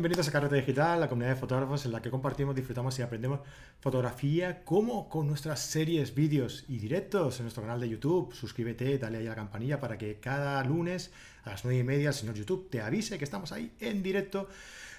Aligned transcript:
Bienvenidos 0.00 0.28
a 0.28 0.32
Carrete 0.32 0.56
Digital, 0.56 0.98
la 0.98 1.10
comunidad 1.10 1.34
de 1.34 1.40
fotógrafos 1.40 1.84
en 1.84 1.92
la 1.92 2.00
que 2.00 2.10
compartimos, 2.10 2.56
disfrutamos 2.56 2.98
y 2.98 3.02
aprendemos 3.02 3.40
fotografía, 3.80 4.64
como 4.64 5.10
con 5.10 5.26
nuestras 5.26 5.60
series, 5.60 6.14
vídeos 6.14 6.64
y 6.68 6.78
directos 6.78 7.38
en 7.38 7.44
nuestro 7.44 7.64
canal 7.64 7.80
de 7.80 7.90
YouTube. 7.90 8.32
Suscríbete, 8.32 8.96
dale 8.96 9.18
ahí 9.18 9.26
a 9.26 9.28
la 9.28 9.36
campanilla 9.36 9.78
para 9.78 9.98
que 9.98 10.18
cada 10.18 10.64
lunes 10.64 11.12
a 11.44 11.50
las 11.50 11.66
9 11.66 11.80
y 11.80 11.84
media 11.84 12.08
el 12.08 12.14
señor 12.14 12.34
YouTube 12.34 12.70
te 12.70 12.80
avise 12.80 13.18
que 13.18 13.24
estamos 13.24 13.52
ahí 13.52 13.72
en 13.78 14.02
directo. 14.02 14.48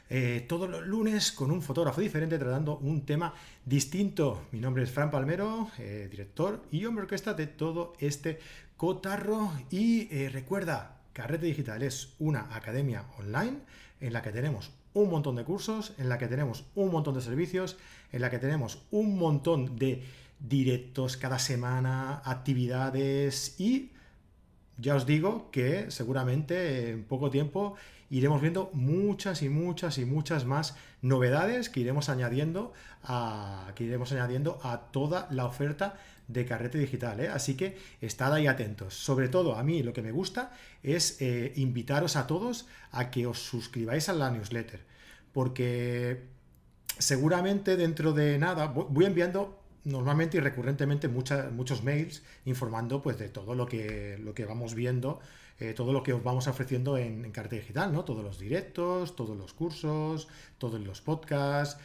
Eh, 0.07 0.45
todos 0.47 0.69
los 0.69 0.85
lunes 0.85 1.31
con 1.31 1.49
un 1.49 1.63
fotógrafo 1.63 1.99
diferente 1.99 2.37
tratando 2.37 2.77
un 2.77 3.03
tema 3.03 3.33
distinto. 3.65 4.43
Mi 4.51 4.59
nombre 4.59 4.83
es 4.83 4.91
Fran 4.91 5.09
Palmero, 5.09 5.71
eh, 5.79 6.09
director 6.11 6.61
y 6.69 6.85
hombre 6.85 7.05
orquesta 7.05 7.33
de 7.33 7.47
todo 7.47 7.93
este 7.97 8.37
cotarro. 8.77 9.51
Y 9.71 10.15
eh, 10.15 10.29
recuerda, 10.31 10.99
Carrete 11.11 11.47
Digital 11.47 11.81
es 11.81 12.13
una 12.19 12.55
academia 12.55 13.05
online 13.17 13.57
en 13.99 14.13
la 14.13 14.21
que 14.21 14.31
tenemos 14.31 14.71
un 14.93 15.09
montón 15.09 15.35
de 15.35 15.43
cursos, 15.43 15.93
en 15.97 16.09
la 16.09 16.17
que 16.17 16.27
tenemos 16.27 16.65
un 16.75 16.91
montón 16.91 17.15
de 17.15 17.21
servicios, 17.21 17.77
en 18.11 18.21
la 18.21 18.29
que 18.29 18.39
tenemos 18.39 18.83
un 18.91 19.17
montón 19.17 19.77
de 19.77 20.03
directos 20.39 21.17
cada 21.17 21.39
semana, 21.39 22.21
actividades 22.25 23.59
y 23.59 23.91
ya 24.77 24.95
os 24.95 25.05
digo 25.05 25.51
que 25.51 25.91
seguramente 25.91 26.89
en 26.89 27.03
poco 27.03 27.29
tiempo 27.29 27.75
iremos 28.09 28.41
viendo 28.41 28.71
muchas 28.73 29.41
y 29.41 29.49
muchas 29.49 29.97
y 29.97 30.05
muchas 30.05 30.45
más 30.45 30.75
novedades 31.01 31.69
que 31.69 31.81
iremos 31.81 32.09
añadiendo 32.09 32.73
a, 33.03 33.71
que 33.75 33.83
iremos 33.83 34.11
añadiendo 34.11 34.59
a 34.63 34.91
toda 34.91 35.27
la 35.31 35.45
oferta 35.45 35.97
de 36.31 36.45
carrete 36.45 36.77
digital. 36.77 37.19
¿eh? 37.19 37.29
Así 37.29 37.55
que 37.55 37.77
estad 38.01 38.33
ahí 38.33 38.47
atentos. 38.47 38.93
Sobre 38.93 39.29
todo 39.29 39.55
a 39.55 39.63
mí 39.63 39.83
lo 39.83 39.93
que 39.93 40.01
me 40.01 40.11
gusta 40.11 40.51
es 40.83 41.21
eh, 41.21 41.53
invitaros 41.55 42.15
a 42.15 42.27
todos 42.27 42.67
a 42.91 43.11
que 43.11 43.27
os 43.27 43.39
suscribáis 43.39 44.09
a 44.09 44.13
la 44.13 44.31
newsletter. 44.31 44.81
Porque 45.33 46.23
seguramente 46.97 47.77
dentro 47.77 48.13
de 48.13 48.37
nada 48.37 48.67
voy 48.67 49.05
enviando 49.05 49.61
normalmente 49.83 50.37
y 50.37 50.39
recurrentemente 50.39 51.07
muchos 51.07 51.83
mails 51.83 52.23
informando 52.45 53.01
pues 53.01 53.17
de 53.17 53.29
todo 53.29 53.55
lo 53.55 53.65
que, 53.65 54.17
lo 54.19 54.33
que 54.33 54.45
vamos 54.45 54.75
viendo, 54.75 55.19
eh, 55.59 55.73
todo 55.73 55.93
lo 55.93 56.03
que 56.03 56.13
os 56.13 56.23
vamos 56.23 56.47
ofreciendo 56.47 56.97
en, 56.97 57.25
en 57.25 57.31
Carrete 57.31 57.57
Digital, 57.57 57.91
¿no? 57.91 58.03
Todos 58.05 58.23
los 58.23 58.39
directos, 58.39 59.15
todos 59.15 59.37
los 59.37 59.53
cursos, 59.53 60.27
todos 60.57 60.79
los 60.81 61.01
podcasts. 61.01 61.81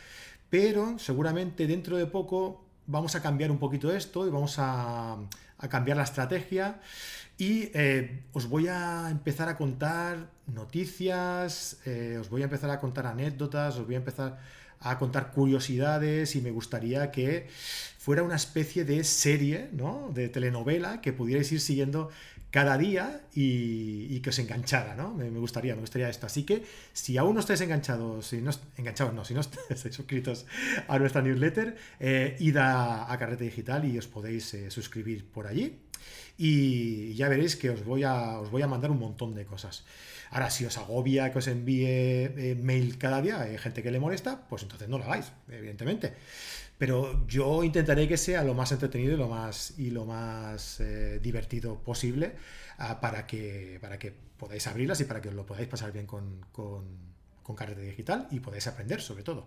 Pero 0.50 0.98
seguramente 0.98 1.66
dentro 1.66 1.96
de 1.96 2.06
poco 2.06 2.65
vamos 2.86 3.14
a 3.14 3.22
cambiar 3.22 3.50
un 3.50 3.58
poquito 3.58 3.92
esto 3.92 4.26
y 4.26 4.30
vamos 4.30 4.56
a, 4.58 5.18
cambiar 5.70 5.96
la 5.96 6.02
estrategia 6.02 6.80
y 7.38 7.70
eh, 7.74 8.24
os 8.32 8.48
voy 8.48 8.68
a 8.68 9.08
empezar 9.10 9.48
a 9.48 9.56
contar 9.56 10.30
noticias, 10.46 11.78
eh, 11.86 12.18
os 12.20 12.28
voy 12.28 12.42
a 12.42 12.44
empezar 12.44 12.70
a 12.70 12.78
contar 12.78 13.06
anécdotas, 13.06 13.76
os 13.76 13.86
voy 13.86 13.94
a 13.94 13.98
empezar 13.98 14.38
a 14.80 14.98
contar 14.98 15.32
curiosidades 15.32 16.36
y 16.36 16.40
me 16.40 16.50
gustaría 16.50 17.10
que 17.10 17.48
fuera 17.98 18.22
una 18.22 18.36
especie 18.36 18.84
de 18.84 19.02
serie, 19.04 19.68
¿no? 19.72 20.10
De 20.14 20.28
telenovela 20.28 21.00
que 21.00 21.12
pudierais 21.12 21.50
ir 21.50 21.60
siguiendo 21.60 22.10
cada 22.50 22.78
día 22.78 23.20
y, 23.34 24.20
que 24.20 24.30
os 24.30 24.38
enganchara, 24.38 24.94
¿no? 24.94 25.12
Me, 25.14 25.28
gustaría, 25.30 25.74
me 25.74 25.80
gustaría 25.80 26.08
esto. 26.08 26.26
Así 26.26 26.44
que 26.44 26.64
si 26.92 27.18
aún 27.18 27.34
no 27.34 27.40
estáis 27.40 27.60
enganchados, 27.60 28.26
si 28.26 28.40
no 28.40 28.50
enganchados, 28.76 29.14
no, 29.14 29.24
si 29.24 29.34
no 29.34 29.40
estáis 29.70 29.94
suscritos 29.94 30.46
a 30.88 30.98
nuestra 30.98 31.22
newsletter, 31.22 31.76
eh, 32.00 32.36
id 32.40 32.56
a, 32.56 33.14
Carrete 33.18 33.44
Digital 33.44 33.84
y 33.84 33.98
os 33.98 34.06
podéis 34.06 34.54
eh, 34.54 34.70
suscribir 34.70 35.26
por 35.26 35.46
allí. 35.46 35.78
Y 36.38 37.14
ya 37.14 37.28
veréis 37.28 37.56
que 37.56 37.70
os 37.70 37.84
voy, 37.84 38.04
a, 38.04 38.38
os 38.38 38.50
voy 38.50 38.62
a 38.62 38.66
mandar 38.66 38.90
un 38.90 38.98
montón 38.98 39.34
de 39.34 39.44
cosas. 39.46 39.84
Ahora, 40.30 40.50
si 40.50 40.64
os 40.64 40.76
agobia 40.76 41.30
que 41.30 41.38
os 41.38 41.46
envíe 41.46 41.86
eh, 41.86 42.56
mail 42.60 42.98
cada 42.98 43.22
día, 43.22 43.40
hay 43.40 43.58
gente 43.58 43.82
que 43.82 43.90
le 43.90 44.00
molesta, 44.00 44.46
pues 44.48 44.62
entonces 44.62 44.88
no 44.88 44.98
lo 44.98 45.04
hagáis, 45.04 45.32
evidentemente. 45.48 46.14
Pero 46.78 47.26
yo 47.26 47.64
intentaré 47.64 48.06
que 48.06 48.16
sea 48.16 48.44
lo 48.44 48.54
más 48.54 48.70
entretenido 48.72 49.14
y 49.14 49.16
lo 49.16 49.28
más, 49.28 49.74
y 49.78 49.90
lo 49.90 50.04
más 50.04 50.80
eh, 50.80 51.18
divertido 51.22 51.78
posible 51.82 52.34
ah, 52.78 53.00
para, 53.00 53.26
que, 53.26 53.78
para 53.80 53.98
que 53.98 54.12
podáis 54.12 54.66
abrirlas 54.66 55.00
y 55.00 55.04
para 55.04 55.22
que 55.22 55.30
os 55.30 55.34
lo 55.34 55.46
podáis 55.46 55.68
pasar 55.68 55.92
bien 55.92 56.06
con, 56.06 56.44
con, 56.52 56.84
con 57.42 57.56
digital 57.76 58.28
y 58.30 58.40
podáis 58.40 58.66
aprender 58.66 59.00
sobre 59.00 59.22
todo. 59.22 59.46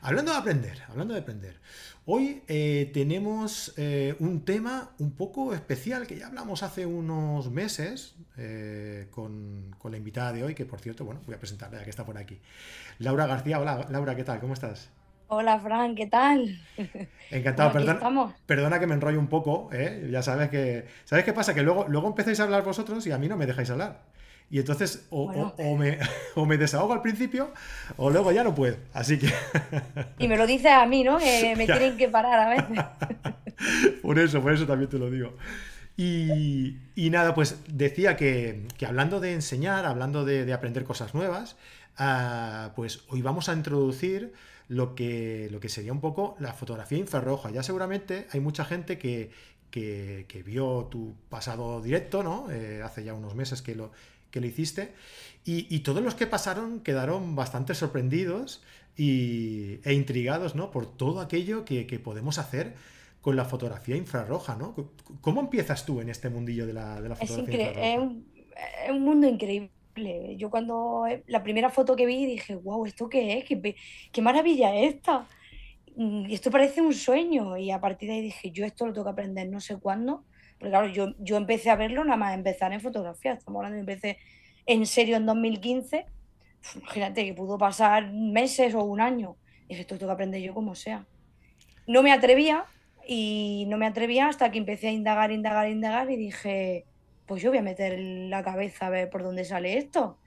Hablando 0.00 0.32
de 0.32 0.38
aprender, 0.38 0.82
hablando 0.88 1.14
de 1.14 1.20
aprender, 1.20 1.60
hoy 2.04 2.42
eh, 2.46 2.90
tenemos 2.92 3.72
eh, 3.78 4.14
un 4.18 4.44
tema 4.44 4.94
un 4.98 5.12
poco 5.12 5.54
especial 5.54 6.06
que 6.06 6.18
ya 6.18 6.26
hablamos 6.26 6.62
hace 6.62 6.84
unos 6.84 7.50
meses 7.50 8.14
con, 9.10 9.74
con, 9.78 9.92
la 9.92 9.98
invitada 9.98 10.32
de 10.32 10.44
hoy, 10.44 10.54
que 10.54 10.66
por 10.66 10.80
cierto, 10.80 11.04
bueno, 11.04 11.22
voy 11.24 11.34
a 11.34 11.38
presentarla 11.38 11.78
ya 11.78 11.84
que 11.84 11.90
está 11.90 12.04
por 12.04 12.18
aquí. 12.18 12.38
Laura 12.98 13.26
García, 13.26 13.60
hola 13.60 13.86
Laura, 13.90 14.14
¿qué 14.14 14.24
tal? 14.24 14.40
¿Cómo 14.40 14.54
estás? 14.54 14.90
Hola, 15.28 15.58
Fran, 15.58 15.94
¿qué 15.94 16.06
tal? 16.06 16.60
Encantado, 17.30 17.72
perdona, 17.72 18.34
perdona 18.46 18.78
que 18.78 18.86
me 18.86 18.94
enrollo 18.94 19.18
un 19.18 19.28
poco, 19.28 19.70
¿eh? 19.72 20.08
ya 20.10 20.22
sabes 20.22 20.50
que... 20.50 20.86
¿Sabes 21.04 21.24
qué 21.24 21.32
pasa? 21.32 21.54
Que 21.54 21.62
luego, 21.62 21.86
luego 21.88 22.08
empezáis 22.08 22.40
a 22.40 22.44
hablar 22.44 22.62
vosotros 22.62 23.06
y 23.06 23.12
a 23.12 23.18
mí 23.18 23.28
no 23.28 23.36
me 23.36 23.46
dejáis 23.46 23.70
hablar. 23.70 24.02
Y 24.50 24.58
entonces 24.58 25.06
o, 25.10 25.28
me, 25.76 25.98
o, 26.34 26.46
me, 26.46 26.58
desahogo 26.58 26.92
al 26.92 27.02
principio 27.02 27.52
o 27.96 28.10
luego 28.10 28.32
ya 28.32 28.44
no 28.44 28.54
puedo. 28.54 28.76
Así 28.92 29.18
que... 29.18 29.32
Y 30.18 30.28
me 30.28 30.36
lo 30.36 30.46
dices 30.46 30.70
a 30.70 30.86
mí, 30.86 31.02
¿no? 31.02 31.18
Que 31.18 31.54
me 31.56 31.66
tienen 31.66 31.96
que 31.96 32.08
parar 32.08 32.38
a 32.40 32.48
veces. 32.50 32.84
Por 34.02 34.18
eso, 34.18 34.42
por 34.42 34.52
eso 34.52 34.66
también 34.66 34.90
te 34.90 34.98
lo 34.98 35.10
digo. 35.10 35.36
Y, 35.96 36.76
nada, 36.96 37.34
pues 37.34 37.60
decía 37.68 38.16
que, 38.16 38.66
hablando 38.86 39.20
de 39.20 39.32
enseñar, 39.32 39.86
hablando 39.86 40.24
de, 40.24 40.52
aprender 40.52 40.84
cosas 40.84 41.14
nuevas, 41.14 41.56
ah, 41.96 42.72
pues 42.74 43.04
hoy 43.08 43.22
vamos 43.22 43.48
a 43.48 43.54
introducir 43.54 44.34
lo 44.68 44.94
que, 44.94 45.48
lo 45.50 45.60
que 45.60 45.68
sería 45.68 45.92
un 45.92 46.00
poco 46.00 46.36
la 46.38 46.52
fotografía 46.52 46.98
infrarroja. 46.98 47.50
Ya 47.50 47.62
seguramente 47.62 48.26
hay 48.30 48.40
mucha 48.40 48.64
gente 48.64 48.98
que, 48.98 49.30
que, 49.70 50.42
vio 50.44 50.88
tu 50.90 51.14
pasado 51.28 51.82
directo, 51.82 52.22
¿no? 52.22 52.50
Eh, 52.50 52.82
hace 52.82 53.04
ya 53.04 53.14
unos 53.14 53.34
meses 53.34 53.62
que 53.62 53.74
lo, 53.74 53.92
que 54.30 54.40
lo 54.40 54.46
hiciste. 54.46 54.94
Y, 55.44 55.80
todos 55.80 56.02
los 56.02 56.14
que 56.14 56.26
pasaron 56.26 56.80
quedaron 56.80 57.36
bastante 57.36 57.74
sorprendidos 57.74 58.62
y, 58.96 59.80
e 59.84 59.92
intrigados, 59.92 60.54
¿no? 60.54 60.70
Por 60.70 60.96
todo 60.96 61.20
aquello 61.20 61.64
que, 61.64 61.84
podemos 62.02 62.38
hacer 62.38 62.74
con 63.20 63.36
la 63.36 63.44
fotografía 63.44 63.96
infrarroja, 63.96 64.56
¿no? 64.56 64.74
¿Cómo 65.20 65.40
empiezas 65.40 65.84
tú 65.84 66.00
en 66.00 66.08
este 66.08 66.30
mundillo 66.30 66.66
de 66.66 66.72
la, 66.72 67.00
de 67.00 67.08
la 67.10 67.16
fotografía 67.16 67.68
infrarroja? 67.68 67.88
Es 67.88 67.98
un, 67.98 68.26
es 68.86 68.90
un 68.90 69.02
mundo 69.02 69.26
increíble 69.26 69.70
yo 70.36 70.50
cuando 70.50 71.06
eh, 71.06 71.22
la 71.26 71.42
primera 71.42 71.70
foto 71.70 71.96
que 71.96 72.06
vi 72.06 72.26
dije, 72.26 72.56
wow, 72.56 72.86
¿esto 72.86 73.08
qué 73.08 73.38
es? 73.38 73.44
¿Qué, 73.44 73.76
qué 74.12 74.22
maravilla 74.22 74.74
es 74.74 74.94
esta? 74.94 75.26
Mm, 75.96 76.26
esto 76.30 76.50
parece 76.50 76.80
un 76.80 76.94
sueño. 76.94 77.56
Y 77.56 77.70
a 77.70 77.80
partir 77.80 78.08
de 78.08 78.16
ahí 78.16 78.22
dije, 78.22 78.50
yo 78.50 78.64
esto 78.64 78.86
lo 78.86 78.92
tengo 78.92 79.04
que 79.04 79.12
aprender 79.12 79.48
no 79.48 79.60
sé 79.60 79.76
cuándo. 79.78 80.24
Porque 80.58 80.70
claro, 80.70 80.88
yo, 80.88 81.14
yo 81.18 81.36
empecé 81.36 81.70
a 81.70 81.76
verlo 81.76 82.04
nada 82.04 82.16
más 82.16 82.34
empezar 82.34 82.72
en 82.72 82.80
fotografía. 82.80 83.34
Estamos 83.34 83.60
hablando, 83.60 83.78
empecé 83.78 84.18
en 84.66 84.86
serio 84.86 85.16
en 85.16 85.26
2015. 85.26 86.06
imagínate 86.76 87.24
que 87.24 87.34
pudo 87.34 87.58
pasar 87.58 88.12
meses 88.12 88.74
o 88.74 88.82
un 88.84 89.00
año. 89.00 89.36
Y 89.66 89.70
dije, 89.70 89.82
esto 89.82 89.98
tengo 89.98 90.10
que 90.10 90.14
aprender 90.14 90.42
yo 90.42 90.54
como 90.54 90.74
sea. 90.74 91.06
No 91.86 92.02
me 92.02 92.12
atrevía 92.12 92.64
y 93.06 93.66
no 93.68 93.76
me 93.76 93.86
atrevía 93.86 94.28
hasta 94.28 94.50
que 94.50 94.58
empecé 94.58 94.88
a 94.88 94.92
indagar, 94.92 95.30
indagar, 95.30 95.68
indagar 95.68 96.10
y 96.10 96.16
dije, 96.16 96.86
pues 97.26 97.42
yo 97.42 97.50
voy 97.50 97.58
a 97.58 97.62
meter 97.62 97.98
la 97.98 98.42
cabeza 98.42 98.86
a 98.86 98.90
ver 98.90 99.10
por 99.10 99.22
dónde 99.22 99.44
sale 99.44 99.78
esto. 99.78 100.18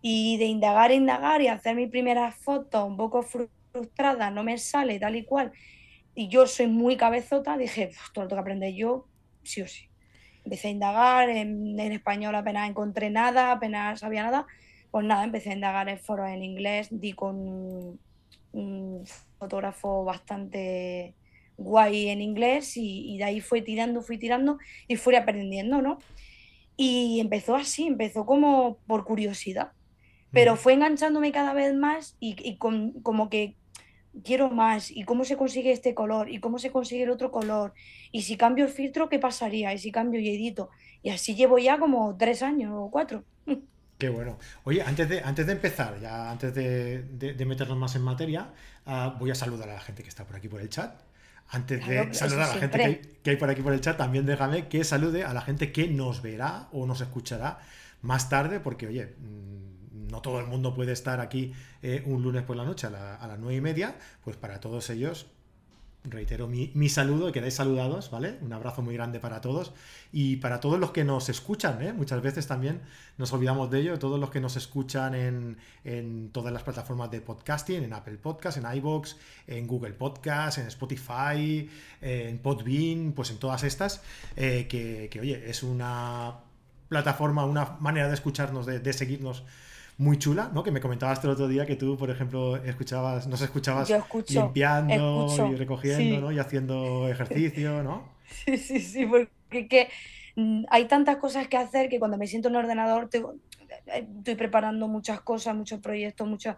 Y 0.00 0.36
de 0.38 0.44
indagar, 0.44 0.92
indagar 0.92 1.40
y 1.42 1.48
hacer 1.48 1.76
mi 1.76 1.86
primera 1.86 2.32
foto 2.32 2.84
un 2.84 2.96
poco 2.96 3.22
frustrada, 3.22 4.30
no 4.30 4.44
me 4.44 4.58
sale 4.58 4.98
tal 4.98 5.16
y 5.16 5.24
cual. 5.24 5.52
Y 6.14 6.28
yo 6.28 6.46
soy 6.46 6.66
muy 6.68 6.96
cabezota, 6.96 7.56
dije, 7.56 7.84
esto 7.84 8.22
lo 8.22 8.28
tengo 8.28 8.36
que 8.38 8.40
aprender 8.40 8.74
yo, 8.74 9.06
sí 9.42 9.62
o 9.62 9.68
sí. 9.68 9.88
Empecé 10.44 10.68
a 10.68 10.70
indagar, 10.72 11.28
en, 11.30 11.78
español 11.80 12.34
apenas 12.34 12.68
encontré 12.68 13.10
nada, 13.10 13.52
apenas 13.52 14.00
sabía 14.00 14.22
nada. 14.22 14.46
Pues 14.90 15.04
nada, 15.06 15.24
empecé 15.24 15.50
a 15.50 15.54
indagar 15.54 15.88
en 15.88 15.98
foros 15.98 16.28
en 16.28 16.42
inglés, 16.42 16.88
di 16.90 17.14
con 17.14 17.98
un, 18.52 19.04
fotógrafo 19.38 20.04
bastante 20.04 21.14
guay 21.56 22.08
en 22.08 22.20
inglés 22.20 22.76
y, 22.76 23.14
y, 23.14 23.18
de 23.18 23.24
ahí 23.24 23.40
fui 23.40 23.62
tirando, 23.62 24.02
fui 24.02 24.18
tirando 24.18 24.58
y 24.88 24.96
fui 24.96 25.14
aprendiendo, 25.14 25.82
¿no? 25.82 25.98
Y 26.76 27.20
empezó 27.20 27.54
así, 27.54 27.86
empezó 27.86 28.26
como 28.26 28.78
por 28.86 29.04
curiosidad, 29.04 29.72
pero 30.32 30.56
fue 30.56 30.72
enganchándome 30.72 31.30
cada 31.30 31.52
vez 31.52 31.74
más 31.74 32.16
y, 32.18 32.56
como 32.56 33.30
que 33.30 33.56
quiero 34.24 34.50
más, 34.50 34.90
y 34.90 35.04
cómo 35.04 35.24
se 35.24 35.36
consigue 35.36 35.72
este 35.72 35.94
color, 35.94 36.28
y 36.28 36.40
cómo 36.40 36.58
se 36.58 36.70
consigue 36.70 37.04
el 37.04 37.10
otro 37.10 37.30
color, 37.30 37.72
y 38.12 38.22
si 38.22 38.36
cambio 38.36 38.64
el 38.64 38.70
filtro, 38.70 39.08
¿qué 39.08 39.18
pasaría? 39.18 39.72
Y 39.72 39.78
si 39.78 39.90
cambio 39.90 40.20
y 40.20 40.28
edito. 40.28 40.70
Y 41.02 41.10
así 41.10 41.34
llevo 41.34 41.58
ya 41.58 41.78
como 41.78 42.16
tres 42.16 42.42
años 42.42 42.72
o 42.74 42.90
cuatro. 42.90 43.24
Qué 43.98 44.08
bueno. 44.08 44.38
Oye, 44.64 44.82
antes 44.82 45.08
de, 45.08 45.20
antes 45.20 45.46
de 45.46 45.52
empezar, 45.52 46.00
ya 46.00 46.30
antes 46.30 46.52
de, 46.52 47.44
meternos 47.46 47.78
más 47.78 47.94
en 47.94 48.02
materia, 48.02 48.52
ah, 48.86 49.16
voy 49.20 49.30
a 49.30 49.34
saludar 49.36 49.68
a 49.70 49.74
la 49.74 49.80
gente 49.80 50.02
que 50.02 50.08
está 50.08 50.24
por 50.24 50.34
aquí 50.36 50.48
por 50.48 50.60
el 50.60 50.68
chat. 50.68 51.00
Antes 51.48 51.86
de 51.86 52.12
saludar 52.14 52.50
a 52.50 52.54
la 52.54 52.60
gente 52.60 53.02
que 53.22 53.30
hay, 53.30 53.36
por 53.36 53.48
aquí 53.50 53.62
por 53.62 53.72
el 53.72 53.80
chat, 53.80 53.96
también 53.96 54.26
déjame 54.26 54.68
que 54.68 54.82
salude 54.82 55.24
a 55.24 55.32
la 55.32 55.40
gente 55.40 55.72
que 55.72 55.88
nos 55.88 56.22
verá 56.22 56.68
o 56.72 56.86
nos 56.86 57.00
escuchará 57.00 57.58
más 58.02 58.28
tarde, 58.28 58.60
porque 58.60 58.86
oye, 58.86 59.14
mm, 59.18 60.08
no 60.10 60.20
todo 60.20 60.40
el 60.40 60.46
mundo 60.46 60.74
puede 60.74 60.92
estar 60.92 61.20
aquí 61.20 61.52
eh, 61.82 62.02
un 62.06 62.22
lunes 62.22 62.42
por 62.42 62.56
la 62.56 62.64
noche 62.64 62.86
a, 62.86 63.16
a 63.16 63.26
las 63.26 63.38
nueve 63.38 63.56
y 63.56 63.60
media, 63.60 63.94
pues 64.22 64.36
para 64.36 64.60
todos 64.60 64.90
ellos 64.90 65.26
reitero 66.04 66.46
mi, 66.46 66.88
saludo, 66.90 67.32
quedáis 67.32 67.54
saludados, 67.54 68.10
¿vale? 68.10 68.38
Un 68.42 68.52
abrazo 68.52 68.82
muy 68.82 68.94
grande 68.94 69.20
para 69.20 69.40
todos 69.40 69.72
y 70.12 70.36
para 70.36 70.60
todos 70.60 70.78
los 70.78 70.90
que 70.90 71.02
nos 71.02 71.30
escuchan, 71.30 71.80
¿eh? 71.82 71.92
Muchas 71.94 72.20
veces 72.20 72.46
también 72.46 72.82
nos 73.16 73.32
olvidamos 73.32 73.70
de 73.70 73.80
ello, 73.80 73.98
todos 73.98 74.20
los 74.20 74.30
que 74.30 74.40
nos 74.40 74.56
escuchan 74.56 75.14
en, 75.14 76.30
todas 76.32 76.52
las 76.52 76.62
plataformas 76.62 77.10
de 77.10 77.22
podcasting, 77.22 77.84
en 77.84 77.92
Apple 77.94 78.18
Podcast, 78.18 78.58
en 78.58 78.76
iBox, 78.76 79.16
en 79.46 79.66
Google 79.66 79.94
Podcast, 79.94 80.58
en 80.58 80.66
Spotify, 80.66 81.70
en 82.02 82.38
Podbean, 82.38 83.12
pues 83.12 83.30
en 83.30 83.38
todas 83.38 83.64
estas, 83.64 84.02
eh, 84.36 84.66
que, 84.68 85.18
oye, 85.20 85.48
es 85.48 85.62
una 85.62 86.34
plataforma, 86.88 87.46
una 87.46 87.76
manera 87.80 88.08
de 88.08 88.14
escucharnos, 88.14 88.66
de 88.66 88.92
seguirnos 88.92 89.44
muy 89.96 90.18
chula, 90.18 90.50
¿no? 90.52 90.62
Que 90.62 90.70
me 90.70 90.80
comentabas 90.80 91.22
el 91.24 91.30
otro 91.30 91.46
día 91.46 91.66
que 91.66 91.76
tú, 91.76 91.96
por 91.96 92.10
ejemplo, 92.10 92.56
escuchabas, 92.56 93.28
nos 93.28 93.40
escuchabas 93.40 93.92
limpiando 94.28 95.28
y 95.50 95.54
recogiendo, 95.54 96.20
¿no? 96.20 96.32
Y 96.32 96.38
haciendo 96.38 97.08
ejercicio, 97.08 97.82
¿no? 97.82 98.12
Sí, 98.26 98.56
sí, 98.56 98.80
sí, 98.80 99.06
porque 99.06 99.68
que, 99.68 99.88
mm, 100.34 100.64
hay 100.70 100.86
tantas 100.86 101.18
cosas 101.18 101.46
que 101.46 101.58
hacer 101.58 101.90
que 101.90 101.98
cuando 101.98 102.16
me 102.16 102.26
siento 102.26 102.48
en 102.48 102.54
el 102.54 102.64
ordenador 102.64 103.08
estoy 103.86 104.34
preparando 104.34 104.88
muchas 104.88 105.20
cosas, 105.20 105.54
muchos 105.54 105.78
proyectos, 105.80 106.26
muchas 106.26 106.56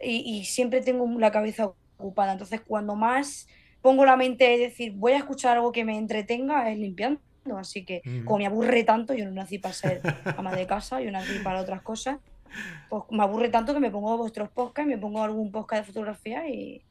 y, 0.00 0.44
siempre 0.44 0.80
tengo 0.82 1.08
la 1.18 1.32
cabeza 1.32 1.72
ocupada. 1.96 2.32
Entonces, 2.32 2.60
cuando 2.60 2.94
más 2.94 3.48
pongo 3.80 4.04
la 4.04 4.16
mente 4.16 4.54
es 4.54 4.60
decir, 4.60 4.92
voy 4.92 5.12
a 5.12 5.16
escuchar 5.18 5.56
algo 5.56 5.72
que 5.72 5.84
me 5.84 5.96
entretenga, 5.96 6.70
es 6.70 6.78
limpiando. 6.78 7.20
Así 7.56 7.84
que, 7.84 8.02
como 8.26 8.38
me 8.38 8.46
aburre 8.46 8.84
tanto, 8.84 9.14
yo 9.14 9.24
no 9.24 9.30
nací 9.30 9.58
para 9.58 9.74
ser 9.74 10.02
ama 10.36 10.54
de 10.54 10.66
casa, 10.66 11.00
yo 11.00 11.10
nací 11.10 11.38
para 11.42 11.60
otras 11.60 11.80
cosas 11.80 12.18
pues 12.88 13.04
me 13.10 13.22
aburre 13.22 13.48
tanto 13.48 13.74
que 13.74 13.80
me 13.80 13.90
pongo 13.90 14.16
vuestros 14.16 14.48
podcasts, 14.48 14.88
me 14.88 14.98
pongo 14.98 15.22
algún 15.22 15.50
podcast 15.50 15.82
de 15.82 15.92
fotografía 15.92 16.48
y, 16.48 16.82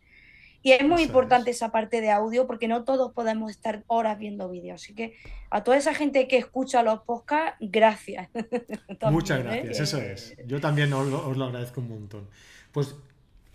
y 0.68 0.72
es 0.72 0.86
muy 0.86 1.04
importante 1.04 1.52
esa 1.52 1.72
parte 1.72 2.02
de 2.02 2.12
audio 2.12 2.48
porque 2.48 2.68
no 2.68 2.84
todos 2.84 3.14
podemos 3.14 3.52
estar 3.52 3.84
horas 3.88 4.18
viendo 4.18 4.50
vídeos. 4.50 4.82
Así 4.82 4.94
que 4.94 5.16
a 5.50 5.64
toda 5.64 5.78
esa 5.78 5.94
gente 5.94 6.28
que 6.28 6.38
escucha 6.38 6.84
los 6.84 7.02
podcasts, 7.04 7.58
gracias. 7.62 8.30
Muchas 9.12 9.40
¿eh? 9.40 9.44
gracias, 9.44 9.80
eso 9.80 9.98
es. 10.00 10.36
Yo 10.46 10.60
también 10.60 10.92
os 10.94 11.38
lo, 11.38 11.46
agradezco 11.46 11.82
un 11.82 11.90
montón. 11.90 12.28
Pues 12.72 12.96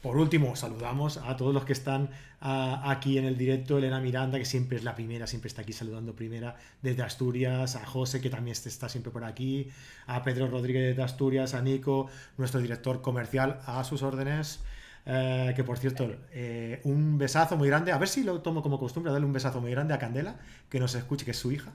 por 0.03 0.17
último, 0.17 0.57
saludamos 0.57 1.17
a 1.17 1.37
todos 1.37 1.55
los 1.55 1.65
que 1.65 1.73
están 1.73 2.11
ah, 2.41 2.83
aquí 2.91 3.19
en 3.19 3.25
el 3.25 3.39
directo, 3.39 3.79
Elena 3.79 4.01
Miranda, 4.01 4.37
que 4.37 4.45
siempre 4.45 4.77
es 4.77 4.83
la 4.83 4.97
primera, 4.97 5.29
siempre 5.29 5.47
está 5.47 5.63
aquí 5.63 5.73
saludando 5.73 6.17
primera 6.17 6.57
desde 6.83 7.03
Asturias, 7.03 7.77
a 7.77 7.87
José, 7.87 8.21
que 8.21 8.29
también 8.29 8.57
está 8.57 8.89
siempre 8.89 9.13
por 9.13 9.23
aquí, 9.23 9.69
a 10.09 10.25
Pedro 10.25 10.49
Rodríguez 10.49 10.97
de 10.97 11.03
Asturias, 11.05 11.55
a 11.55 11.63
Nico, 11.63 12.09
nuestro 12.37 12.61
director 12.61 13.01
comercial, 13.01 13.61
a 13.65 13.85
sus 13.85 14.03
órdenes. 14.03 14.61
Eh, 15.05 15.53
que 15.57 15.65
por 15.65 15.79
cierto, 15.79 16.15
eh, 16.33 16.81
un 16.85 17.19
besazo 17.19 17.57
muy 17.57 17.69
grande, 17.69 17.91
a 17.93 17.99
ver 17.99 18.09
si 18.09 18.23
lo 18.23 18.41
tomo 18.41 18.63
como 18.63 18.79
costumbre, 18.79 19.11
darle 19.13 19.27
un 19.27 19.33
besazo 19.33 19.61
muy 19.61 19.71
grande 19.71 19.95
a 19.95 19.99
Candela, 19.99 20.37
que 20.69 20.79
nos 20.79 20.95
escuche, 20.95 21.25
que 21.25 21.33
es 21.33 21.39
su 21.39 21.51
hija, 21.51 21.73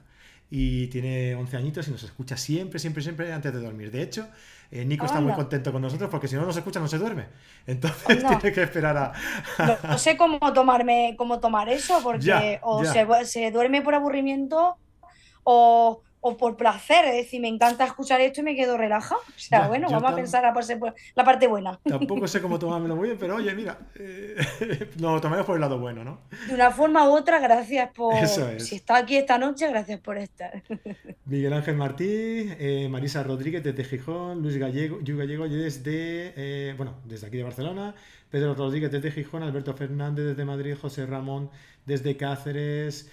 y 0.50 0.88
tiene 0.88 1.36
11 1.36 1.58
añitos 1.58 1.88
y 1.88 1.92
nos 1.92 2.04
escucha 2.04 2.38
siempre, 2.38 2.80
siempre, 2.80 3.04
siempre 3.04 3.34
antes 3.34 3.54
de 3.54 3.60
dormir. 3.60 3.92
De 3.92 4.02
hecho, 4.02 4.28
eh, 4.72 4.86
Nico 4.86 5.06
está 5.06 5.20
muy 5.20 5.34
contento 5.34 5.72
con 5.72 5.82
nosotros 5.82 6.10
porque 6.10 6.28
si 6.28 6.36
no 6.36 6.46
nos 6.46 6.56
escucha 6.56 6.80
no 6.80 6.88
se 6.88 6.98
duerme. 6.98 7.26
Entonces 7.66 8.26
tiene 8.28 8.52
que 8.54 8.64
esperar 8.64 8.98
a... 8.98 9.14
no, 9.84 9.98
sé 9.98 10.16
cómo 10.18 10.54
tomarme, 10.54 11.16
cómo 11.18 11.40
tomar 11.40 11.70
eso, 11.70 12.00
porque 12.02 12.60
o 12.64 12.84
Se, 12.86 13.06
se, 13.26 13.52
duerme 13.52 13.82
por 13.82 13.96
aburrimiento 13.96 14.78
o, 15.44 16.02
o 16.28 16.36
por 16.36 16.58
placer, 16.58 17.06
es 17.06 17.16
decir, 17.16 17.40
me 17.42 17.48
encanta 17.48 17.86
escuchar 17.86 18.20
esto 18.22 18.42
y 18.42 18.44
me 18.44 18.56
quedo 18.56 18.78
relajado. 18.78 19.22
O 19.22 19.40
sea, 19.40 19.68
bueno, 19.68 19.88
vamos 19.90 20.12
a 20.12 20.16
pensar 20.16 20.44
la 20.44 21.24
parte 21.24 21.48
buena. 21.48 21.80
Tampoco 21.84 22.28
sé 22.28 22.42
cómo 22.42 22.60
tomármelo 22.60 22.96
muy 22.96 23.08
bien, 23.08 23.18
pero 23.18 23.36
oye, 23.36 23.54
mira, 23.56 23.78
eh, 23.96 24.36
lo 25.00 25.22
tomemos 25.22 25.46
por 25.46 25.56
el 25.56 25.62
lado 25.62 25.80
bueno, 25.80 26.04
¿no? 26.04 26.22
De 26.48 26.54
una 26.54 26.72
forma 26.72 27.08
u 27.08 27.16
otra, 27.16 27.40
gracias 27.40 27.92
por... 27.94 28.14
Si 28.60 28.76
está 28.76 28.98
aquí 28.98 29.16
esta 29.16 29.38
noche, 29.38 29.70
gracias 29.70 30.00
por 30.02 30.18
estar. 30.18 30.64
Miguel 31.26 31.54
Ángel 31.54 31.76
Martí, 31.76 32.06
eh, 32.06 32.88
Marisa 32.90 33.24
Rodríguez 33.24 33.64
desde 33.64 33.84
Gijón, 33.86 34.42
Luis 34.42 34.58
Gallego, 34.58 34.98
Luis 34.98 35.18
Gallego 35.18 35.48
desde, 35.48 36.34
eh, 36.36 36.74
bueno, 36.76 36.96
desde 37.06 37.28
aquí 37.28 37.38
de 37.38 37.44
Barcelona, 37.44 37.96
Pedro 38.30 38.54
Rodríguez 38.54 38.92
desde 38.92 39.12
Gijón, 39.12 39.44
Alberto 39.44 39.74
Fernández 39.74 40.26
desde 40.26 40.44
Madrid, 40.44 40.76
José 40.80 41.06
Ramón 41.06 41.50
desde 41.86 42.18
Cáceres, 42.18 43.10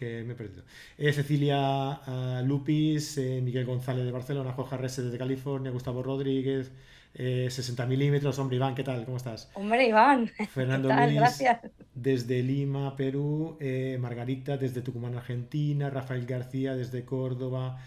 que 0.00 0.24
me 0.24 0.32
he 0.32 0.36
perdido. 0.36 0.62
Eh, 0.96 1.12
Cecilia 1.12 2.00
uh, 2.06 2.42
Lupis, 2.42 3.18
eh, 3.18 3.42
Miguel 3.42 3.66
González 3.66 4.02
de 4.06 4.10
Barcelona, 4.10 4.54
Jorge 4.54 4.78
Rese 4.78 5.02
desde 5.02 5.18
California, 5.18 5.70
Gustavo 5.70 6.02
Rodríguez, 6.02 6.72
60 7.12 7.84
milímetros. 7.86 8.38
Hombre, 8.38 8.56
Iván, 8.56 8.74
¿qué 8.74 8.82
tal? 8.82 9.04
¿Cómo 9.04 9.18
estás? 9.18 9.50
Hombre, 9.54 9.86
Iván. 9.86 10.28
Fernando 10.54 10.88
Luis, 10.88 11.14
gracias. 11.14 11.60
desde 11.94 12.42
Lima, 12.42 12.96
Perú, 12.96 13.58
Margarita 13.98 14.56
desde 14.56 14.80
Tucumán, 14.80 15.16
Argentina, 15.16 15.90
Rafael 15.90 16.24
García 16.24 16.74
desde 16.74 17.04
Córdoba, 17.04 17.78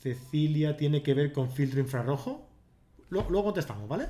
Cecilia 0.00 0.76
tiene 0.76 1.02
que 1.02 1.14
ver 1.14 1.32
con 1.32 1.50
filtro 1.52 1.78
infrarrojo. 1.78 2.48
Luego, 3.10 3.44
contestamos, 3.44 3.86
¿vale? 3.86 4.06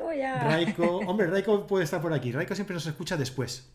Oh. 0.00 0.10
Raiko, 0.10 0.98
hombre, 1.06 1.26
Raiko 1.26 1.66
puede 1.66 1.84
estar 1.84 2.00
por 2.00 2.14
aquí. 2.14 2.32
Raiko 2.32 2.54
siempre 2.54 2.74
nos 2.74 2.86
escucha 2.86 3.16
después 3.18 3.68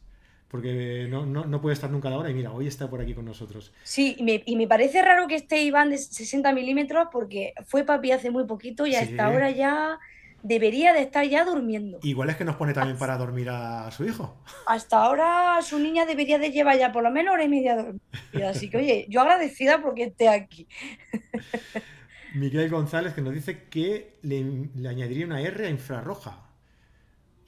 porque 0.49 1.07
no, 1.09 1.25
no, 1.25 1.61
puede 1.61 1.75
estar 1.75 1.89
nunca 1.91 2.07
a 2.07 2.11
la 2.11 2.17
hora 2.17 2.29
y 2.31 2.33
mira, 2.33 2.51
hoy 2.51 2.67
está 2.67 2.89
por 2.89 3.01
aquí 3.01 3.13
con 3.13 3.25
nosotros. 3.25 3.71
Sí, 3.83 4.15
y 4.17 4.23
me, 4.23 4.41
y 4.45 4.55
me 4.55 4.67
parece 4.67 5.01
raro 5.01 5.27
que 5.27 5.35
esté 5.35 5.61
Iván 5.61 5.91
de 5.91 5.97
60 5.97 6.51
milímetros 6.53 7.07
porque 7.11 7.53
fue 7.65 7.83
papi 7.83 8.11
hace 8.11 8.31
muy 8.31 8.45
poquito 8.45 8.87
y 8.87 8.95
a 8.95 9.01
esta 9.01 9.29
hora 9.29 9.51
ya 9.51 9.99
debería 10.41 10.93
de 10.93 11.01
estar 11.01 11.25
ya 11.25 11.45
durmiendo. 11.45 11.99
Igual 12.01 12.31
es 12.31 12.35
que 12.35 12.45
nos 12.45 12.55
pone 12.55 12.73
también 12.73 12.97
para 12.97 13.15
dormir 13.17 13.49
a 13.49 13.91
su 13.91 14.05
hijo. 14.05 14.37
Hasta 14.65 15.03
ahora 15.03 15.59
su 15.61 15.77
niña 15.77 16.05
debería 16.05 16.39
de 16.39 16.51
llevar 16.51 16.79
ya 16.79 16.91
por 16.91 17.03
lo 17.03 17.11
menos 17.11 17.33
hora 17.33 17.43
y 17.43 17.49
media 17.49 17.75
dormida. 17.75 18.49
Así 18.49 18.69
que 18.69 18.77
oye, 18.77 19.05
yo 19.07 19.21
agradecida 19.21 19.81
porque 19.81 20.05
esté 20.05 20.29
aquí. 20.29 20.67
Miguel 22.33 22.69
González 22.69 23.13
que 23.13 23.21
nos 23.21 23.33
dice 23.33 23.65
que 23.69 24.17
le, 24.21 24.69
le 24.75 24.89
añadiría 24.89 25.25
una 25.25 25.41
R 25.41 25.67
a 25.67 25.69
infrarroja. 25.69 26.48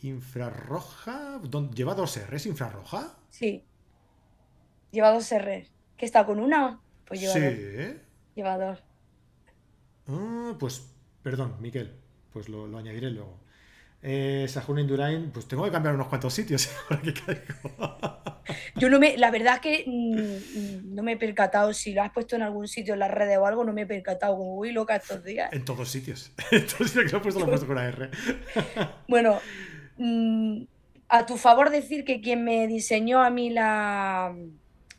Infrarroja. 0.01 1.39
¿Lleva 1.73 1.95
dos 1.95 2.19
R's 2.19 2.45
infrarroja? 2.45 3.15
Sí. 3.29 3.63
Lleva 4.91 5.11
dos 5.11 5.31
R's. 5.31 5.71
¿Qué 5.97 6.05
está 6.05 6.25
con 6.25 6.39
una? 6.39 6.79
Pues 7.05 7.21
lleva 7.21 7.33
sí. 7.33 7.39
dos. 7.39 7.95
Lleva 8.35 8.57
dos. 8.57 8.83
Ah, 10.07 10.55
pues, 10.59 10.87
perdón, 11.21 11.55
Miquel. 11.59 11.93
Pues 12.33 12.49
lo, 12.49 12.65
añadiré 12.77 13.11
luego. 13.11 13.39
Eh, 14.03 14.47
Sajuna 14.49 14.81
Indurain, 14.81 15.29
pues 15.29 15.47
tengo 15.47 15.63
que 15.63 15.71
cambiar 15.71 15.93
unos 15.93 16.07
cuantos 16.07 16.33
sitios 16.33 16.71
Yo 18.75 18.89
no 18.89 18.99
me, 18.99 19.15
la 19.15 19.29
verdad 19.29 19.55
es 19.55 19.61
que 19.61 19.83
mm, 19.85 20.95
no 20.95 21.03
me 21.03 21.11
he 21.11 21.17
percatado 21.17 21.71
si 21.71 21.93
lo 21.93 22.01
has 22.01 22.11
puesto 22.11 22.35
en 22.35 22.41
algún 22.41 22.67
sitio 22.67 22.95
en 22.95 22.99
las 23.01 23.11
redes 23.11 23.37
o 23.37 23.45
algo, 23.45 23.63
no 23.63 23.73
me 23.73 23.83
he 23.83 23.85
percatado 23.85 24.37
como 24.37 24.55
uy 24.55 24.71
loca 24.71 24.95
estos 24.95 25.23
días. 25.23 25.53
En 25.53 25.65
todos 25.65 25.89
sitios. 25.89 26.31
En 26.51 26.65
todos 26.65 26.89
sitios 26.89 27.05
que 27.05 27.11
lo 27.11 27.17
he 27.19 27.21
puesto 27.21 27.39
lo 27.41 27.45
he 27.45 27.49
puesto 27.49 27.67
con 27.67 27.77
una 27.77 27.87
R. 27.87 28.09
bueno, 29.07 29.39
Mm, 30.01 30.63
a 31.09 31.25
tu 31.27 31.37
favor 31.37 31.69
decir 31.69 32.03
que 32.05 32.21
quien 32.21 32.43
me 32.43 32.65
diseñó 32.65 33.21
a 33.21 33.29
mí 33.29 33.51
la, 33.51 34.35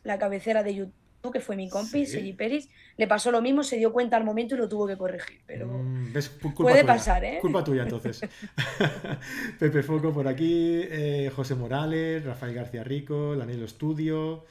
la 0.04 0.18
cabecera 0.18 0.62
de 0.62 0.76
YouTube, 0.76 1.32
que 1.32 1.40
fue 1.40 1.56
mi 1.56 1.68
compi, 1.68 2.06
Sergi 2.06 2.32
Peris, 2.32 2.68
le 2.97 3.09
pasó 3.09 3.32
lo 3.32 3.42
mismo, 3.42 3.64
se 3.64 3.78
dio 3.78 3.92
cuenta 3.92 4.16
al 4.16 4.23
momento 4.23 4.54
y 4.54 4.59
lo 4.59 4.68
tuvo 4.68 4.87
que 4.87 4.97
corregir. 4.97 5.40
Pero 5.44 5.66
mm, 5.66 6.12
puede 6.54 6.85
pasar, 6.85 7.25
¿eh? 7.25 7.38
Culpa 7.40 7.64
tuya 7.64 7.82
entonces. 7.82 8.21
Pepe 9.59 9.82
Foco 9.82 10.12
por 10.12 10.28
aquí, 10.28 10.82
eh, 10.85 11.32
José 11.35 11.56
Morales, 11.56 12.25
Rafael 12.25 12.54
García 12.54 12.85
Rico, 12.85 13.35
Lanelo 13.35 13.64
Estudio. 13.64 14.44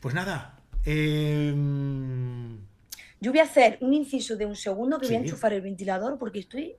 Pues 0.00 0.12
nada. 0.12 0.58
Eh, 0.84 1.54
yo 3.24 3.32
voy 3.32 3.40
a 3.40 3.44
hacer 3.44 3.78
un 3.80 3.94
inciso 3.94 4.36
de 4.36 4.44
un 4.44 4.54
segundo 4.54 4.98
que 4.98 5.06
voy 5.06 5.16
a 5.16 5.18
enchufar 5.20 5.54
el 5.54 5.62
ventilador 5.62 6.18
porque 6.18 6.40
estoy 6.40 6.76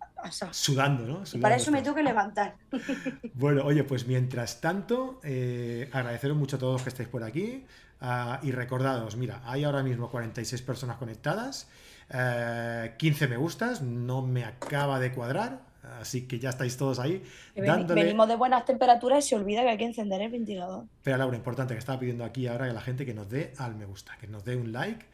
Sudando, 0.52 1.04
¿no? 1.06 1.24
para 1.42 1.56
eso 1.56 1.72
me 1.72 1.82
tengo 1.82 1.96
que 1.96 2.04
levantar. 2.04 2.56
Bueno, 3.34 3.66
oye, 3.66 3.84
pues 3.84 4.08
mientras 4.08 4.62
tanto, 4.62 5.20
eh, 5.24 5.90
agradeceros 5.92 6.38
mucho 6.38 6.56
a 6.56 6.60
todos 6.60 6.84
que 6.84 6.90
estáis 6.90 7.10
por 7.10 7.24
aquí 7.24 7.66
ah, 8.00 8.40
y 8.44 8.52
recordados, 8.52 9.16
mira, 9.18 9.42
hay 9.46 9.64
ahora 9.64 9.84
mismo 9.84 10.10
46 10.10 10.62
personas 10.62 10.98
conectadas, 10.98 11.68
15 12.10 12.14
eh, 12.14 13.28
me 13.28 13.38
gustas, 13.38 13.82
no 13.82 14.22
me 14.22 14.46
acaba 14.46 15.00
de 15.00 15.12
cuadrar, 15.12 15.62
así 16.00 16.28
que 16.28 16.40
ya 16.40 16.50
estáis 16.50 16.78
todos 16.78 17.00
ahí. 17.00 17.24
Venimos 17.56 18.28
de 18.28 18.36
buenas 18.36 18.66
temperaturas 18.66 19.26
y 19.26 19.30
se 19.30 19.36
olvida 19.36 19.64
que 19.64 19.70
hay 19.70 19.78
que 19.78 19.86
encender 19.86 20.22
el 20.22 20.32
ventilador. 20.32 20.86
Pero 21.04 21.18
Laura, 21.18 21.36
importante 21.36 21.74
que 21.74 21.80
estaba 21.80 22.00
pidiendo 22.00 22.24
aquí 22.24 22.48
ahora 22.48 22.66
a 22.66 22.74
la 22.74 22.82
gente 22.82 23.06
que 23.06 23.14
nos 23.14 23.30
dé 23.30 23.54
al 23.58 23.76
me 23.76 23.86
gusta, 23.86 24.16
que 24.20 24.28
nos 24.28 24.46
dé 24.46 24.56
un 24.56 24.72
like 24.72 25.06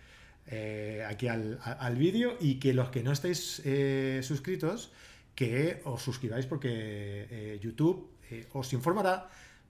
eh, 0.47 1.05
aquí 1.07 1.27
al, 1.27 1.95
vídeo 1.97 2.37
y 2.39 2.59
que 2.59 2.73
los 2.73 2.89
que 2.89 3.03
no 3.03 3.11
estéis 3.11 3.61
eh, 3.65 4.21
suscritos, 4.23 4.91
que 5.35 5.81
os 5.85 6.01
suscribáis 6.01 6.45
porque 6.45 6.69
eh, 6.69 7.59
YouTube 7.61 8.09
os 8.53 8.71
informará 8.73 9.29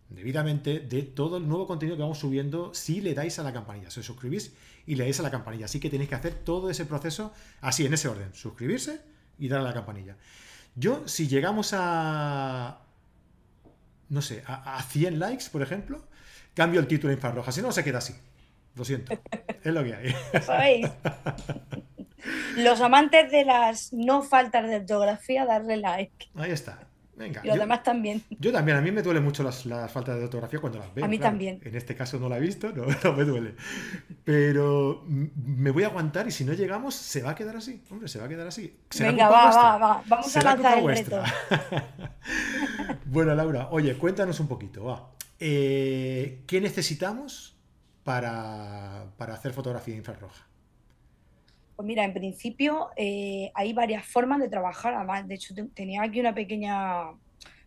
debidamente 0.09 0.79
de 0.79 1.03
todo 1.03 1.37
el 1.37 1.47
nuevo 1.47 1.65
contenido 1.65 1.95
que 1.95 2.03
vamos 2.03 2.19
subiendo 2.19 2.73
si 2.73 3.01
le 3.01 3.13
dais 3.13 3.39
a 3.39 3.43
la 3.43 3.53
campanilla. 3.53 3.89
Si 3.89 4.01
os 4.01 4.05
suscribís 4.05 4.53
y 4.85 4.95
le 4.95 5.05
dais 5.05 5.19
a 5.19 5.23
la 5.23 5.31
campanilla. 5.31 5.65
Así 5.65 5.79
que 5.79 5.89
tenéis 5.89 6.09
que 6.09 6.15
hacer 6.15 6.33
todo 6.33 6.69
ese 6.69 6.85
proceso 6.85 7.33
así, 7.61 7.85
en 7.85 7.93
ese 7.93 8.07
orden. 8.07 8.33
Suscribirse, 8.33 9.01
y 9.41 9.47
darle 9.47 9.65
a 9.65 9.69
la 9.69 9.73
campanilla. 9.73 10.15
Yo, 10.75 11.07
si 11.07 11.27
llegamos 11.27 11.73
a, 11.73 12.81
no 14.09 14.21
sé, 14.21 14.43
a, 14.45 14.81
100 14.83 15.19
likes, 15.19 15.45
por 15.51 15.61
ejemplo, 15.63 16.01
cambio 16.53 16.79
el 16.79 16.87
título 16.87 17.11
infrarroja. 17.11 17.51
Si 17.51 17.61
no, 17.61 17.71
se 17.71 17.83
queda 17.83 17.97
así. 17.97 18.13
Lo 18.75 18.85
siento. 18.85 19.13
Es 19.63 19.73
lo 19.73 19.83
que 19.83 19.93
hay. 19.93 20.15
¿Sabéis? 20.41 20.87
Los 22.57 22.81
amantes 22.81 23.31
de 23.31 23.45
las 23.45 23.93
no 23.93 24.21
faltas 24.21 24.67
de 24.67 24.77
ortografía, 24.77 25.45
darle 25.45 25.77
like. 25.77 26.29
Ahí 26.35 26.51
está. 26.51 26.87
Venga, 27.15 27.41
y 27.43 27.47
los 27.47 27.59
demás 27.59 27.83
también. 27.83 28.23
Yo 28.39 28.51
también, 28.51 28.77
a 28.77 28.81
mí 28.81 28.91
me 28.91 29.03
duele 29.03 29.19
mucho 29.19 29.43
las, 29.43 29.63
faltas 29.91 30.17
de 30.17 30.23
ortografía 30.23 30.59
cuando 30.59 30.79
las 30.79 30.93
veo. 30.93 31.05
A 31.05 31.07
mí 31.07 31.19
también. 31.19 31.59
En 31.63 31.75
este 31.75 31.95
caso 31.95 32.19
no 32.19 32.27
la 32.27 32.37
he 32.37 32.39
visto, 32.39 32.71
no, 32.71 32.85
me 33.13 33.23
duele. 33.23 33.55
Pero 34.23 35.03
me 35.07 35.69
voy 35.69 35.83
a 35.83 35.87
aguantar 35.87 36.27
y 36.27 36.31
si 36.31 36.45
no 36.45 36.53
llegamos, 36.53 36.95
se 36.95 37.21
va 37.21 37.31
a 37.31 37.35
quedar 37.35 37.57
así. 37.57 37.83
Hombre, 37.91 38.07
se 38.07 38.17
va 38.17 38.25
a 38.25 38.29
quedar 38.29 38.47
así. 38.47 38.75
Venga, 38.97 39.29
va, 39.29 39.51
va, 39.51 39.77
va. 39.77 40.03
Vamos 40.07 40.35
a 40.35 40.41
lanzar 40.41 40.77
el 40.79 40.87
reto. 40.87 41.21
bueno, 43.05 43.35
Laura, 43.35 43.67
oye, 43.69 43.95
cuéntanos 43.97 44.39
un 44.39 44.47
poquito, 44.47 44.85
va. 44.85 45.11
Eh, 45.39 46.43
¿Qué 46.47 46.59
necesitamos 46.59 47.60
para, 48.03 49.05
para 49.17 49.34
hacer 49.34 49.53
fotografía 49.53 49.96
infrarroja? 49.96 50.48
Pues 51.75 51.88
mira, 51.88 52.05
en 52.05 52.13
principio 52.13 52.89
eh, 52.96 53.51
hay 53.55 53.74
varias 53.74 54.05
formas 54.05 54.39
de 54.39 54.50
trabajar. 54.50 54.93
Además, 54.93 55.27
de 55.27 55.34
hecho, 55.36 55.55
tenía 55.74 56.03
aquí 56.03 56.20
una 56.20 56.36
pequeña 56.36 57.05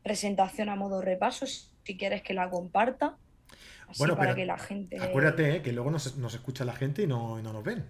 presentación 0.04 0.68
a 0.68 0.76
modo 0.76 1.00
repaso, 1.00 1.46
si 1.46 1.96
quieres 1.96 2.22
que 2.22 2.34
la 2.34 2.48
comparta. 2.48 3.16
bueno, 3.98 4.16
para 4.16 4.36
que 4.36 4.46
la 4.46 4.58
gente. 4.58 5.02
Acuérdate 5.02 5.56
eh, 5.56 5.62
que 5.62 5.72
luego 5.72 5.90
nos, 5.90 6.06
escucha 6.06 6.64
la 6.64 6.74
gente 6.74 7.02
y 7.02 7.06
no, 7.08 7.42
nos 7.42 7.64
ven. 7.64 7.84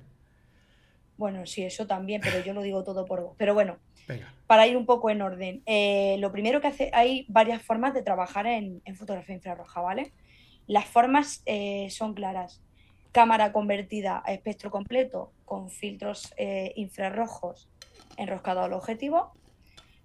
Bueno, 1.19 1.45
sí, 1.45 1.63
eso 1.63 1.87
también, 1.87 2.21
pero 2.23 2.43
yo 2.43 2.55
lo 2.55 2.63
digo 2.63 2.83
todo 2.85 3.05
por 3.05 3.21
vos. 3.21 3.35
Pero 3.37 3.53
bueno, 3.53 3.77
para 4.47 4.67
ir 4.67 4.77
un 4.77 4.87
poco 4.87 5.11
en 5.11 5.21
orden. 5.21 5.63
Eh, 5.67 6.17
lo 6.21 6.33
primero 6.33 6.61
que 6.61 6.69
hace, 6.69 6.91
hay 6.95 7.27
varias 7.29 7.63
formas 7.63 7.93
de 7.93 8.03
trabajar 8.03 8.47
en, 8.47 8.81
fotografía 8.97 9.35
infrarroja, 9.35 9.81
¿vale? 9.81 10.13
Las 10.67 10.87
formas 10.87 11.43
son 11.91 12.15
claras 12.15 12.65
cámara 13.15 13.53
convertida 13.53 14.25
a 14.27 14.33
espectro 14.33 14.73
completo 14.73 15.31
con 15.45 15.71
filtros 15.71 16.35
eh, 16.37 16.73
infrarrojos 16.75 17.69
enroscados 18.17 18.65
al 18.65 18.73
objetivo, 18.73 19.33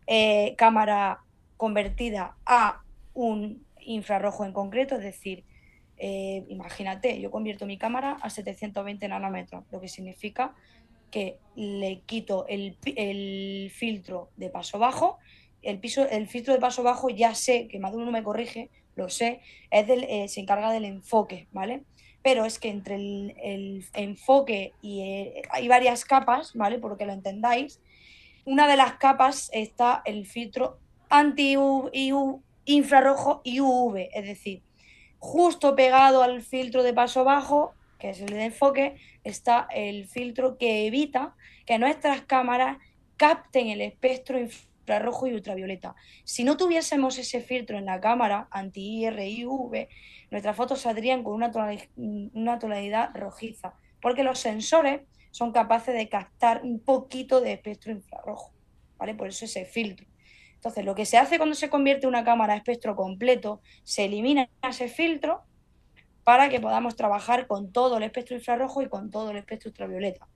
eh, 0.05 0.53
cámara 0.57 1.23
convertida 1.57 2.37
a 2.45 2.83
un 3.15 3.65
infrarrojo 3.79 4.45
en 4.45 4.53
concreto, 4.53 4.95
es 4.95 5.01
decir, 5.01 5.43
eh, 5.97 6.45
imagínate, 6.49 7.19
yo 7.19 7.31
convierto 7.31 7.65
mi 7.65 7.79
cámara 7.79 8.15
a 8.21 8.29
720 8.29 9.07
nanómetros, 9.07 9.63
lo 9.71 9.81
que 9.81 9.87
significa 9.87 10.53
que 11.09 11.39
le 11.55 12.01
quito 12.01 12.45
el, 12.47 12.77
filtro 13.71 14.29
de 14.37 14.51
paso 14.51 14.77
bajo. 14.77 15.17
El, 15.63 15.79
piso, 15.79 16.07
el 16.07 16.27
filtro 16.27 16.53
de 16.53 16.59
paso 16.59 16.83
bajo 16.83 17.09
ya 17.09 17.33
sé, 17.33 17.67
que 17.67 17.79
de 17.79 17.87
uno 17.87 18.11
me 18.11 18.23
corrige, 18.23 18.69
lo 18.99 19.09
sé, 19.09 19.41
es 19.71 19.87
del, 19.87 20.29
se 20.29 20.41
encarga 20.41 20.71
del 20.71 20.85
enfoque, 20.85 21.47
¿vale? 21.51 21.83
pero 22.21 22.45
es 22.45 22.59
que 22.59 22.69
entre 22.69 22.95
el, 22.95 23.85
enfoque 23.93 24.73
y 24.81 25.01
eh, 25.01 25.41
hay 25.51 25.67
varias 25.67 26.05
capas, 26.05 26.53
¿vale? 26.53 26.77
Por 26.77 26.97
que 26.97 27.05
lo 27.05 27.13
entendáis. 27.13 27.79
Una 28.45 28.67
de 28.67 28.77
las 28.77 28.93
capas 28.93 29.49
está 29.53 30.01
el 30.05 30.25
filtro 30.25 30.79
anti-UV, 31.09 32.41
infrarrojo 32.65 33.41
y 33.43 33.61
UV, 33.61 34.09
es 34.13 34.25
decir, 34.25 34.61
justo 35.17 35.75
pegado 35.75 36.21
al 36.21 36.41
filtro 36.41 36.83
de 36.83 36.93
paso 36.93 37.23
bajo, 37.23 37.73
que 37.97 38.11
es 38.11 38.21
el 38.21 38.27
de 38.27 38.45
enfoque, 38.45 38.95
está 39.23 39.67
el 39.73 40.07
filtro 40.07 40.57
que 40.57 40.85
evita 40.85 41.35
que 41.65 41.79
nuestras 41.79 42.21
cámaras 42.21 42.77
capten 43.17 43.67
el 43.67 43.81
espectro 43.81 44.39
infrarrojo 44.39 44.68
y 45.27 45.33
ultravioleta. 45.33 45.95
Si 46.23 46.43
no 46.43 46.57
tuviésemos 46.57 47.17
ese 47.17 47.41
filtro 47.41 47.77
en 47.77 47.85
la 47.85 47.99
cámara 47.99 48.47
anti-IR 48.51 49.19
y 49.19 49.45
UV, 49.45 49.87
nuestras 50.31 50.55
fotos 50.55 50.81
saldrían 50.81 51.23
con 51.23 51.35
una 51.35 52.59
tonalidad, 52.59 53.11
rojiza, 53.13 53.73
porque 54.01 54.23
los 54.23 54.39
sensores 54.39 55.01
son 55.31 55.51
capaces 55.51 55.93
de 55.93 56.09
captar 56.09 56.61
un 56.63 56.79
poquito 56.79 57.41
de 57.41 57.53
espectro 57.53 57.91
infrarrojo, 57.91 58.51
¿vale? 58.97 59.13
Por 59.13 59.27
eso 59.27 59.45
ese 59.45 59.65
filtro. 59.65 60.07
Entonces, 60.55 60.83
lo 60.83 60.95
que 60.95 61.05
se 61.05 61.17
hace 61.17 61.37
cuando 61.37 61.55
se 61.55 61.69
convierte 61.69 62.07
una 62.07 62.23
cámara 62.23 62.53
a 62.53 62.57
espectro 62.57 62.95
completo, 62.95 63.61
se 63.83 64.05
elimina 64.05 64.49
ese 64.67 64.89
filtro 64.89 65.43
para 66.23 66.49
que 66.49 66.59
podamos 66.59 66.95
trabajar 66.95 67.47
con 67.47 67.71
todo 67.71 67.97
el 67.97 68.03
espectro 68.03 68.35
infrarrojo 68.35 68.81
y 68.81 68.89
con 68.89 69.09
todo 69.09 69.31
el 69.31 69.37
espectro 69.37 69.69
ultravioleta. 69.69 70.27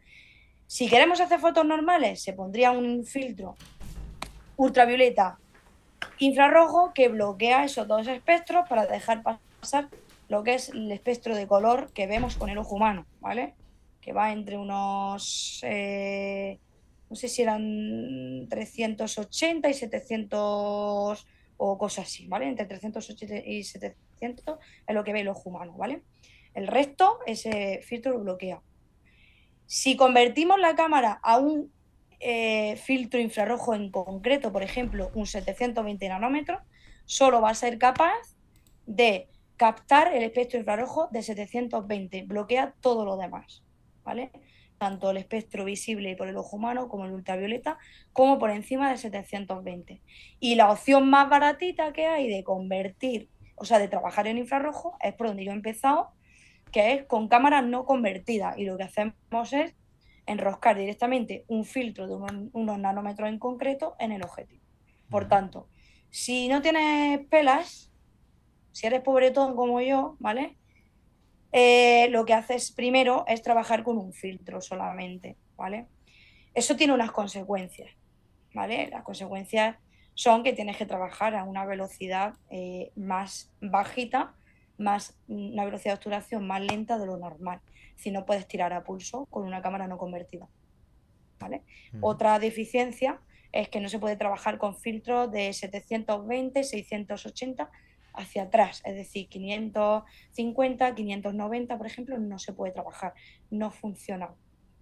Si 0.66 0.88
queremos 0.88 1.20
hacer 1.20 1.40
fotos 1.40 1.66
normales, 1.66 2.24
se 2.24 2.34
pondría 2.34 2.72
un 2.72 3.06
filtro 3.06 3.56
ultravioleta 4.58 5.38
infrarrojo 6.20 6.94
que 6.94 7.10
bloquea 7.10 7.66
esos 7.66 7.88
dos 7.88 8.08
espectros 8.08 8.68
para 8.68 8.86
dejar 8.86 9.24
pasar 9.24 9.90
lo 10.30 10.44
que 10.44 10.56
es 10.56 10.70
el 10.70 10.92
espectro 10.92 11.36
de 11.36 11.48
color 11.48 11.92
que 11.94 12.08
vemos 12.08 12.36
con 12.36 12.50
el 12.50 12.58
ojo 12.58 12.76
humano, 12.76 13.06
¿vale? 13.20 13.56
Que 14.02 14.14
va 14.14 14.32
entre 14.32 14.58
unos, 14.58 15.60
eh, 15.64 16.60
no 17.10 17.16
sé 17.16 17.28
si 17.28 17.42
eran 17.42 18.48
380 18.50 19.70
y 19.70 19.74
700 19.74 21.28
o 21.58 21.78
cosas 21.78 22.08
así, 22.08 22.28
¿vale? 22.28 22.48
Entre 22.48 22.66
380 22.66 23.48
y 23.48 23.64
700 23.64 24.60
es 24.88 24.96
lo 24.96 25.04
que 25.04 25.14
ve 25.14 25.22
el 25.22 25.28
ojo 25.28 25.50
humano, 25.50 25.74
¿vale? 25.78 26.02
El 26.54 26.68
resto, 26.68 27.20
ese 27.26 27.82
filtro 27.84 28.14
lo 28.14 28.20
bloquea. 28.20 28.62
Si 29.66 29.96
convertimos 29.96 30.60
la 30.60 30.76
cámara 30.76 31.20
a 31.24 31.38
un 31.38 31.72
eh, 32.26 32.78
filtro 32.78 33.20
infrarrojo 33.20 33.76
en 33.76 33.92
concreto, 33.92 34.54
por 34.54 34.64
ejemplo, 34.64 35.12
un 35.14 35.28
720 35.28 36.08
nanómetros, 36.08 36.62
solo 37.06 37.42
va 37.42 37.50
a 37.50 37.56
ser 37.56 37.78
capaz 37.78 38.36
de 38.86 39.28
captar 39.58 40.14
el 40.14 40.24
espectro 40.24 40.58
infrarrojo 40.58 41.10
de 41.12 41.22
720, 41.22 42.24
bloquea 42.24 42.76
todo 42.80 43.04
lo 43.04 43.18
demás, 43.18 43.62
¿vale? 44.06 44.32
Tanto 44.78 45.12
el 45.12 45.18
espectro 45.18 45.66
visible 45.66 46.16
por 46.16 46.30
el 46.30 46.38
ojo 46.38 46.56
humano 46.56 46.88
como 46.88 47.06
el 47.06 47.12
ultravioleta, 47.12 47.78
como 48.14 48.40
por 48.40 48.52
encima 48.52 48.90
de 48.90 48.98
720. 48.98 50.02
Y 50.40 50.56
la 50.56 50.72
opción 50.72 51.10
más 51.10 51.30
baratita 51.30 51.92
que 51.92 52.08
hay 52.08 52.30
de 52.30 52.44
convertir, 52.46 53.30
o 53.56 53.66
sea, 53.66 53.80
de 53.80 53.90
trabajar 53.90 54.28
en 54.28 54.38
infrarrojo, 54.38 54.98
es 55.02 55.14
por 55.14 55.28
donde 55.28 55.44
yo 55.44 55.52
he 55.52 55.56
empezado, 55.56 56.12
que 56.72 56.94
es 56.94 57.04
con 57.04 57.28
cámaras 57.28 57.66
no 57.66 57.86
convertidas. 57.86 58.58
Y 58.58 58.66
lo 58.66 58.78
que 58.78 58.84
hacemos 58.84 59.52
es 59.52 59.76
enroscar 60.26 60.78
directamente 60.78 61.46
un 61.48 61.66
filtro 61.66 62.08
de 62.08 62.16
unos, 62.16 62.32
unos 62.54 62.80
nanómetros 62.80 63.30
en 63.30 63.40
concreto 63.40 63.96
en 64.00 64.12
el 64.12 64.24
objetivo. 64.24 64.62
Por 65.10 65.28
tanto, 65.28 65.68
si 66.10 66.48
no 66.48 66.62
tienes 66.62 67.26
pelas, 67.28 67.92
si 68.72 68.88
eres 68.88 69.02
pobretón 69.02 69.56
como 69.56 69.82
yo, 69.82 70.16
¿vale? 70.20 70.58
Eh, 71.52 72.08
lo 72.10 72.26
que 72.26 72.34
haces 72.34 72.72
primero 72.72 73.26
es 73.28 73.44
trabajar 73.44 73.84
con 73.84 73.98
un 73.98 74.12
filtro 74.12 74.60
solamente, 74.60 75.38
¿vale? 75.56 75.88
Eso 76.54 76.76
tiene 76.76 76.94
unas 76.94 77.12
consecuencias, 77.12 77.92
¿vale? 78.54 78.90
Las 78.90 79.04
consecuencias 79.04 79.78
son 80.16 80.44
que 80.44 80.54
tienes 80.54 80.78
que 80.78 80.86
trabajar 80.86 81.36
a 81.36 81.44
una 81.44 81.66
velocidad 81.66 82.34
eh, 82.50 82.92
más 82.96 83.52
bajita, 83.62 84.36
más 84.84 85.18
una 85.28 85.66
velocidad 85.66 85.94
de 85.94 85.98
obturación 85.98 86.46
más 86.46 86.62
lenta 86.62 86.98
de 86.98 87.06
lo 87.06 87.18
normal. 87.18 87.62
Si 87.96 88.12
no 88.12 88.26
puedes 88.26 88.48
tirar 88.48 88.74
a 88.74 88.84
pulso 88.84 89.26
con 89.28 89.44
una 89.44 89.62
cámara 89.62 89.88
no 89.88 89.98
convertida. 89.98 90.48
¿vale? 91.40 91.64
Otra 92.02 92.40
deficiencia 92.40 93.20
es 93.52 93.70
que 93.70 93.80
no 93.80 93.90
se 93.90 94.00
puede 94.00 94.16
trabajar 94.16 94.58
con 94.58 94.76
filtros 94.76 95.32
de 95.32 95.54
720, 95.54 96.64
680 96.64 97.70
hacia 98.14 98.44
atrás, 98.44 98.82
es 98.86 98.96
decir, 98.96 99.28
550, 99.28 100.96
590, 100.96 101.78
por 101.78 101.88
ejemplo, 101.88 102.18
no 102.20 102.40
se 102.40 102.54
puede 102.54 102.72
trabajar, 102.72 103.14
no 103.50 103.72
funciona, 103.72 104.30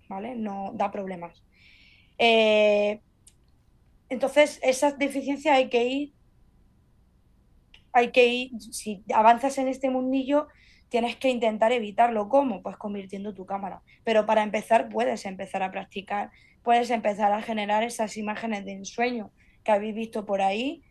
¿vale? 0.09 0.35
No 0.35 0.71
da 0.73 0.91
problemas. 0.91 1.43
Eh, 2.17 3.01
entonces, 4.09 4.59
esas 4.63 4.97
deficiencias 4.97 5.55
hay 5.55 5.69
que 5.69 5.85
ir, 5.85 6.13
hay 7.93 8.11
que 8.11 8.27
ir, 8.27 8.51
si 8.59 9.03
avanzas 9.13 9.57
en 9.57 9.67
este 9.67 9.89
mundillo, 9.89 10.47
tienes 10.89 11.15
que 11.15 11.29
intentar 11.29 11.71
evitarlo. 11.71 12.29
¿Cómo? 12.29 12.61
Pues 12.61 12.77
convirtiendo 12.77 13.33
tu 13.33 13.45
cámara. 13.45 13.81
Pero 14.03 14.25
para 14.25 14.43
empezar, 14.43 14.89
puedes 14.89 15.25
empezar 15.25 15.63
a 15.63 15.71
practicar, 15.71 16.31
puedes 16.63 16.89
empezar 16.89 17.31
a 17.31 17.41
generar 17.41 17.83
esas 17.83 18.17
imágenes 18.17 18.65
de 18.65 18.73
ensueño 18.73 19.31
que 19.63 19.71
habéis 19.71 19.95
visto 19.95 20.25
por 20.25 20.41
ahí 20.41 20.83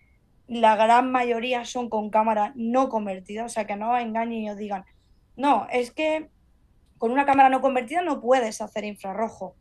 la 0.51 0.75
gran 0.75 1.13
mayoría 1.13 1.65
son 1.65 1.89
con 1.89 2.11
cámara 2.11 2.53
no 2.57 2.89
convertida, 2.89 3.45
o 3.45 3.49
sea 3.49 3.69
que 3.69 3.77
no 3.77 3.93
os 3.93 4.01
engañen 4.01 4.43
y 4.43 4.51
os 4.51 4.57
digan, 4.57 4.85
no, 5.37 5.69
es 5.71 5.93
que 5.93 6.29
con 6.99 7.13
una 7.13 7.25
cámara 7.25 7.49
no 7.49 7.61
convertida 7.61 8.03
no 8.03 8.21
puedes 8.21 8.61
hacer 8.61 8.83
infrarrojo. 8.83 9.55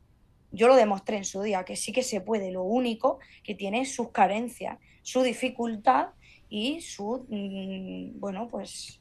Yo 0.51 0.67
lo 0.67 0.75
demostré 0.75 1.17
en 1.17 1.25
su 1.25 1.43
día, 1.43 1.63
que 1.63 1.75
sí 1.75 1.91
que 1.91 2.01
se 2.01 2.21
puede, 2.21 2.49
lo 2.49 2.63
único 2.63 3.19
que 3.43 3.53
tiene 3.53 3.85
sus 3.85 4.09
carencias, 4.09 4.79
su 5.03 5.21
dificultad 5.21 6.07
y 6.49 6.81
su, 6.81 7.25
mm, 7.29 8.19
bueno, 8.19 8.47
pues 8.47 8.99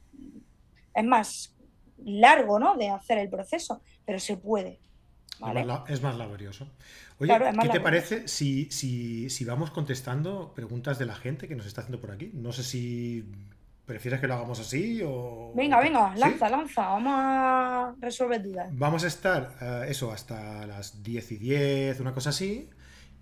es 0.95 1.05
más 1.05 1.55
largo, 2.05 2.59
¿no? 2.59 2.77
De 2.77 2.91
hacer 2.91 3.19
el 3.19 3.29
proceso, 3.29 3.81
pero 4.05 4.19
se 4.19 4.37
puede. 4.37 4.79
Es, 5.89 6.03
más, 6.03 6.17
laborioso. 6.17 6.69
Oye, 7.21 7.33
¿qué 7.63 7.69
te 7.69 7.81
parece 7.81 8.27
si, 8.27 8.71
si, 8.73 9.31
si 9.31 9.45
vamos 9.45 9.71
contestando 9.71 10.53
preguntas 10.53 10.99
de 10.99 11.07
la 11.07 11.15
gente 11.15 11.47
que 11.47 11.55
nos 11.55 11.67
está 11.67 11.83
haciendo 11.83 12.01
por 12.01 12.11
aquí? 12.11 12.31
No 12.35 12.53
sé 12.53 12.65
si 12.65 13.25
¿Prefieres 13.89 14.21
que 14.21 14.27
lo 14.27 14.35
hagamos 14.35 14.61
así 14.61 15.01
o...? 15.03 15.51
Venga, 15.57 15.81
venga, 15.81 16.15
lanza, 16.15 16.51
lanza, 16.51 16.83
vamos 16.83 17.15
a 17.17 17.95
resolver 17.99 18.43
dudas. 18.43 18.69
Vamos 18.73 19.03
a 19.03 19.07
estar, 19.07 19.57
eh, 19.63 19.87
eso, 19.89 20.13
hasta 20.13 20.67
las 20.67 21.03
10 21.03 21.33
y 21.33 21.37
10, 21.39 22.01
una 22.01 22.13
cosa 22.13 22.29
así, 22.29 22.69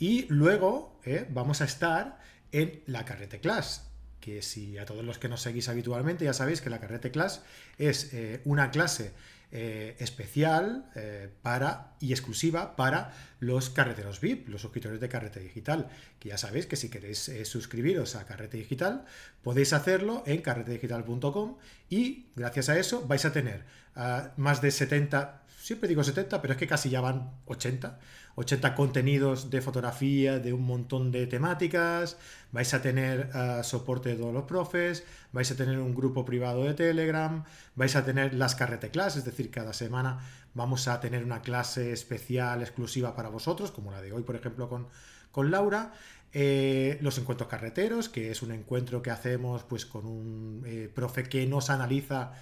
y 0.01 0.27
luego 0.29 0.99
eh, 1.05 1.25
vamos 1.31 1.61
a 1.61 1.67
estar 1.67 2.19
en 2.51 2.83
la 2.87 3.05
Carrete 3.05 3.39
Class, 3.39 3.86
que 4.27 4.43
si 4.43 4.77
a 4.77 4.85
todos 4.85 5.05
los 5.05 5.19
que 5.19 5.29
nos 5.29 5.41
seguís 5.41 5.69
habitualmente 5.69 6.25
ya 6.25 6.33
sabéis 6.33 6.61
que 6.61 6.69
la 6.69 6.81
Carrete 6.81 7.13
Class 7.13 7.43
es 7.79 8.13
eh, 8.13 8.41
una 8.45 8.73
clase 8.73 9.13
eh, 9.53 9.95
especial 10.01 10.91
eh, 10.97 11.31
para 11.43 11.95
y 12.01 12.11
exclusiva 12.11 12.75
para 12.75 13.15
los 13.39 13.71
carreteros 13.71 14.21
VIP, 14.21 14.49
los 14.49 14.63
suscriptores 14.63 14.99
de 14.99 15.09
Carrete 15.09 15.39
Digital, 15.39 15.89
que 16.19 16.31
ya 16.31 16.39
sabéis 16.39 16.67
que 16.67 16.75
si 16.75 16.89
queréis 16.89 17.31
suscribiros 17.45 18.17
a 18.17 18.27
Carrete 18.27 18.57
Digital 18.57 19.05
podéis 19.45 19.73
hacerlo 19.73 20.25
en 20.27 20.43
carretedigital.com 20.43 21.59
y 21.89 22.27
gracias 22.35 22.69
a 22.69 22.77
eso 22.77 23.07
vais 23.07 23.25
a 23.25 23.33
tener 23.33 23.63
ah, 23.95 24.33
más 24.37 24.61
de 24.61 24.73
70, 24.73 25.45
siempre 25.57 25.89
digo 25.89 26.03
70, 26.03 26.43
pero 26.43 26.55
es 26.55 26.59
que 26.59 26.67
casi 26.67 26.91
ya 26.91 27.01
van 27.01 27.31
80 27.47 28.01
80 28.37 28.75
contenidos 28.75 29.51
de 29.51 29.63
fotografía 29.63 30.39
de 30.39 30.53
un 30.53 30.63
montón 30.63 31.11
de 31.11 31.27
temáticas, 31.27 32.19
vais 32.53 32.73
a 32.75 32.83
tener 32.83 33.31
eh, 33.35 33.61
soporte 33.65 34.11
de 34.11 34.17
todos 34.17 34.33
los 34.33 34.45
profes, 34.45 35.05
vais 35.33 35.51
a 35.51 35.57
tener 35.57 35.79
un 35.79 35.95
grupo 35.95 36.25
privado 36.25 36.65
de 36.65 36.75
Telegram, 36.75 37.45
vais 37.75 37.97
a 37.97 38.05
tener 38.05 38.35
las 38.35 38.55
carrete 38.55 38.91
clases, 38.91 39.21
es 39.21 39.25
decir, 39.25 39.51
cada 39.51 39.73
semana 39.73 40.21
vamos 40.53 40.87
a 40.87 41.01
tener 41.01 41.25
una 41.25 41.41
clase 41.41 41.93
especial, 41.93 42.61
exclusiva 42.61 43.17
para 43.17 43.31
vosotros, 43.31 43.73
como 43.73 43.91
la 43.91 44.03
de 44.03 44.13
hoy, 44.13 44.23
por 44.23 44.37
ejemplo, 44.37 44.69
con, 44.69 44.87
con 45.33 45.51
Laura. 45.51 45.93
Eh, 46.39 46.99
los 47.01 47.17
encuentros 47.17 47.49
carreteros, 47.49 48.11
que 48.11 48.31
es 48.31 48.43
un 48.43 48.51
encuentro 48.51 49.01
que 49.01 49.11
hacemos 49.11 49.63
pues 49.63 49.87
con 49.87 50.05
un 50.05 50.63
eh, 50.67 50.91
profe 50.95 51.25
que 51.25 51.47
nos 51.47 51.71
analiza 51.71 52.33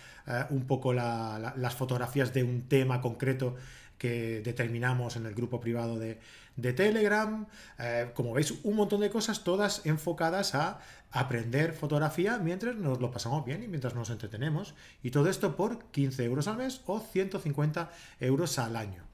un 0.48 0.66
poco 0.66 0.94
las 0.94 1.74
fotografías 1.74 2.32
de 2.32 2.42
un 2.42 2.62
tema 2.66 3.02
concreto 3.02 3.56
que 4.04 4.42
determinamos 4.42 5.16
en 5.16 5.24
el 5.24 5.34
grupo 5.34 5.62
privado 5.62 5.98
de, 5.98 6.18
Telegram. 6.74 7.46
Eh, 7.78 8.10
como 8.12 8.34
veis, 8.34 8.52
un 8.62 8.76
montón 8.76 9.00
de 9.00 9.08
cosas, 9.08 9.44
todas 9.44 9.80
enfocadas 9.86 10.54
a 10.54 10.78
aprender 11.10 11.72
fotografía 11.72 12.36
mientras 12.36 12.76
nos 12.76 13.00
lo 13.00 13.10
pasamos 13.10 13.46
bien 13.46 13.62
y 13.62 13.66
mientras 13.66 13.94
nos 13.94 14.10
entretenemos. 14.10 14.74
Y 15.02 15.10
todo 15.10 15.30
esto 15.30 15.56
por 15.56 15.86
15 15.86 16.22
euros 16.22 16.48
al 16.48 16.58
mes 16.58 16.82
o 16.84 17.00
150 17.00 17.90
euros 18.20 18.58
al 18.58 18.76
año. 18.76 19.04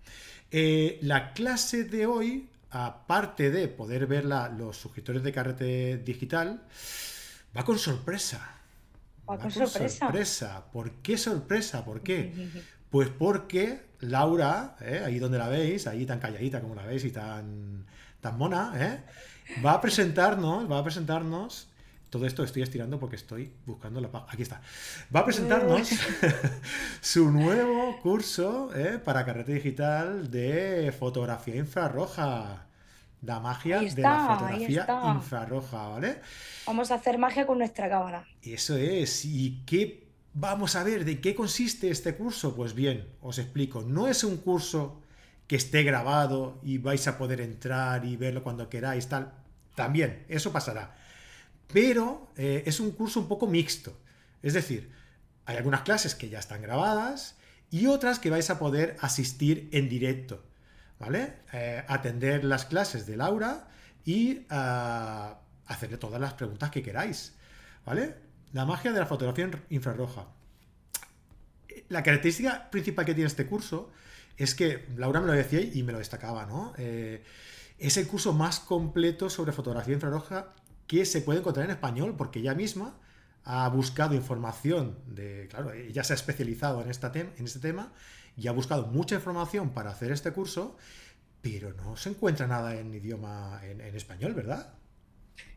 Eh, 0.50 0.98
la 1.02 1.34
clase 1.34 1.84
de 1.84 2.06
hoy, 2.06 2.48
aparte 2.72 3.52
de 3.52 3.68
poder 3.68 4.08
verla 4.08 4.48
los 4.48 4.76
suscriptores 4.76 5.22
de 5.22 5.30
Carrete 5.30 5.98
Digital, 5.98 6.64
va 7.56 7.64
con 7.64 7.78
sorpresa. 7.78 8.56
Va, 9.30 9.38
con, 9.38 9.52
sorpresa. 9.52 10.06
sorpresa. 10.06 10.64
¿Por 10.72 10.90
qué 10.94 11.16
sorpresa? 11.16 11.84
¿Por 11.84 12.02
qué? 12.02 12.34
Pues 12.90 13.08
porque 13.08 13.88
Laura, 14.00 14.76
¿eh? 14.80 15.02
ahí 15.04 15.18
donde 15.18 15.38
la 15.38 15.48
veis, 15.48 15.86
ahí 15.86 16.06
tan 16.06 16.18
calladita 16.18 16.60
como 16.60 16.74
la 16.74 16.86
veis 16.86 17.04
y 17.04 17.10
tan, 17.10 17.84
tan 18.20 18.38
mona, 18.38 18.72
¿eh? 18.76 19.00
va 19.64 19.72
a 19.72 19.80
presentarnos, 19.80 20.70
va 20.70 20.78
a 20.78 20.82
presentarnos, 20.82 21.68
todo 22.10 22.26
esto 22.26 22.42
estoy 22.42 22.62
estirando 22.62 22.98
porque 22.98 23.16
estoy 23.16 23.52
buscando 23.66 24.00
la... 24.00 24.08
Aquí 24.28 24.42
está. 24.42 24.60
Va 25.14 25.20
a 25.20 25.24
presentarnos 25.24 25.90
su 27.00 27.30
nuevo 27.30 28.00
curso 28.02 28.70
¿eh? 28.74 28.98
para 29.02 29.24
carrete 29.24 29.52
digital 29.54 30.28
de 30.30 30.92
fotografía 30.98 31.54
infrarroja. 31.56 32.66
La 33.22 33.38
magia 33.38 33.80
de 33.80 34.02
la 34.02 34.38
fotografía 34.38 34.86
infrarroja, 35.14 35.88
¿vale? 35.88 36.20
Vamos 36.66 36.90
a 36.90 36.94
hacer 36.94 37.18
magia 37.18 37.46
con 37.46 37.58
nuestra 37.58 37.88
cámara. 37.88 38.24
Eso 38.42 38.76
es. 38.76 39.26
¿Y 39.26 39.62
qué 39.66 39.99
Vamos 40.32 40.76
a 40.76 40.84
ver, 40.84 41.04
¿de 41.04 41.20
qué 41.20 41.34
consiste 41.34 41.90
este 41.90 42.14
curso? 42.14 42.54
Pues 42.54 42.74
bien, 42.74 43.08
os 43.20 43.38
explico. 43.38 43.82
No 43.82 44.06
es 44.06 44.22
un 44.22 44.36
curso 44.36 45.02
que 45.48 45.56
esté 45.56 45.82
grabado 45.82 46.60
y 46.62 46.78
vais 46.78 47.08
a 47.08 47.18
poder 47.18 47.40
entrar 47.40 48.04
y 48.04 48.16
verlo 48.16 48.44
cuando 48.44 48.68
queráis, 48.68 49.08
tal. 49.08 49.32
También, 49.74 50.24
eso 50.28 50.52
pasará. 50.52 50.94
Pero 51.72 52.30
eh, 52.36 52.62
es 52.66 52.78
un 52.78 52.92
curso 52.92 53.18
un 53.18 53.26
poco 53.26 53.48
mixto. 53.48 53.98
Es 54.42 54.54
decir, 54.54 54.92
hay 55.46 55.56
algunas 55.56 55.82
clases 55.82 56.14
que 56.14 56.28
ya 56.28 56.38
están 56.38 56.62
grabadas 56.62 57.36
y 57.70 57.86
otras 57.86 58.20
que 58.20 58.30
vais 58.30 58.50
a 58.50 58.60
poder 58.60 58.96
asistir 59.00 59.68
en 59.72 59.88
directo. 59.88 60.44
¿Vale? 61.00 61.38
Eh, 61.52 61.82
atender 61.88 62.44
las 62.44 62.66
clases 62.66 63.06
de 63.06 63.16
Laura 63.16 63.66
y 64.04 64.46
ah, 64.50 65.40
hacerle 65.66 65.96
todas 65.96 66.20
las 66.20 66.34
preguntas 66.34 66.70
que 66.70 66.82
queráis. 66.82 67.34
¿Vale? 67.84 68.29
La 68.52 68.64
magia 68.64 68.92
de 68.92 68.98
la 68.98 69.06
fotografía 69.06 69.48
infrarroja. 69.68 70.26
La 71.88 72.02
característica 72.02 72.70
principal 72.70 73.04
que 73.04 73.14
tiene 73.14 73.28
este 73.28 73.46
curso 73.46 73.90
es 74.36 74.54
que, 74.54 74.86
Laura 74.96 75.20
me 75.20 75.26
lo 75.26 75.32
decía 75.32 75.60
y 75.60 75.82
me 75.82 75.92
lo 75.92 75.98
destacaba, 75.98 76.46
¿no? 76.46 76.72
Eh, 76.78 77.22
es 77.78 77.96
el 77.96 78.06
curso 78.06 78.32
más 78.32 78.58
completo 78.58 79.30
sobre 79.30 79.52
fotografía 79.52 79.94
infrarroja 79.94 80.54
que 80.86 81.04
se 81.04 81.20
puede 81.20 81.38
encontrar 81.40 81.66
en 81.66 81.70
español, 81.70 82.16
porque 82.16 82.40
ella 82.40 82.54
misma 82.54 82.98
ha 83.44 83.68
buscado 83.68 84.14
información 84.14 84.98
de, 85.06 85.46
claro, 85.48 85.72
ella 85.72 86.02
se 86.02 86.12
ha 86.12 86.16
especializado 86.16 86.82
en, 86.82 86.90
esta 86.90 87.12
en 87.14 87.44
este 87.44 87.60
tema 87.60 87.92
y 88.36 88.48
ha 88.48 88.52
buscado 88.52 88.86
mucha 88.86 89.14
información 89.14 89.70
para 89.70 89.90
hacer 89.90 90.10
este 90.10 90.32
curso, 90.32 90.76
pero 91.40 91.72
no 91.72 91.96
se 91.96 92.10
encuentra 92.10 92.46
nada 92.46 92.74
en 92.74 92.92
idioma 92.92 93.60
en 93.62 93.80
español, 93.94 94.34
¿verdad? 94.34 94.74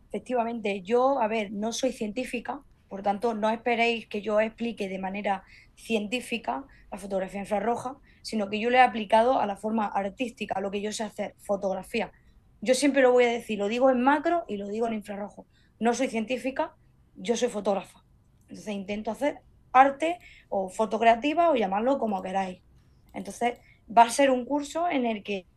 Efectivamente, 0.09 0.81
yo, 0.81 1.19
a 1.19 1.27
ver, 1.27 1.51
no 1.51 1.73
soy 1.73 1.91
científica, 1.91 2.61
por 2.93 3.01
tanto, 3.01 3.33
no 3.33 3.49
esperéis 3.49 4.05
que 4.05 4.21
yo 4.21 4.39
explique 4.39 4.87
de 4.87 4.99
manera 4.99 5.43
científica 5.73 6.63
la 6.91 6.99
fotografía 6.99 7.39
infrarroja, 7.39 7.97
sino 8.21 8.51
que 8.51 8.59
yo 8.59 8.69
le 8.69 8.77
he 8.77 8.81
aplicado 8.81 9.39
a 9.39 9.47
la 9.47 9.55
forma 9.55 9.87
artística, 9.87 10.53
a 10.53 10.61
lo 10.61 10.69
que 10.69 10.79
yo 10.79 10.91
sé 10.91 11.03
hacer, 11.03 11.33
fotografía. 11.39 12.11
Yo 12.61 12.75
siempre 12.75 13.01
lo 13.01 13.11
voy 13.11 13.23
a 13.23 13.31
decir, 13.31 13.57
lo 13.57 13.67
digo 13.67 13.89
en 13.89 14.03
macro 14.03 14.45
y 14.47 14.57
lo 14.57 14.67
digo 14.67 14.85
en 14.85 14.93
infrarrojo. 14.93 15.47
No 15.79 15.95
soy 15.95 16.07
científica, 16.07 16.75
yo 17.15 17.35
soy 17.35 17.49
fotógrafa. 17.49 18.05
Entonces 18.41 18.75
intento 18.75 19.09
hacer 19.09 19.39
arte 19.71 20.19
o 20.49 20.69
foto 20.69 20.99
creativa 20.99 21.49
o 21.49 21.55
llamarlo 21.55 21.97
como 21.97 22.21
queráis. 22.21 22.61
Entonces 23.15 23.57
va 23.89 24.03
a 24.03 24.09
ser 24.11 24.29
un 24.29 24.45
curso 24.45 24.87
en 24.87 25.07
el 25.07 25.23
que 25.23 25.47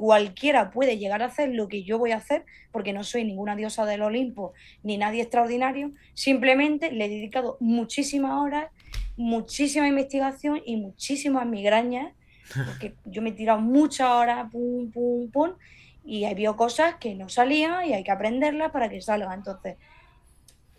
cualquiera 0.00 0.70
puede 0.70 0.96
llegar 0.96 1.20
a 1.20 1.26
hacer 1.26 1.50
lo 1.50 1.68
que 1.68 1.82
yo 1.82 1.98
voy 1.98 2.12
a 2.12 2.16
hacer, 2.16 2.46
porque 2.72 2.94
no 2.94 3.04
soy 3.04 3.22
ninguna 3.22 3.54
diosa 3.54 3.84
del 3.84 4.00
Olimpo 4.00 4.54
ni 4.82 4.96
nadie 4.96 5.20
extraordinario, 5.20 5.92
simplemente 6.14 6.90
le 6.90 7.04
he 7.04 7.08
dedicado 7.10 7.58
muchísimas 7.60 8.32
horas, 8.32 8.70
muchísima 9.18 9.86
investigación 9.86 10.62
y 10.64 10.78
muchísimas 10.78 11.44
migrañas, 11.44 12.14
porque 12.64 12.94
yo 13.04 13.20
me 13.20 13.28
he 13.28 13.32
tirado 13.32 13.60
muchas 13.60 14.08
horas, 14.08 14.50
pum, 14.50 14.90
pum, 14.90 15.30
pum, 15.30 15.50
y 16.02 16.24
he 16.24 16.28
habido 16.28 16.56
cosas 16.56 16.94
que 16.94 17.14
no 17.14 17.28
salían 17.28 17.84
y 17.84 17.92
hay 17.92 18.02
que 18.02 18.10
aprenderlas 18.10 18.70
para 18.70 18.88
que 18.88 19.02
salgan. 19.02 19.34
Entonces, 19.34 19.76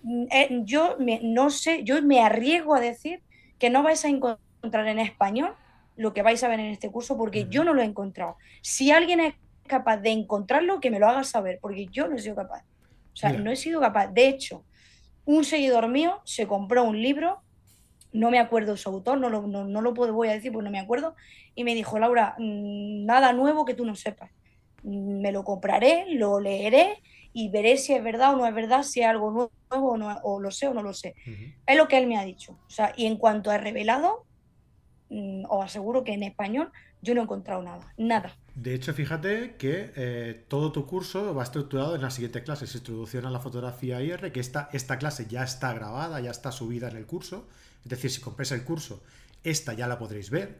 mm, 0.01 0.23
eh, 0.31 0.61
yo 0.63 0.97
no 1.21 1.51
sé, 1.51 1.83
yo 1.83 2.01
me 2.01 2.21
arriesgo 2.21 2.73
a 2.73 2.79
decir 2.79 3.21
que 3.59 3.69
no 3.69 3.83
vais 3.83 4.03
a 4.03 4.07
encontrar 4.07 4.87
en 4.87 4.97
español 4.97 5.53
lo 5.95 6.13
que 6.13 6.21
vais 6.21 6.43
a 6.43 6.47
ver 6.47 6.59
en 6.59 6.67
este 6.67 6.89
curso 6.89 7.17
porque 7.17 7.47
yo 7.49 7.63
no 7.63 7.73
lo 7.73 7.81
he 7.81 7.85
encontrado. 7.85 8.37
Si 8.61 8.91
alguien 8.91 9.19
es 9.19 9.35
capaz 9.67 9.97
de 9.97 10.11
encontrarlo, 10.11 10.79
que 10.79 10.91
me 10.91 10.99
lo 10.99 11.07
haga 11.07 11.23
saber, 11.23 11.59
porque 11.61 11.87
yo 11.87 12.07
no 12.07 12.15
he 12.15 12.19
sido 12.19 12.35
capaz. 12.35 12.63
O 13.13 13.15
sea, 13.15 13.33
no 13.33 13.51
he 13.51 13.55
sido 13.55 13.79
capaz. 13.79 14.07
De 14.07 14.27
hecho, 14.27 14.63
un 15.25 15.43
seguidor 15.43 15.87
mío 15.87 16.21
se 16.23 16.47
compró 16.47 16.83
un 16.83 17.01
libro, 17.01 17.41
no 18.13 18.31
me 18.31 18.39
acuerdo 18.39 18.77
su 18.77 18.89
autor, 18.89 19.19
no 19.19 19.29
lo, 19.29 19.47
no, 19.47 19.81
lo 19.81 19.93
puedo, 19.93 20.13
voy 20.13 20.29
a 20.29 20.33
decir 20.33 20.51
porque 20.51 20.65
no 20.65 20.71
me 20.71 20.79
acuerdo, 20.79 21.15
y 21.55 21.63
me 21.63 21.75
dijo, 21.75 21.99
Laura, 21.99 22.35
mm, 22.37 23.05
nada 23.05 23.33
nuevo 23.33 23.65
que 23.65 23.73
tú 23.73 23.85
no 23.85 23.95
sepas. 23.95 24.31
Me 24.83 25.31
lo 25.31 25.43
compraré, 25.43 26.05
lo 26.09 26.39
leeré 26.39 27.01
y 27.33 27.49
veré 27.49 27.77
si 27.77 27.93
es 27.93 28.03
verdad 28.03 28.33
o 28.33 28.37
no 28.37 28.47
es 28.47 28.53
verdad, 28.53 28.83
si 28.83 29.01
es 29.01 29.07
algo 29.07 29.31
nuevo 29.31 29.51
o, 29.69 29.97
no, 29.97 30.17
o 30.23 30.39
lo 30.39 30.51
sé 30.51 30.67
o 30.67 30.73
no 30.73 30.81
lo 30.81 30.93
sé. 30.93 31.15
Es 31.67 31.77
lo 31.77 31.87
que 31.87 31.97
él 31.97 32.07
me 32.07 32.17
ha 32.17 32.23
dicho. 32.23 32.57
O 32.67 32.69
sea, 32.69 32.93
y 32.97 33.05
en 33.05 33.17
cuanto 33.17 33.51
a 33.51 33.57
revelado, 33.57 34.25
Mm, 34.30 34.30
os 35.49 35.65
aseguro 35.65 36.03
que 36.03 36.13
en 36.13 36.23
español 36.23 36.71
yo 37.01 37.13
no 37.13 37.21
he 37.21 37.23
encontrado 37.23 37.61
nada, 37.61 37.93
nada. 37.97 38.35
De 38.55 38.73
hecho, 38.73 38.93
fíjate 38.93 39.55
que 39.57 39.91
eh, 39.95 40.45
todo 40.47 40.71
tu 40.71 40.85
curso 40.85 41.33
va 41.33 41.43
estructurado 41.43 41.95
en 41.95 42.01
la 42.01 42.11
siguiente 42.11 42.43
clase, 42.43 42.65
es 42.65 42.75
Introducción 42.75 43.25
a 43.25 43.31
la 43.31 43.39
Fotografía 43.39 44.01
IR, 44.01 44.31
que 44.31 44.39
esta, 44.39 44.69
esta 44.71 44.97
clase 44.97 45.25
ya 45.27 45.43
está 45.43 45.73
grabada, 45.73 46.19
ya 46.19 46.31
está 46.31 46.51
subida 46.51 46.89
en 46.89 46.97
el 46.97 47.05
curso, 47.05 47.47
es 47.83 47.89
decir, 47.89 48.11
si 48.11 48.21
compréis 48.21 48.51
el 48.51 48.63
curso, 48.63 49.03
esta 49.43 49.73
ya 49.73 49.87
la 49.87 49.97
podréis 49.97 50.29
ver. 50.29 50.59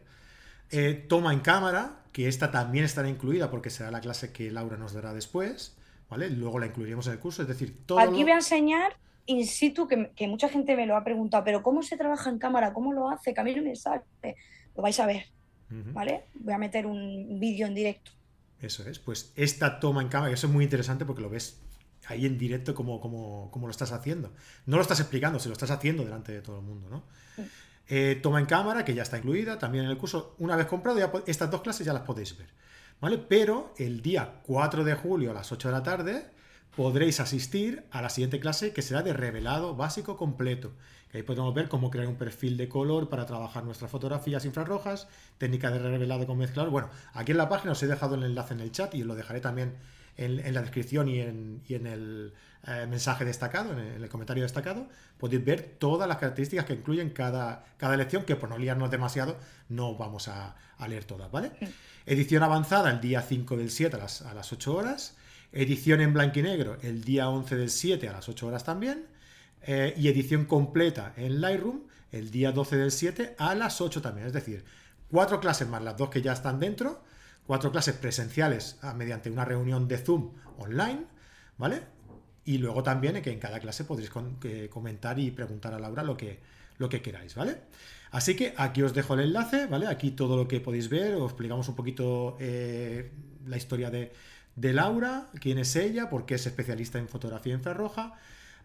Eh, 0.70 0.94
toma 1.08 1.32
en 1.32 1.40
cámara, 1.40 2.00
que 2.12 2.28
esta 2.28 2.50
también 2.50 2.84
estará 2.84 3.08
incluida 3.08 3.50
porque 3.50 3.70
será 3.70 3.90
la 3.90 4.00
clase 4.00 4.32
que 4.32 4.50
Laura 4.50 4.76
nos 4.76 4.92
dará 4.92 5.14
después, 5.14 5.76
¿vale? 6.08 6.30
Luego 6.30 6.58
la 6.58 6.66
incluiremos 6.66 7.06
en 7.06 7.14
el 7.14 7.18
curso, 7.18 7.42
es 7.42 7.48
decir, 7.48 7.84
todo... 7.86 7.98
Aquí 7.98 8.22
voy 8.22 8.32
a 8.32 8.36
enseñar 8.36 8.96
in 9.26 9.46
situ, 9.46 9.86
que, 9.86 10.26
mucha 10.28 10.48
gente 10.48 10.76
me 10.76 10.86
lo 10.86 10.96
ha 10.96 11.04
preguntado, 11.04 11.44
pero 11.44 11.62
¿cómo 11.62 11.82
se 11.82 11.96
trabaja 11.96 12.30
en 12.30 12.38
cámara? 12.38 12.72
¿Cómo 12.72 12.92
lo 12.92 13.08
hace? 13.08 13.34
Que 13.34 13.40
a 13.40 13.44
mí 13.44 13.54
no 13.54 13.62
me 13.62 13.76
sale. 13.76 14.02
Lo 14.74 14.82
vais 14.82 14.98
a 15.00 15.06
ver. 15.06 15.26
¿vale? 15.92 16.24
Voy 16.34 16.54
a 16.54 16.58
meter 16.58 16.86
un 16.86 17.38
vídeo 17.40 17.66
en 17.66 17.74
directo. 17.74 18.12
Eso 18.60 18.88
es, 18.88 18.98
pues 18.98 19.32
esta 19.36 19.80
toma 19.80 20.02
en 20.02 20.08
cámara, 20.08 20.32
eso 20.32 20.46
es 20.46 20.52
muy 20.52 20.64
interesante 20.64 21.04
porque 21.04 21.22
lo 21.22 21.30
ves 21.30 21.60
ahí 22.06 22.26
en 22.26 22.38
directo 22.38 22.74
como, 22.74 23.00
como, 23.00 23.50
como, 23.50 23.66
lo 23.66 23.70
estás 23.70 23.92
haciendo. 23.92 24.32
No 24.66 24.76
lo 24.76 24.82
estás 24.82 25.00
explicando, 25.00 25.38
se 25.40 25.48
lo 25.48 25.54
estás 25.54 25.70
haciendo 25.70 26.04
delante 26.04 26.32
de 26.32 26.42
todo 26.42 26.58
el 26.58 26.62
mundo, 26.62 26.88
¿no? 26.88 27.04
Eh, 27.88 28.20
toma 28.22 28.38
en 28.38 28.46
cámara, 28.46 28.84
que 28.84 28.94
ya 28.94 29.02
está 29.02 29.18
incluida 29.18 29.58
también 29.58 29.84
en 29.84 29.90
el 29.90 29.98
curso. 29.98 30.36
Una 30.38 30.56
vez 30.56 30.66
comprado, 30.66 30.98
ya 30.98 31.10
estas 31.26 31.50
dos 31.50 31.62
clases 31.62 31.84
ya 31.84 31.92
las 31.92 32.02
podéis 32.02 32.36
ver. 32.38 32.48
¿Vale? 33.00 33.18
Pero 33.18 33.74
el 33.78 34.00
día 34.00 34.40
4 34.44 34.84
de 34.84 34.94
julio 34.94 35.32
a 35.32 35.34
las 35.34 35.50
8 35.50 35.68
de 35.68 35.72
la 35.72 35.82
tarde 35.82 36.24
podréis 36.76 37.20
asistir 37.20 37.84
a 37.90 38.02
la 38.02 38.08
siguiente 38.08 38.40
clase 38.40 38.72
que 38.72 38.82
será 38.82 39.02
de 39.02 39.12
revelado 39.12 39.76
básico 39.76 40.16
completo. 40.16 40.72
Que 41.10 41.18
ahí 41.18 41.22
podemos 41.22 41.52
ver 41.54 41.68
cómo 41.68 41.90
crear 41.90 42.08
un 42.08 42.16
perfil 42.16 42.56
de 42.56 42.68
color 42.68 43.10
para 43.10 43.26
trabajar 43.26 43.64
nuestras 43.64 43.90
fotografías 43.90 44.46
infrarrojas, 44.46 45.08
técnica 45.36 45.70
de 45.70 45.78
revelado 45.78 46.26
con 46.26 46.38
mezclador. 46.38 46.70
Bueno, 46.70 46.88
aquí 47.12 47.32
en 47.32 47.38
la 47.38 47.50
página 47.50 47.72
os 47.72 47.82
he 47.82 47.86
dejado 47.86 48.14
el 48.14 48.22
enlace 48.22 48.54
en 48.54 48.60
el 48.60 48.72
chat 48.72 48.94
y 48.94 49.02
os 49.02 49.06
lo 49.06 49.14
dejaré 49.14 49.40
también 49.40 49.74
en, 50.16 50.54
la 50.54 50.62
descripción 50.62 51.08
y 51.08 51.20
en, 51.20 51.62
el 51.68 52.32
eh, 52.66 52.86
mensaje 52.88 53.24
destacado, 53.24 53.72
en 53.72 54.02
el, 54.02 54.08
comentario 54.08 54.42
destacado, 54.42 54.86
podéis 55.18 55.44
ver 55.44 55.76
todas 55.78 56.08
las 56.08 56.18
características 56.18 56.64
que 56.64 56.74
incluyen 56.74 57.10
cada, 57.10 57.64
cada 57.76 57.96
lección, 57.96 58.24
que 58.24 58.36
por 58.36 58.48
no 58.48 58.58
liarnos 58.58 58.90
demasiado, 58.90 59.36
no 59.68 59.96
vamos 59.96 60.28
a, 60.28 60.54
leer 60.88 61.04
todas, 61.04 61.30
¿vale? 61.30 61.52
Edición 62.06 62.42
avanzada 62.42 62.90
el 62.90 63.00
día 63.00 63.22
5 63.22 63.56
del 63.56 63.70
7 63.70 63.96
a 63.96 63.98
las, 64.00 64.22
a 64.22 64.34
las 64.34 64.52
8 64.52 64.74
horas. 64.74 65.16
Edición 65.52 66.00
en 66.00 66.14
blanco 66.14 66.38
y 66.38 66.42
negro 66.42 66.78
el 66.82 67.04
día 67.04 67.28
11 67.28 67.56
del 67.56 67.70
7 67.70 68.08
a 68.08 68.12
las 68.12 68.28
8 68.28 68.46
horas 68.46 68.64
también. 68.64 69.06
Eh, 69.64 69.94
y 69.96 70.08
edición 70.08 70.46
completa 70.46 71.12
en 71.16 71.40
Lightroom 71.40 71.82
el 72.10 72.32
día 72.32 72.50
12 72.50 72.76
del 72.76 72.90
7 72.90 73.36
a 73.38 73.54
las 73.54 73.80
8 73.80 74.02
también. 74.02 74.26
Es 74.26 74.32
decir, 74.32 74.64
cuatro 75.10 75.40
clases 75.40 75.68
más 75.68 75.82
las 75.82 75.96
dos 75.96 76.10
que 76.10 76.20
ya 76.20 76.32
están 76.32 76.58
dentro 76.58 77.02
cuatro 77.46 77.70
clases 77.72 77.94
presenciales 77.96 78.78
ah, 78.82 78.94
mediante 78.94 79.30
una 79.30 79.44
reunión 79.44 79.88
de 79.88 79.98
Zoom 79.98 80.30
online, 80.58 81.04
¿vale? 81.58 81.82
Y 82.44 82.58
luego 82.58 82.82
también 82.82 83.20
que 83.22 83.30
en 83.30 83.38
cada 83.38 83.60
clase 83.60 83.84
podréis 83.84 84.10
comentar 84.70 85.18
y 85.18 85.30
preguntar 85.30 85.74
a 85.74 85.78
Laura 85.78 86.02
lo 86.02 86.16
que, 86.16 86.40
lo 86.78 86.88
que 86.88 87.00
queráis, 87.02 87.34
¿vale? 87.34 87.58
Así 88.10 88.34
que 88.36 88.52
aquí 88.56 88.82
os 88.82 88.94
dejo 88.94 89.14
el 89.14 89.20
enlace, 89.20 89.66
¿vale? 89.66 89.86
Aquí 89.86 90.10
todo 90.10 90.36
lo 90.36 90.48
que 90.48 90.60
podéis 90.60 90.88
ver, 90.88 91.14
os 91.14 91.30
explicamos 91.30 91.68
un 91.68 91.76
poquito 91.76 92.36
eh, 92.40 93.10
la 93.46 93.56
historia 93.56 93.90
de, 93.90 94.12
Laura, 94.56 95.28
quién 95.40 95.58
es 95.58 95.76
ella, 95.76 96.10
por 96.10 96.26
qué 96.26 96.34
es 96.34 96.46
especialista 96.46 96.98
en 96.98 97.08
fotografía 97.08 97.54
infrarroja. 97.54 98.14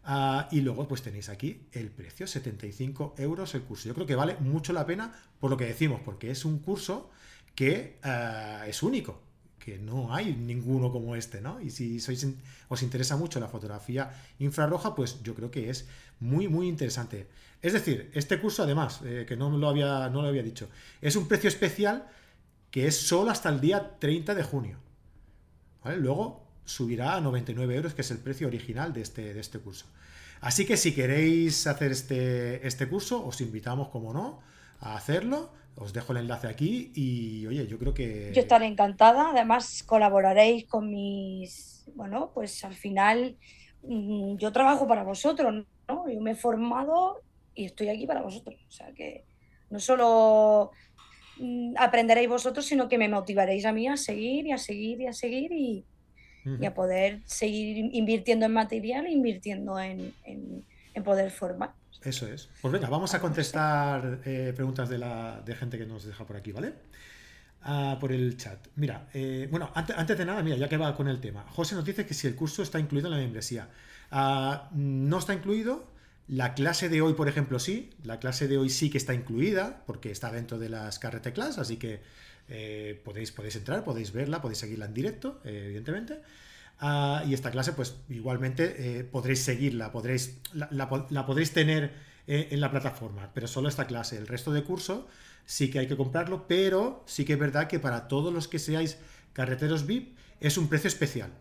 Ah, 0.09 0.47
y 0.51 0.61
luego 0.61 0.87
pues 0.87 1.01
tenéis 1.01 1.27
aquí 1.27 1.67
el 1.73 1.89
precio, 1.89 2.27
75 2.27 3.15
euros 3.17 3.53
el 3.55 3.63
curso. 3.63 3.89
Yo 3.89 3.93
creo 3.93 4.07
que 4.07 4.15
vale 4.15 4.37
mucho 4.39 4.71
la 4.71 4.85
pena 4.85 5.13
por 5.39 5.51
lo 5.51 5.57
que 5.57 5.65
decimos, 5.65 5.99
porque 6.03 6.31
es 6.31 6.45
un 6.45 6.59
curso 6.59 7.09
que 7.55 7.99
eh, 8.03 8.59
es 8.67 8.83
único, 8.83 9.21
que 9.59 9.77
no 9.79 10.13
hay 10.15 10.33
ninguno 10.33 10.93
como 10.93 11.15
este, 11.15 11.41
¿no? 11.41 11.59
Y 11.59 11.71
si 11.71 11.99
sois, 11.99 12.25
os 12.69 12.83
interesa 12.83 13.17
mucho 13.17 13.41
la 13.41 13.49
fotografía 13.49 14.13
infrarroja, 14.39 14.95
pues 14.95 15.21
yo 15.23 15.35
creo 15.35 15.51
que 15.51 15.69
es 15.69 15.87
muy, 16.21 16.47
muy 16.47 16.69
interesante. 16.69 17.27
Es 17.61 17.73
decir, 17.73 18.09
este 18.13 18.39
curso 18.39 18.63
además, 18.63 19.01
eh, 19.03 19.25
que 19.27 19.35
no 19.35 19.49
lo, 19.49 19.67
había, 19.67 20.09
no 20.09 20.21
lo 20.21 20.29
había 20.29 20.43
dicho, 20.43 20.69
es 21.01 21.17
un 21.17 21.27
precio 21.27 21.49
especial 21.49 22.07
que 22.71 22.87
es 22.87 22.95
solo 22.95 23.31
hasta 23.31 23.49
el 23.49 23.59
día 23.59 23.97
30 23.99 24.35
de 24.35 24.43
junio. 24.43 24.86
Luego 25.95 26.43
subirá 26.65 27.15
a 27.15 27.21
99 27.21 27.75
euros, 27.75 27.93
que 27.93 28.01
es 28.01 28.11
el 28.11 28.17
precio 28.17 28.47
original 28.47 28.93
de 28.93 29.01
este, 29.01 29.33
de 29.33 29.39
este 29.39 29.59
curso. 29.59 29.85
Así 30.41 30.65
que 30.65 30.77
si 30.77 30.93
queréis 30.93 31.65
hacer 31.65 31.91
este, 31.91 32.65
este 32.67 32.87
curso, 32.87 33.25
os 33.25 33.41
invitamos, 33.41 33.89
como 33.89 34.13
no, 34.13 34.39
a 34.79 34.95
hacerlo. 34.95 35.49
Os 35.75 35.93
dejo 35.93 36.11
el 36.11 36.19
enlace 36.19 36.47
aquí 36.47 36.91
y 36.95 37.45
oye, 37.45 37.67
yo 37.67 37.77
creo 37.77 37.93
que... 37.93 38.31
Yo 38.33 38.41
estaré 38.41 38.65
encantada, 38.65 39.29
además 39.29 39.83
colaboraréis 39.83 40.65
con 40.65 40.89
mis... 40.89 41.85
Bueno, 41.95 42.31
pues 42.33 42.63
al 42.65 42.73
final 42.73 43.37
mm, 43.83 44.37
yo 44.37 44.51
trabajo 44.51 44.87
para 44.87 45.03
vosotros, 45.03 45.65
¿no? 45.87 46.09
Yo 46.09 46.19
me 46.19 46.31
he 46.31 46.35
formado 46.35 47.21
y 47.53 47.65
estoy 47.65 47.89
aquí 47.89 48.07
para 48.07 48.23
vosotros. 48.23 48.59
O 48.67 48.71
sea 48.71 48.91
que 48.93 49.23
no 49.69 49.79
solo 49.79 50.71
aprenderéis 51.77 52.29
vosotros, 52.29 52.65
sino 52.65 52.87
que 52.87 52.97
me 52.97 53.09
motivaréis 53.09 53.65
a 53.65 53.71
mí 53.71 53.87
a 53.87 53.97
seguir 53.97 54.47
y 54.47 54.51
a 54.51 54.57
seguir 54.57 55.01
y 55.01 55.07
a 55.07 55.13
seguir 55.13 55.51
y, 55.51 55.85
a 56.65 56.73
poder 56.73 57.21
seguir 57.25 57.89
invirtiendo 57.91 58.45
en 58.45 58.53
material 58.53 59.05
e 59.05 59.11
invirtiendo 59.11 59.77
en, 59.79 60.13
en 60.23 61.03
poder 61.03 61.29
formar. 61.31 61.71
Eso 62.03 62.27
es. 62.27 62.49
Pues 62.61 62.71
venga, 62.71 62.89
vamos 62.89 63.13
a 63.13 63.19
contestar 63.19 64.21
eh, 64.25 64.53
preguntas 64.55 64.89
de, 64.89 64.97
la, 64.97 65.41
de 65.45 65.55
gente 65.55 65.77
que 65.77 65.85
nos 65.85 66.05
deja 66.05 66.25
por 66.25 66.37
aquí, 66.37 66.51
¿vale? 66.51 66.73
Ah, 67.63 67.97
por 67.99 68.11
el 68.11 68.37
chat. 68.37 68.67
Mira, 68.75 69.07
eh, 69.13 69.47
bueno, 69.51 69.71
antes, 69.73 70.17
de 70.17 70.25
nada, 70.25 70.41
mira, 70.43 70.57
ya 70.57 70.69
que 70.69 70.77
va 70.77 70.95
con 70.95 71.07
el 71.07 71.19
tema. 71.19 71.45
José 71.49 71.75
nos 71.75 71.85
dice 71.85 72.05
que 72.05 72.13
si 72.13 72.27
el 72.27 72.35
curso 72.35 72.61
está 72.63 72.79
incluido 72.79 73.07
en 73.07 73.13
la 73.13 73.19
membresía. 73.19 73.67
Ah, 74.11 74.69
no 74.73 75.17
está 75.17 75.33
incluido. 75.33 75.85
La 76.27 76.53
clase 76.53 76.89
de 76.89 77.01
hoy, 77.01 77.13
por 77.13 77.29
ejemplo, 77.29 77.57
sí. 77.59 77.91
La 78.03 78.19
clase 78.19 78.47
de 78.47 78.57
hoy 78.57 78.69
sí 78.69 78.89
que 78.89 78.97
está 78.97 79.13
incluida, 79.13 79.83
porque 79.85 80.11
está 80.11 80.31
dentro 80.31 80.59
de 80.59 80.69
las 80.69 80.99
carrete 80.99 81.31
class, 81.31 81.57
así 81.57 81.77
que 81.77 82.01
eh, 82.49 83.01
podéis, 83.03 83.31
podéis 83.31 83.55
entrar, 83.55 83.83
podéis 83.83 84.11
verla, 84.11 84.41
podéis 84.41 84.59
seguirla 84.59 84.85
en 84.85 84.93
directo, 84.93 85.39
evidentemente. 85.45 86.19
Ah, 86.79 87.23
y 87.25 87.33
esta 87.33 87.49
clase, 87.49 87.73
pues 87.73 87.95
igualmente 88.09 88.99
eh, 88.99 89.03
podréis 89.03 89.39
seguirla, 89.39 89.91
podréis, 89.91 90.37
la, 90.53 90.89
podréis 91.25 91.51
tener 91.51 91.91
eh, 92.27 92.49
en 92.51 92.59
la 92.61 92.69
plataforma, 92.71 93.31
pero 93.33 93.47
solo 93.47 93.69
esta 93.69 93.87
clase. 93.87 94.17
El 94.17 94.27
resto 94.27 94.51
de 94.51 94.63
curso 94.63 95.07
sí 95.45 95.71
que 95.71 95.79
hay 95.79 95.87
que 95.87 95.97
comprarlo, 95.97 96.45
pero 96.47 97.03
sí 97.07 97.25
que 97.25 97.33
es 97.33 97.39
verdad 97.39 97.67
que 97.67 97.79
para 97.79 98.07
todos 98.07 98.33
los 98.33 98.47
que 98.47 98.59
seáis 98.59 98.97
carreteros 99.33 99.85
VIP 99.87 100.17
es 100.39 100.57
un 100.57 100.67
precio 100.67 100.87
especial. 100.89 101.31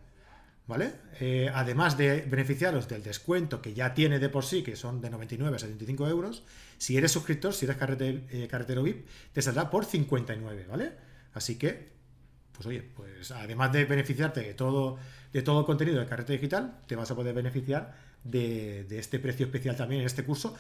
¿Vale? 0.67 0.95
Eh, 1.21 1.49
además 1.55 1.97
de 1.97 2.23
beneficiaros 2.23 2.89
del 2.89 3.03
descuento 3.03 3.63
que 3.63 3.73
ya 3.73 3.95
tiene 3.95 4.19
de 4.19 4.29
por 4.29 4.45
sí, 4.45 4.65
que 4.65 4.75
son 4.75 5.01
de 5.01 5.11
99 5.11 5.55
a 5.55 5.59
75 5.61 6.09
euros, 6.09 6.43
si 6.77 6.97
eres 6.97 7.13
suscriptor, 7.13 7.55
si 7.55 7.67
eres 7.67 7.77
carretero 7.77 8.83
VIP, 8.83 9.07
te 9.33 9.43
saldrá 9.43 9.71
por 9.71 9.85
59, 9.85 10.67
¿vale? 10.69 10.93
Así 11.35 11.57
que, 11.57 11.93
pues 12.51 12.67
oye, 12.67 12.83
pues 12.83 13.31
además 13.31 13.73
de 13.73 13.85
beneficiarte 13.85 14.41
de 14.41 14.55
todo 14.55 14.99
de 15.37 15.43
todo 15.43 15.61
el 15.61 15.67
contenido 15.67 16.01
de 16.01 16.07
carrete 16.07 16.33
digital, 16.33 16.79
te 16.87 16.97
vas 16.97 17.11
a 17.11 17.15
poder 17.15 17.35
beneficiar 17.35 17.95
de, 18.25 18.87
este 18.91 19.19
precio 19.19 19.45
especial 19.45 19.77
también 19.77 20.01
en 20.01 20.07
este 20.07 20.25
curso. 20.25 20.57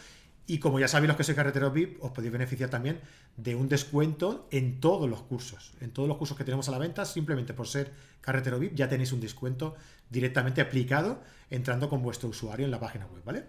Y 0.46 0.58
como 0.58 0.78
ya 0.78 0.86
sabéis 0.86 1.08
los 1.08 1.16
que 1.16 1.24
sois 1.24 1.34
carreteros 1.34 1.72
VIP, 1.72 2.04
os 2.04 2.12
podéis 2.12 2.30
beneficiar 2.30 2.68
también 2.68 3.00
de 3.38 3.54
un 3.54 3.70
descuento 3.70 4.46
en 4.52 4.78
todos 4.78 5.08
los 5.08 5.22
cursos. 5.22 5.72
En 5.80 5.92
todos 5.92 6.08
los 6.08 6.18
cursos 6.18 6.36
que 6.36 6.44
tenemos 6.44 6.68
a 6.68 6.72
la 6.72 6.78
venta, 6.78 7.06
simplemente 7.06 7.54
por 7.54 7.66
ser 7.66 7.90
carretero 8.20 8.58
VIP, 8.58 8.74
ya 8.74 8.86
tenéis 8.86 9.12
un 9.12 9.20
descuento 9.20 9.74
directamente 10.10 10.60
aplicado 10.60 11.22
entrando 11.50 11.88
con 11.88 12.02
vuestro 12.02 12.28
usuario 12.28 12.64
en 12.64 12.70
la 12.70 12.80
página 12.80 13.06
web, 13.06 13.22
¿vale? 13.24 13.44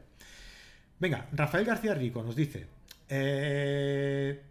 Venga, 1.00 1.28
Rafael 1.32 1.66
García 1.66 1.94
Rico 1.94 2.24
nos 2.24 2.36
dice, 2.36 2.68
eh, 3.10 4.42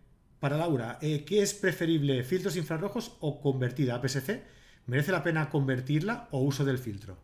para 0.40 0.56
Laura, 0.56 0.98
eh, 1.00 1.24
¿qué 1.24 1.42
es 1.42 1.54
preferible, 1.54 2.22
filtros 2.22 2.56
infrarrojos 2.56 3.16
o 3.20 3.40
convertida 3.40 3.96
a 3.96 4.00
PSC? 4.00 4.42
¿Merece 4.86 5.10
la 5.12 5.22
pena 5.22 5.50
convertirla 5.50 6.28
o 6.30 6.40
uso 6.40 6.64
del 6.64 6.78
filtro? 6.78 7.18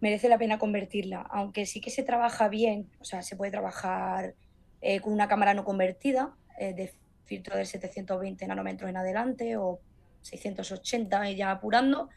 Merece 0.00 0.28
la 0.28 0.38
pena 0.38 0.58
convertirla, 0.58 1.22
aunque 1.22 1.66
sí 1.66 1.80
que 1.80 1.90
se 1.90 2.02
trabaja 2.02 2.48
bien, 2.48 2.90
o 3.00 3.04
sea, 3.04 3.22
se 3.22 3.36
puede 3.36 3.50
trabajar 3.50 4.34
eh, 4.80 5.00
con 5.00 5.12
una 5.12 5.28
cámara 5.28 5.54
no 5.54 5.64
convertida, 5.64 6.34
de 6.58 6.92
filtro 7.24 7.56
de 7.56 7.64
720 7.64 8.46
nanómetros 8.46 8.90
en 8.90 8.98
adelante 8.98 9.56
o 9.56 9.80
680 10.20 11.30
ya 11.30 11.50
apurando, 11.50 12.10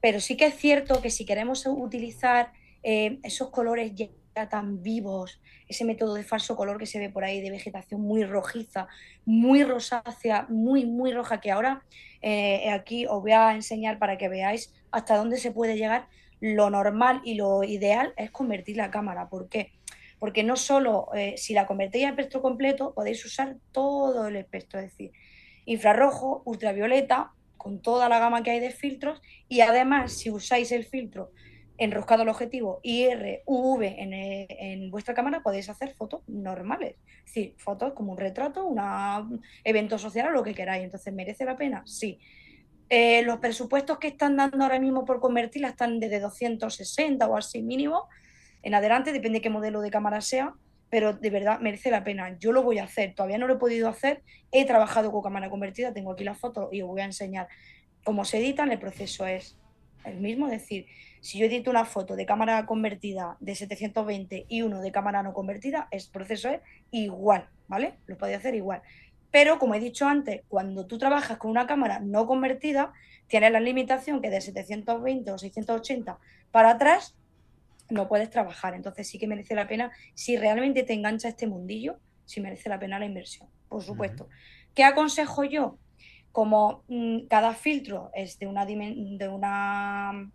pero 0.00 0.20
sí 0.20 0.36
que 0.36 0.46
es 0.46 0.54
cierto 0.56 1.00
que 1.00 1.10
si 1.10 1.24
queremos 1.24 1.66
utilizar 1.66 2.52
eh, 2.82 3.18
esos 3.22 3.50
colores 3.50 3.92
ya 3.94 4.08
tan 4.48 4.82
vivos, 4.82 5.40
ese 5.66 5.84
método 5.84 6.14
de 6.14 6.22
falso 6.22 6.56
color 6.56 6.78
que 6.78 6.86
se 6.86 6.98
ve 6.98 7.08
por 7.08 7.24
ahí, 7.24 7.40
de 7.40 7.50
vegetación 7.50 8.00
muy 8.00 8.24
rojiza, 8.24 8.86
muy 9.24 9.64
rosácea, 9.64 10.46
muy, 10.48 10.84
muy 10.84 11.12
roja, 11.12 11.40
que 11.40 11.50
ahora 11.50 11.82
eh, 12.22 12.70
aquí 12.70 13.06
os 13.06 13.22
voy 13.22 13.32
a 13.32 13.54
enseñar 13.54 13.98
para 13.98 14.18
que 14.18 14.28
veáis 14.28 14.74
hasta 14.90 15.16
dónde 15.16 15.38
se 15.38 15.52
puede 15.52 15.76
llegar. 15.76 16.06
Lo 16.40 16.68
normal 16.68 17.22
y 17.24 17.34
lo 17.34 17.64
ideal 17.64 18.12
es 18.16 18.30
convertir 18.30 18.76
la 18.76 18.90
cámara. 18.90 19.28
¿Por 19.28 19.48
qué? 19.48 19.72
Porque 20.18 20.44
no 20.44 20.56
solo 20.56 21.08
eh, 21.14 21.34
si 21.36 21.54
la 21.54 21.66
convertéis 21.66 22.06
a 22.06 22.10
espectro 22.10 22.42
completo, 22.42 22.94
podéis 22.94 23.24
usar 23.24 23.56
todo 23.72 24.28
el 24.28 24.36
espectro, 24.36 24.78
es 24.80 24.90
decir, 24.90 25.12
infrarrojo, 25.64 26.42
ultravioleta, 26.44 27.32
con 27.66 27.82
toda 27.82 28.08
la 28.08 28.20
gama 28.20 28.44
que 28.44 28.52
hay 28.52 28.60
de 28.60 28.70
filtros, 28.70 29.20
y 29.48 29.60
además 29.60 30.12
si 30.12 30.30
usáis 30.30 30.70
el 30.70 30.84
filtro 30.84 31.32
enroscado 31.78 32.22
el 32.22 32.28
objetivo 32.28 32.78
IR, 32.84 33.42
UV 33.44 33.82
en, 33.82 34.12
eh, 34.12 34.46
en, 34.48 34.88
vuestra 34.88 35.14
cámara, 35.14 35.42
podéis 35.42 35.68
hacer 35.68 35.92
fotos 35.92 36.20
normales. 36.28 36.94
Es 37.24 37.24
decir, 37.24 37.54
fotos 37.58 37.92
como 37.92 38.12
un 38.12 38.18
retrato, 38.18 38.64
un 38.64 39.42
evento 39.64 39.98
social 39.98 40.28
o 40.28 40.30
lo 40.30 40.44
que 40.44 40.54
queráis. 40.54 40.84
Entonces, 40.84 41.12
¿merece 41.12 41.44
la 41.44 41.56
pena? 41.56 41.82
Sí. 41.86 42.20
Eh, 42.88 43.22
los 43.22 43.40
presupuestos 43.40 43.98
que 43.98 44.06
están 44.06 44.36
dando 44.36 44.62
ahora 44.62 44.78
mismo 44.78 45.04
por 45.04 45.18
convertirla 45.18 45.70
están 45.70 45.98
desde 45.98 46.20
260 46.20 47.26
o 47.26 47.36
así 47.36 47.62
mínimo 47.62 48.04
en 48.62 48.76
adelante, 48.76 49.12
depende 49.12 49.38
de 49.38 49.42
qué 49.42 49.50
modelo 49.50 49.80
de 49.80 49.90
cámara 49.90 50.20
sea, 50.20 50.54
pero 50.96 51.12
de 51.12 51.28
verdad 51.28 51.60
merece 51.60 51.90
la 51.90 52.04
pena. 52.04 52.38
Yo 52.38 52.52
lo 52.52 52.62
voy 52.62 52.78
a 52.78 52.84
hacer, 52.84 53.14
todavía 53.14 53.36
no 53.36 53.46
lo 53.46 53.56
he 53.56 53.58
podido 53.58 53.86
hacer, 53.86 54.22
he 54.50 54.64
trabajado 54.64 55.12
con 55.12 55.20
cámara 55.20 55.50
convertida, 55.50 55.92
tengo 55.92 56.12
aquí 56.12 56.24
la 56.24 56.34
foto 56.34 56.70
y 56.72 56.80
os 56.80 56.88
voy 56.88 57.02
a 57.02 57.04
enseñar 57.04 57.48
cómo 58.02 58.24
se 58.24 58.38
editan, 58.38 58.72
el 58.72 58.78
proceso 58.78 59.26
es 59.26 59.58
el 60.06 60.16
mismo, 60.20 60.46
es 60.46 60.52
decir, 60.52 60.86
si 61.20 61.36
yo 61.36 61.44
edito 61.44 61.70
una 61.70 61.84
foto 61.84 62.16
de 62.16 62.24
cámara 62.24 62.64
convertida 62.64 63.36
de 63.40 63.54
720 63.54 64.46
y 64.48 64.62
uno 64.62 64.80
de 64.80 64.90
cámara 64.90 65.22
no 65.22 65.34
convertida, 65.34 65.86
el 65.90 66.00
proceso 66.10 66.48
es 66.48 66.60
igual, 66.92 67.46
¿vale? 67.68 67.98
Lo 68.06 68.16
podéis 68.16 68.38
hacer 68.38 68.54
igual. 68.54 68.80
Pero 69.30 69.58
como 69.58 69.74
he 69.74 69.80
dicho 69.80 70.08
antes, 70.08 70.44
cuando 70.48 70.86
tú 70.86 70.96
trabajas 70.96 71.36
con 71.36 71.50
una 71.50 71.66
cámara 71.66 72.00
no 72.00 72.26
convertida, 72.26 72.94
tienes 73.26 73.52
la 73.52 73.60
limitación 73.60 74.22
que 74.22 74.30
de 74.30 74.40
720 74.40 75.30
o 75.30 75.36
680 75.36 76.18
para 76.50 76.70
atrás 76.70 77.18
no 77.88 78.08
puedes 78.08 78.30
trabajar. 78.30 78.74
Entonces 78.74 79.08
sí 79.08 79.18
que 79.18 79.26
merece 79.26 79.54
la 79.54 79.68
pena, 79.68 79.90
si 80.14 80.36
realmente 80.36 80.82
te 80.82 80.92
engancha 80.92 81.28
este 81.28 81.46
mundillo, 81.46 81.98
sí 82.24 82.40
merece 82.40 82.68
la 82.68 82.78
pena 82.78 82.98
la 82.98 83.06
inversión, 83.06 83.48
por 83.68 83.82
supuesto. 83.82 84.28
¿Qué 84.74 84.84
aconsejo 84.84 85.44
yo? 85.44 85.78
Como 86.32 86.84
mm, 86.88 87.26
cada 87.28 87.54
filtro 87.54 88.10
es 88.14 88.38
de 88.38 88.46
una, 88.46 88.66
de 88.66 89.28
una 89.28 90.30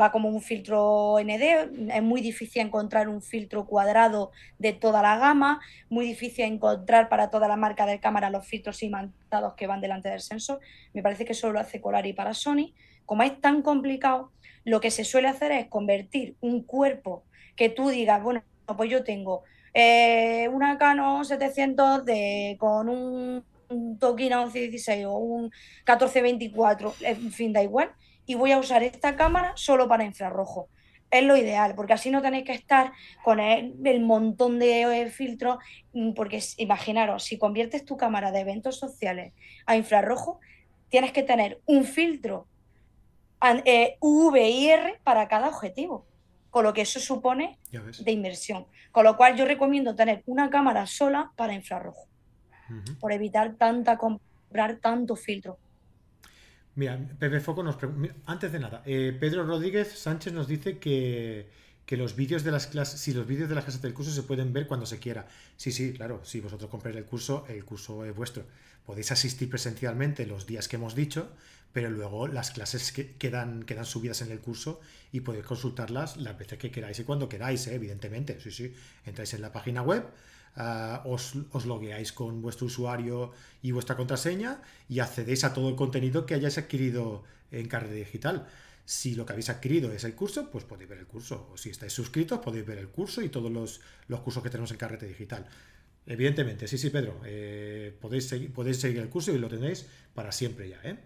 va 0.00 0.10
como 0.10 0.28
un 0.28 0.40
filtro 0.40 1.16
ND, 1.20 1.90
es 1.94 2.02
muy 2.02 2.20
difícil 2.20 2.62
encontrar 2.62 3.08
un 3.08 3.22
filtro 3.22 3.66
cuadrado 3.66 4.32
de 4.58 4.72
toda 4.72 5.02
la 5.02 5.18
gama, 5.18 5.60
muy 5.88 6.06
difícil 6.06 6.44
encontrar 6.44 7.08
para 7.08 7.30
toda 7.30 7.48
la 7.48 7.56
marca 7.56 7.86
de 7.86 8.00
cámara 8.00 8.30
los 8.30 8.46
filtros 8.46 8.82
imantados 8.82 9.54
que 9.54 9.66
van 9.66 9.80
delante 9.80 10.08
del 10.08 10.20
sensor, 10.20 10.60
me 10.92 11.02
parece 11.02 11.24
que 11.24 11.34
solo 11.34 11.54
lo 11.54 11.60
hace 11.60 11.80
Colari 11.80 12.12
para 12.12 12.34
Sony, 12.34 12.74
como 13.06 13.22
es 13.22 13.40
tan 13.40 13.62
complicado, 13.62 14.32
lo 14.68 14.80
que 14.80 14.90
se 14.90 15.04
suele 15.04 15.28
hacer 15.28 15.50
es 15.52 15.66
convertir 15.66 16.36
un 16.40 16.62
cuerpo 16.62 17.24
que 17.56 17.68
tú 17.68 17.88
digas, 17.88 18.22
bueno, 18.22 18.42
pues 18.76 18.90
yo 18.90 19.02
tengo 19.02 19.42
eh, 19.72 20.48
una 20.52 20.76
Canon 20.78 21.24
700 21.24 22.04
d 22.04 22.56
con 22.58 22.88
un, 22.88 23.44
un 23.70 23.98
Tokina 23.98 24.44
1116 24.44 25.06
o 25.06 25.14
un 25.14 25.42
1424, 25.86 26.94
en 27.00 27.32
fin, 27.32 27.52
da 27.52 27.62
igual, 27.62 27.92
y 28.26 28.34
voy 28.34 28.52
a 28.52 28.58
usar 28.58 28.82
esta 28.82 29.16
cámara 29.16 29.52
solo 29.56 29.88
para 29.88 30.04
infrarrojo. 30.04 30.68
Es 31.10 31.24
lo 31.24 31.38
ideal, 31.38 31.74
porque 31.74 31.94
así 31.94 32.10
no 32.10 32.20
tenéis 32.20 32.44
que 32.44 32.52
estar 32.52 32.92
con 33.24 33.40
el, 33.40 34.00
montón 34.00 34.58
de 34.58 34.82
eh, 34.82 35.10
filtros, 35.10 35.56
mm, 35.94 36.12
porque 36.12 36.42
imaginaros, 36.58 37.24
si 37.24 37.38
conviertes 37.38 37.86
tu 37.86 37.96
cámara 37.96 38.30
de 38.30 38.40
eventos 38.40 38.78
sociales 38.78 39.32
a 39.64 39.76
infrarrojo, 39.76 40.40
tienes 40.90 41.12
que 41.12 41.22
tener 41.22 41.60
un 41.64 41.84
filtro 41.84 42.46
eh, 43.64 43.98
R 44.00 45.00
para 45.04 45.28
cada 45.28 45.48
objetivo, 45.48 46.06
con 46.50 46.64
lo 46.64 46.72
que 46.72 46.82
eso 46.82 47.00
supone 47.00 47.58
de 47.70 48.12
inversión. 48.12 48.66
Con 48.92 49.04
lo 49.04 49.16
cual 49.16 49.36
yo 49.36 49.44
recomiendo 49.44 49.94
tener 49.94 50.22
una 50.26 50.50
cámara 50.50 50.86
sola 50.86 51.32
para 51.36 51.54
infrarrojo, 51.54 52.08
por 53.00 53.12
evitar 53.12 53.54
tanta 53.54 53.96
comprar 53.96 54.76
tanto 54.80 55.14
filtro. 55.16 55.58
Mira, 56.78 56.96
Pepe 57.18 57.40
Foco 57.40 57.64
nos 57.64 57.74
pregunta, 57.74 58.14
antes 58.26 58.52
de 58.52 58.60
nada, 58.60 58.82
eh, 58.86 59.16
Pedro 59.18 59.44
Rodríguez 59.44 59.98
Sánchez 59.98 60.32
nos 60.32 60.46
dice 60.46 60.78
que, 60.78 61.48
los 61.90 62.14
vídeos 62.14 62.44
de 62.44 62.52
las 62.52 62.68
clases, 62.68 63.00
si 63.00 63.12
los 63.12 63.26
vídeos 63.26 63.48
de 63.48 63.56
las 63.56 63.64
clases 63.64 63.82
del 63.82 63.94
curso 63.94 64.12
se 64.12 64.22
pueden 64.22 64.52
ver 64.52 64.68
cuando 64.68 64.86
se 64.86 65.00
quiera. 65.00 65.26
Sí, 65.56 65.72
sí, 65.72 65.92
claro, 65.92 66.20
si 66.22 66.40
vosotros 66.40 66.70
compráis 66.70 66.96
el 66.96 67.04
curso, 67.04 67.44
el 67.48 67.64
curso 67.64 68.04
es 68.04 68.14
vuestro. 68.14 68.44
Podéis 68.86 69.10
asistir 69.10 69.50
presencialmente 69.50 70.24
los 70.24 70.46
días 70.46 70.68
que 70.68 70.76
hemos 70.76 70.94
dicho, 70.94 71.30
pero 71.78 71.90
luego 71.90 72.26
las 72.26 72.50
clases 72.50 72.90
que 72.90 73.12
quedan, 73.12 73.62
quedan 73.62 73.84
subidas 73.84 74.20
en 74.22 74.32
el 74.32 74.40
curso 74.40 74.80
y 75.12 75.20
podéis 75.20 75.46
consultarlas 75.46 76.16
las 76.16 76.36
veces 76.36 76.58
que 76.58 76.72
queráis 76.72 76.98
y 76.98 77.04
cuando 77.04 77.28
queráis, 77.28 77.68
¿eh? 77.68 77.76
evidentemente. 77.76 78.40
Sí, 78.40 78.50
sí, 78.50 78.74
entráis 79.06 79.32
en 79.34 79.42
la 79.42 79.52
página 79.52 79.82
web 79.82 80.02
Ah, 80.56 81.02
os, 81.04 81.34
os, 81.52 81.66
logueáis 81.66 82.10
con 82.12 82.42
vuestro 82.42 82.66
usuario 82.66 83.30
y 83.62 83.70
vuestra 83.70 83.94
contraseña 83.94 84.60
y 84.88 84.98
accedéis 84.98 85.44
a 85.44 85.54
todo 85.54 85.68
el 85.68 85.76
contenido 85.76 86.26
que 86.26 86.34
hayáis 86.34 86.58
adquirido 86.58 87.22
en 87.52 87.68
Carrera 87.68 87.94
Digital. 87.94 88.48
Si 88.84 89.14
lo 89.14 89.24
que 89.24 89.34
habéis 89.34 89.50
adquirido 89.50 89.92
es 89.92 90.02
el 90.02 90.16
curso, 90.16 90.50
pues 90.50 90.64
podéis 90.64 90.90
ver 90.90 90.98
el 90.98 91.06
curso. 91.06 91.48
O 91.52 91.56
si 91.56 91.70
estáis 91.70 91.92
suscritos, 91.92 92.40
podéis 92.40 92.66
ver 92.66 92.78
el 92.78 92.88
curso 92.88 93.22
y 93.22 93.28
todos 93.28 93.52
los, 93.52 93.80
cursos 94.24 94.42
que 94.42 94.50
tenemos 94.50 94.72
en 94.72 94.78
Carrete 94.78 95.06
Digital. 95.06 95.46
Evidentemente, 96.04 96.66
sí, 96.66 96.76
sí, 96.76 96.90
Pedro. 96.90 97.20
Eh, 97.24 97.96
podéis, 98.00 98.26
seguir, 98.26 98.52
podéis 98.52 98.80
seguir 98.80 98.98
el 98.98 99.10
curso 99.10 99.32
y 99.32 99.38
lo 99.38 99.48
tenéis 99.48 99.86
para 100.12 100.32
siempre 100.32 100.70
ya. 100.70 100.80
¿eh? 100.82 100.98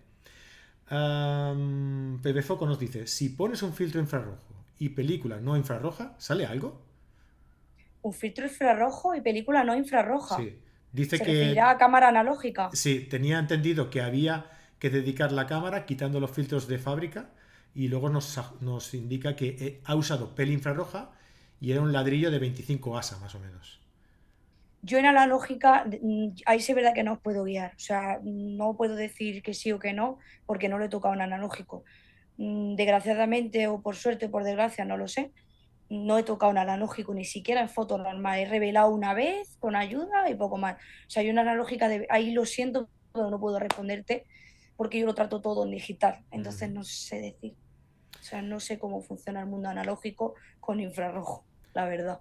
Foco 2.43 2.67
nos 2.67 2.79
dice, 2.79 3.07
si 3.07 3.31
pones 3.31 3.63
un 3.63 3.73
filtro 3.73 4.01
infrarrojo 4.01 4.55
y 4.79 4.91
película 4.91 5.41
no 5.41 5.57
infrarroja, 5.57 6.15
¿sale 6.19 6.47
algo? 6.47 6.83
un 8.03 8.13
filtro 8.13 8.45
infrarrojo 8.47 9.15
y 9.15 9.21
película 9.21 9.65
no 9.65 9.77
infrarroja. 9.77 10.37
Sí. 10.37 10.59
Dice 10.93 11.17
Se 11.17 11.25
que. 11.25 11.61
a 11.61 11.79
cámara 11.79 12.09
analógica. 12.09 12.71
Sí, 12.75 13.07
tenía 13.09 13.39
entendido 13.39 13.89
que 13.89 14.03
había 14.03 14.51
que 14.79 14.91
dedicar 14.91 15.33
la 15.33 15.47
cámara 15.47 15.87
quitando 15.87 16.21
los 16.21 16.31
filtros 16.31 16.69
de 16.69 16.79
fábrica 16.79 17.31
y 17.75 17.89
luego 17.89 18.11
nos, 18.11 18.39
nos 18.61 18.93
indica 18.93 19.35
que 19.37 19.81
ha 19.85 19.95
usado 19.95 20.35
pel 20.35 20.51
infrarroja 20.51 21.13
y 21.61 21.73
era 21.73 21.81
un 21.81 21.93
ladrillo 21.93 22.31
de 22.31 22.41
25 22.41 22.99
ASA 22.99 23.19
más 23.19 23.35
o 23.35 23.41
menos. 23.41 23.81
Yo 24.83 24.99
en 24.99 25.07
analógica, 25.07 25.85
mm, 25.85 26.35
ahí 26.47 26.61
sí 26.61 26.73
es 26.73 26.77
verdad 26.77 26.95
que 26.95 27.05
no 27.05 27.15
os 27.15 27.21
puedo 27.21 27.45
guiar. 27.45 27.73
O 27.77 27.79
sea, 27.79 28.21
no 28.23 28.77
puedo 28.77 28.97
decir 28.97 29.43
que 29.43 29.55
sí 29.55 29.73
o 29.73 29.79
que 29.79 29.93
no, 29.93 30.19
porque 30.47 30.69
no 30.69 30.79
le 30.79 30.87
he 30.87 30.89
tocado 30.89 31.15
un 31.15 31.23
analógico. 31.23 31.85
Mm, 32.37 32.75
desgraciadamente 32.77 33.69
o 33.69 33.81
por 33.83 33.97
suerte 33.97 34.27
o 34.27 34.31
por 34.31 34.45
desgracia, 34.45 34.85
no 34.85 34.97
lo 34.97 35.09
sé 35.09 35.33
no 35.93 36.17
he 36.17 36.23
tocado 36.23 36.51
un 36.51 36.59
analógico 36.59 37.13
ni 37.15 37.25
siquiera 37.25 37.61
en 37.61 37.69
foto 37.69 37.99
normal. 37.99 38.39
He 38.39 38.47
revelado 38.47 38.91
una 38.91 39.13
vez 39.13 39.57
con 39.59 39.77
ayuda 39.77 40.29
y 40.31 40.35
poco 40.35 40.57
más. 40.57 40.77
O 40.77 41.11
sea, 41.11 41.23
hay 41.23 41.31
una 41.31 41.43
analógica 41.43 41.89
de 41.89 42.07
ahí 42.09 42.33
lo 42.33 42.47
siento, 42.47 42.89
pero 43.13 43.31
no 43.31 43.39
puedo 43.39 43.59
responderte 43.59 44.25
porque 44.77 44.99
yo 44.99 45.07
lo 45.07 45.15
trato 45.15 45.43
todo 45.43 45.65
en 45.65 45.73
digital. 45.73 46.25
Entonces 46.31 46.71
no 46.71 46.83
sé 46.83 47.21
decir. 47.21 47.55
O 48.19 48.23
sea, 48.23 48.41
no 48.41 48.59
sé 48.59 48.79
cómo 48.79 49.03
funciona 49.03 49.41
el 49.41 49.47
mundo 49.47 49.69
analógico 49.69 50.35
con 50.61 50.81
infrarrojo, 50.81 51.45
la 51.75 51.85
verdad. 51.85 52.21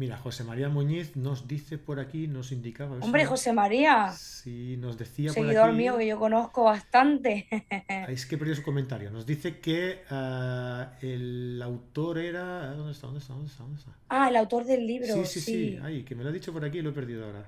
Mira, 0.00 0.16
José 0.16 0.44
María 0.44 0.70
Muñiz 0.70 1.14
nos 1.14 1.46
dice 1.46 1.76
por 1.76 2.00
aquí, 2.00 2.26
nos 2.26 2.52
indicaba. 2.52 2.96
Hombre, 3.02 3.26
José 3.26 3.52
María. 3.52 4.10
Sí, 4.16 4.78
nos 4.78 4.96
decía 4.96 5.30
Seguidor 5.30 5.64
por 5.64 5.68
aquí, 5.68 5.76
mío 5.76 5.98
que 5.98 6.06
yo 6.06 6.18
conozco 6.18 6.64
bastante. 6.64 7.46
es 8.08 8.24
que 8.24 8.38
perdido 8.38 8.56
su 8.56 8.62
comentario. 8.62 9.10
Nos 9.10 9.26
dice 9.26 9.58
que 9.58 10.00
ah, 10.08 10.94
el 11.02 11.60
autor 11.62 12.16
era. 12.16 12.74
¿Dónde 12.76 12.92
está? 12.92 13.08
¿Dónde 13.08 13.20
está? 13.20 13.34
¿Dónde 13.34 13.50
está? 13.50 13.62
¿Dónde 13.62 13.78
está? 13.78 13.92
Ah, 14.08 14.30
el 14.30 14.36
autor 14.36 14.64
del 14.64 14.86
libro. 14.86 15.12
Sí, 15.16 15.26
sí, 15.26 15.40
sí. 15.42 15.78
Ay, 15.82 16.02
que 16.02 16.14
me 16.14 16.24
lo 16.24 16.30
ha 16.30 16.32
dicho 16.32 16.50
por 16.50 16.64
aquí 16.64 16.78
y 16.78 16.82
lo 16.82 16.88
he 16.88 16.94
perdido 16.94 17.26
ahora. 17.26 17.44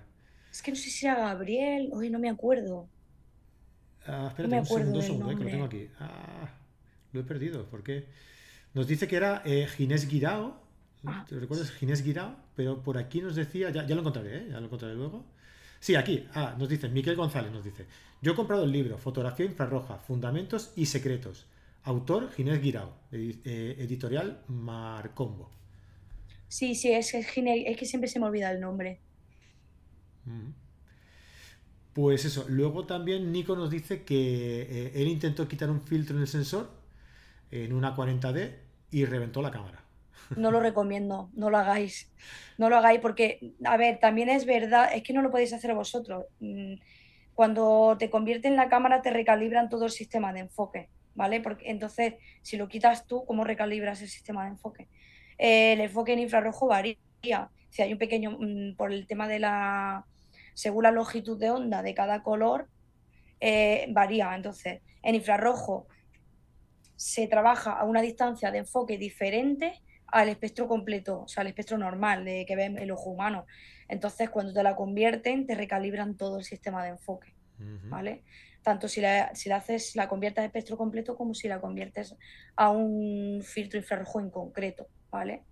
Es 0.50 0.60
que 0.60 0.72
no 0.72 0.76
sé 0.76 0.90
si 0.90 1.06
era 1.06 1.14
Gabriel. 1.14 1.88
Hoy 1.94 2.10
no 2.10 2.18
me 2.18 2.28
acuerdo. 2.28 2.86
Ah, 4.06 4.26
espérate, 4.28 4.58
un 4.58 4.66
segundo, 4.66 5.00
segundo, 5.00 5.30
eh, 5.30 5.36
que 5.38 5.44
lo 5.44 5.50
tengo 5.50 5.64
aquí. 5.64 5.88
Ah, 5.98 6.50
lo 7.14 7.20
he 7.20 7.24
perdido. 7.24 7.64
¿Por 7.64 7.82
qué? 7.82 8.08
Nos 8.74 8.86
dice 8.86 9.08
que 9.08 9.16
era 9.16 9.40
eh, 9.46 9.66
Ginés 9.66 10.06
Guirao 10.06 10.61
Ah. 11.04 11.24
¿Te 11.28 11.38
recuerdas? 11.38 11.70
Ginés 11.72 12.04
Guirao, 12.04 12.36
pero 12.54 12.82
por 12.82 12.96
aquí 12.96 13.20
nos 13.20 13.34
decía, 13.34 13.70
ya, 13.70 13.82
lo 13.82 14.00
encontraré, 14.00 14.38
¿eh? 14.38 14.46
ya 14.50 14.60
lo 14.60 14.66
encontraré 14.66 14.94
luego. 14.94 15.24
Sí, 15.80 15.96
aquí, 15.96 16.26
ah, 16.34 16.54
nos 16.58 16.68
dice, 16.68 16.88
Miquel 16.88 17.16
González 17.16 17.50
nos 17.50 17.64
dice, 17.64 17.86
yo 18.20 18.32
he 18.32 18.34
comprado 18.36 18.64
el 18.64 18.70
libro 18.70 18.98
Fotografía 18.98 19.46
infrarroja, 19.46 19.98
Fundamentos 19.98 20.72
y 20.76 20.86
Secretos, 20.86 21.46
autor 21.82 22.30
Ginés 22.32 22.62
Guirao, 22.62 22.94
eh, 23.10 23.76
editorial 23.78 24.42
Marcombo. 24.46 25.50
Sí, 26.46 26.74
sí, 26.76 26.92
es, 26.92 27.14
es, 27.14 27.26
es, 27.36 27.76
que 27.76 27.86
siempre 27.86 28.08
se 28.08 28.20
me 28.20 28.26
olvida 28.26 28.52
el 28.52 28.60
nombre. 28.60 29.00
Mm. 30.24 30.50
Pues 31.94 32.24
eso, 32.24 32.46
luego 32.48 32.86
también 32.86 33.32
Nico 33.32 33.56
nos 33.56 33.70
dice 33.70 34.04
que 34.04 34.62
eh, 34.62 34.92
él 34.94 35.08
intentó 35.08 35.48
quitar 35.48 35.68
un 35.68 35.82
filtro 35.82 36.16
en 36.16 36.22
el 36.22 36.28
sensor 36.28 36.70
en 37.50 37.72
una 37.72 37.96
40D 37.96 38.54
y 38.92 39.04
reventó 39.04 39.42
la 39.42 39.50
cámara 39.50 39.81
no 40.36 40.50
lo 40.50 40.60
recomiendo, 40.60 41.30
no 41.34 41.50
lo 41.50 41.58
hagáis. 41.58 42.12
No 42.58 42.68
lo 42.68 42.76
hagáis 42.76 43.00
porque, 43.00 43.54
a 43.64 43.76
ver, 43.76 43.98
también 43.98 44.28
es 44.28 44.44
verdad, 44.46 44.90
es 44.94 45.02
que 45.02 45.12
no 45.12 45.22
lo 45.22 45.30
podéis 45.30 45.52
hacer 45.52 45.74
vosotros. 45.74 46.26
Mm, 46.40 46.74
cuando 47.34 47.96
te 47.98 48.10
convierte 48.10 48.48
en 48.48 48.56
la 48.56 48.68
cámara 48.68 49.02
te 49.02 49.10
recalibran 49.10 49.68
todo 49.68 49.86
el 49.86 49.90
sistema 49.90 50.32
de 50.32 50.40
enfoque, 50.40 50.90
¿vale? 51.14 51.40
Porque 51.40 51.70
entonces, 51.70 52.14
si 52.42 52.56
lo 52.56 52.68
quitas 52.68 53.06
tú, 53.06 53.24
¿cómo 53.24 53.44
recalibras 53.44 54.02
el 54.02 54.08
sistema 54.08 54.44
de 54.44 54.50
enfoque? 54.50 54.88
el 55.38 55.80
enfoque 55.80 56.12
en 56.12 56.20
infrarrojo 56.20 56.68
varía. 56.68 57.50
Si 57.70 57.82
hay 57.82 57.92
un 57.92 57.98
pequeño, 57.98 58.36
mm, 58.38 58.76
por 58.76 58.92
el 58.92 59.06
tema 59.08 59.26
de 59.26 59.40
la, 59.40 60.06
según 60.54 60.84
la 60.84 60.92
longitud 60.92 61.38
de 61.38 61.50
onda 61.50 61.82
de 61.82 61.94
cada 61.94 62.22
color, 62.22 62.68
eh, 63.40 63.86
varía. 63.90 64.34
Entonces, 64.36 64.82
en 65.02 65.14
infrarrojo 65.16 65.88
se 66.94 67.26
trabaja 67.26 67.72
a 67.72 67.84
una 67.84 68.02
distancia 68.02 68.52
de 68.52 68.58
enfoque 68.58 68.98
diferente 68.98 69.80
al 70.12 70.28
espectro 70.28 70.68
completo, 70.68 71.22
o 71.22 71.28
sea, 71.28 71.40
al 71.40 71.48
espectro 71.48 71.78
normal 71.78 72.24
de 72.24 72.44
que 72.46 72.54
ve 72.54 72.66
el 72.66 72.90
ojo 72.90 73.10
humano. 73.10 73.46
Entonces, 73.88 74.30
cuando 74.30 74.52
te 74.52 74.62
la 74.62 74.76
convierten, 74.76 75.46
te 75.46 75.54
recalibran 75.54 76.16
todo 76.16 76.38
el 76.38 76.44
sistema 76.44 76.84
de 76.84 76.90
enfoque, 76.90 77.34
¿vale? 77.88 78.22
Tanto 78.62 78.88
si 78.88 79.00
la, 79.00 79.34
si 79.34 79.48
la 79.48 79.56
haces, 79.56 79.96
la 79.96 80.08
conviertes 80.08 80.42
a 80.42 80.44
espectro 80.44 80.76
completo 80.76 81.16
como 81.16 81.34
si 81.34 81.48
la 81.48 81.60
conviertes 81.60 82.14
a 82.56 82.68
un 82.68 83.42
filtro 83.42 83.78
infrarrojo 83.78 84.20
en 84.20 84.30
concreto, 84.30 84.86
¿vale? 85.10 85.42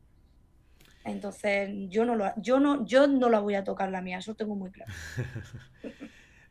Entonces, 1.05 1.70
yo 1.88 2.05
no, 2.05 2.14
lo, 2.14 2.31
yo, 2.37 2.61
no, 2.61 2.85
yo 2.85 3.07
no 3.07 3.31
la 3.31 3.40
voy 3.40 3.55
a 3.55 3.64
tocar 3.64 3.90
la 3.90 4.03
mía, 4.03 4.18
eso 4.18 4.35
tengo 4.35 4.55
muy 4.55 4.70
claro. 4.70 4.92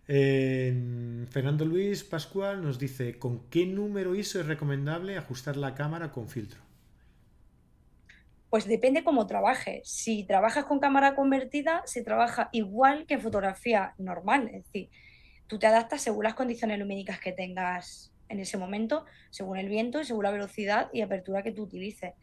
Fernando 0.10 1.66
Luis 1.66 2.04
Pascual 2.04 2.64
nos 2.64 2.80
dice, 2.80 3.20
¿con 3.20 3.48
qué 3.52 3.68
número 3.68 4.16
ISO 4.16 4.40
es 4.40 4.48
recomendable 4.48 5.16
ajustar 5.16 5.56
la 5.56 5.76
cámara 5.76 6.12
con 6.12 6.28
filtro? 6.28 6.69
Pues 8.50 8.66
depende 8.66 9.04
cómo 9.04 9.28
trabajes. 9.28 9.88
Si 9.88 10.24
trabajas 10.24 10.66
con 10.66 10.80
cámara 10.80 11.14
convertida, 11.14 11.84
se 11.86 12.04
trabaja 12.04 12.50
igual 12.52 13.06
que 13.06 13.14
en 13.16 13.22
fotografía 13.22 13.94
normal. 14.00 14.48
Es 14.48 14.66
decir, 14.66 14.90
tú 15.46 15.60
te 15.60 15.68
adaptas 15.68 16.02
según 16.02 16.24
las 16.24 16.34
condiciones 16.34 16.80
lumínicas 16.80 17.20
que 17.20 17.32
tengas 17.32 18.12
en 18.28 18.40
ese 18.40 18.58
momento, 18.58 19.06
según 19.30 19.58
el 19.58 19.70
viento 19.70 20.02
y 20.02 20.06
según 20.06 20.24
la 20.24 20.32
velocidad 20.32 20.90
y 20.94 21.02
apertura 21.02 21.44
que 21.44 21.52
tú 21.52 21.64
utilices. 21.64 22.14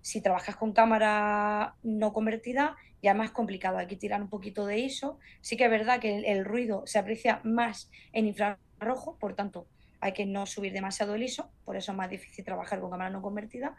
Si 0.00 0.22
trabajas 0.22 0.56
con 0.56 0.72
cámara 0.72 1.74
no 1.82 2.12
convertida, 2.14 2.76
ya 3.02 3.10
es 3.10 3.16
más 3.16 3.30
complicado, 3.30 3.76
hay 3.76 3.86
que 3.86 3.96
tirar 3.96 4.22
un 4.22 4.30
poquito 4.30 4.64
de 4.64 4.78
ISO. 4.78 5.18
Sí 5.42 5.58
que 5.58 5.64
es 5.64 5.70
verdad 5.70 6.00
que 6.00 6.20
el, 6.20 6.44
ruido 6.44 6.86
se 6.86 6.98
aprecia 6.98 7.40
más 7.44 7.90
en 8.12 8.26
infrarrojo, 8.26 9.18
por 9.18 9.34
tanto, 9.34 9.66
hay 10.00 10.12
que 10.12 10.24
no 10.24 10.46
subir 10.46 10.72
demasiado 10.72 11.14
el 11.14 11.22
ISO, 11.22 11.50
por 11.64 11.76
eso 11.76 11.92
es 11.92 11.98
más 11.98 12.08
difícil 12.08 12.44
trabajar 12.44 12.80
con 12.80 12.90
cámara 12.90 13.10
no 13.10 13.20
convertida 13.20 13.76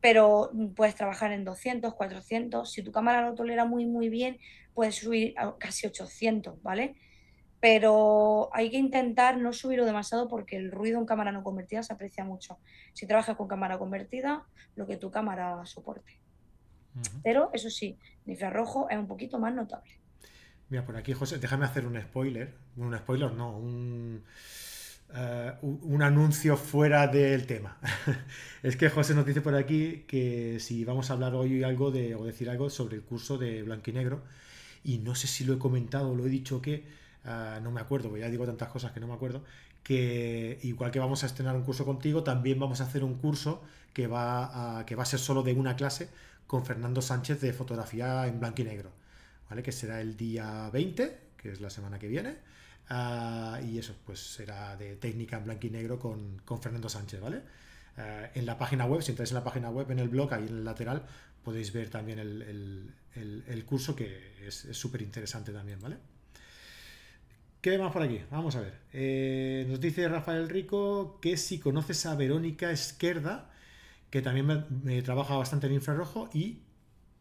pero 0.00 0.50
puedes 0.76 0.94
trabajar 0.94 1.32
en 1.32 1.44
200, 1.44 1.94
400. 1.94 2.70
Si 2.70 2.82
tu 2.82 2.92
cámara 2.92 3.28
lo 3.28 3.34
tolera 3.34 3.64
muy, 3.64 3.86
muy 3.86 4.08
bien, 4.08 4.38
puedes 4.74 4.96
subir 4.96 5.34
a 5.36 5.56
casi 5.58 5.86
800, 5.86 6.62
¿vale? 6.62 6.96
Pero 7.60 8.50
hay 8.52 8.70
que 8.70 8.76
intentar 8.76 9.36
no 9.38 9.52
subirlo 9.52 9.84
demasiado 9.84 10.28
porque 10.28 10.56
el 10.56 10.70
ruido 10.70 10.98
en 11.00 11.06
cámara 11.06 11.32
no 11.32 11.42
convertida 11.42 11.82
se 11.82 11.92
aprecia 11.92 12.24
mucho. 12.24 12.58
Si 12.92 13.06
trabajas 13.06 13.36
con 13.36 13.48
cámara 13.48 13.78
convertida, 13.78 14.46
lo 14.76 14.86
que 14.86 14.96
tu 14.96 15.10
cámara 15.10 15.66
soporte. 15.66 16.20
Pero 17.22 17.50
eso 17.52 17.70
sí, 17.70 17.98
el 18.24 18.32
infrarrojo 18.32 18.88
es 18.90 18.96
un 18.96 19.06
poquito 19.06 19.38
más 19.38 19.54
notable. 19.54 20.00
Mira, 20.68 20.84
por 20.84 20.96
aquí, 20.96 21.12
José, 21.12 21.38
déjame 21.38 21.64
hacer 21.64 21.86
un 21.86 22.00
spoiler. 22.00 22.54
Un 22.76 22.96
spoiler, 22.96 23.32
no, 23.32 23.56
un 23.56 24.24
eh, 25.14 25.52
un 25.62 26.02
anuncio 26.02 26.56
fuera 26.56 27.06
del 27.06 27.46
tema. 27.46 27.78
es 28.62 28.76
que 28.76 28.90
José 28.90 29.14
nos 29.14 29.24
dice 29.24 29.40
por 29.40 29.54
aquí 29.54 30.04
que 30.06 30.58
si 30.60 30.84
vamos 30.84 31.10
a 31.10 31.14
hablar 31.14 31.34
hoy 31.34 31.62
algo 31.62 31.90
de, 31.90 32.14
o 32.14 32.24
decir 32.24 32.50
algo 32.50 32.68
sobre 32.68 32.96
el 32.96 33.02
curso 33.02 33.38
de 33.38 33.62
blanco 33.62 33.90
y 33.90 33.94
negro, 33.94 34.22
y 34.84 34.98
no 34.98 35.14
sé 35.14 35.26
si 35.26 35.44
lo 35.44 35.54
he 35.54 35.58
comentado 35.58 36.10
o 36.10 36.14
lo 36.14 36.26
he 36.26 36.28
dicho 36.28 36.60
que, 36.60 36.84
eh, 37.24 37.58
no 37.62 37.70
me 37.70 37.80
acuerdo, 37.80 38.10
porque 38.10 38.22
ya 38.22 38.30
digo 38.30 38.44
tantas 38.44 38.68
cosas 38.68 38.92
que 38.92 39.00
no 39.00 39.06
me 39.06 39.14
acuerdo, 39.14 39.44
que 39.82 40.58
igual 40.62 40.90
que 40.90 40.98
vamos 40.98 41.22
a 41.24 41.26
estrenar 41.26 41.56
un 41.56 41.62
curso 41.62 41.86
contigo, 41.86 42.22
también 42.22 42.58
vamos 42.60 42.80
a 42.82 42.84
hacer 42.84 43.02
un 43.02 43.14
curso 43.14 43.62
que 43.94 44.06
va 44.06 44.80
a, 44.80 44.86
que 44.86 44.94
va 44.94 45.04
a 45.04 45.06
ser 45.06 45.20
solo 45.20 45.42
de 45.42 45.54
una 45.54 45.76
clase 45.76 46.10
con 46.46 46.66
Fernando 46.66 47.00
Sánchez 47.00 47.40
de 47.40 47.52
fotografía 47.54 48.26
en 48.26 48.40
blanco 48.40 48.60
y 48.62 48.64
negro, 48.64 48.92
¿vale? 49.48 49.62
Que 49.62 49.72
será 49.72 50.00
el 50.02 50.16
día 50.16 50.68
20, 50.70 51.18
que 51.38 51.52
es 51.52 51.60
la 51.60 51.70
semana 51.70 51.98
que 51.98 52.08
viene 52.08 52.36
Ah, 52.90 53.60
y 53.62 53.78
eso, 53.78 53.94
pues 54.06 54.18
será 54.18 54.76
de 54.76 54.96
técnica 54.96 55.36
en 55.36 55.44
blanco 55.44 55.66
y 55.66 55.70
negro 55.70 55.98
con, 55.98 56.40
Fernando 56.60 56.88
Sánchez, 56.88 57.20
¿vale? 57.20 57.42
Ah, 57.96 58.30
en 58.34 58.46
la 58.46 58.56
página 58.56 58.86
web, 58.86 59.02
si 59.02 59.10
entráis 59.12 59.30
en 59.30 59.36
la 59.36 59.44
página 59.44 59.70
web, 59.70 59.90
en 59.90 59.98
el 59.98 60.08
blog, 60.08 60.32
ahí 60.32 60.46
en 60.46 60.58
el 60.58 60.64
lateral, 60.64 61.04
podéis 61.44 61.72
ver 61.72 61.90
también 61.90 62.18
el, 62.18 63.64
curso 63.66 63.94
que 63.94 64.46
es 64.46 64.68
súper 64.72 65.02
interesante 65.02 65.52
también, 65.52 65.80
¿vale? 65.80 65.96
¿Qué 67.60 67.76
más 67.76 67.92
por 67.92 68.02
aquí? 68.02 68.20
Vamos 68.30 68.54
a 68.56 68.60
ver. 68.60 68.78
Eh, 68.92 69.66
nos 69.68 69.80
dice 69.80 70.08
Rafael 70.08 70.48
Rico 70.48 71.18
que 71.20 71.36
si 71.36 71.58
conoces 71.58 72.06
a 72.06 72.14
Verónica 72.14 72.70
Esquerda, 72.70 73.50
que 74.10 74.22
también 74.22 74.64
me 74.84 75.02
trabaja 75.02 75.36
bastante 75.36 75.66
en 75.66 75.74
infrarrojo 75.74 76.30
y 76.32 76.62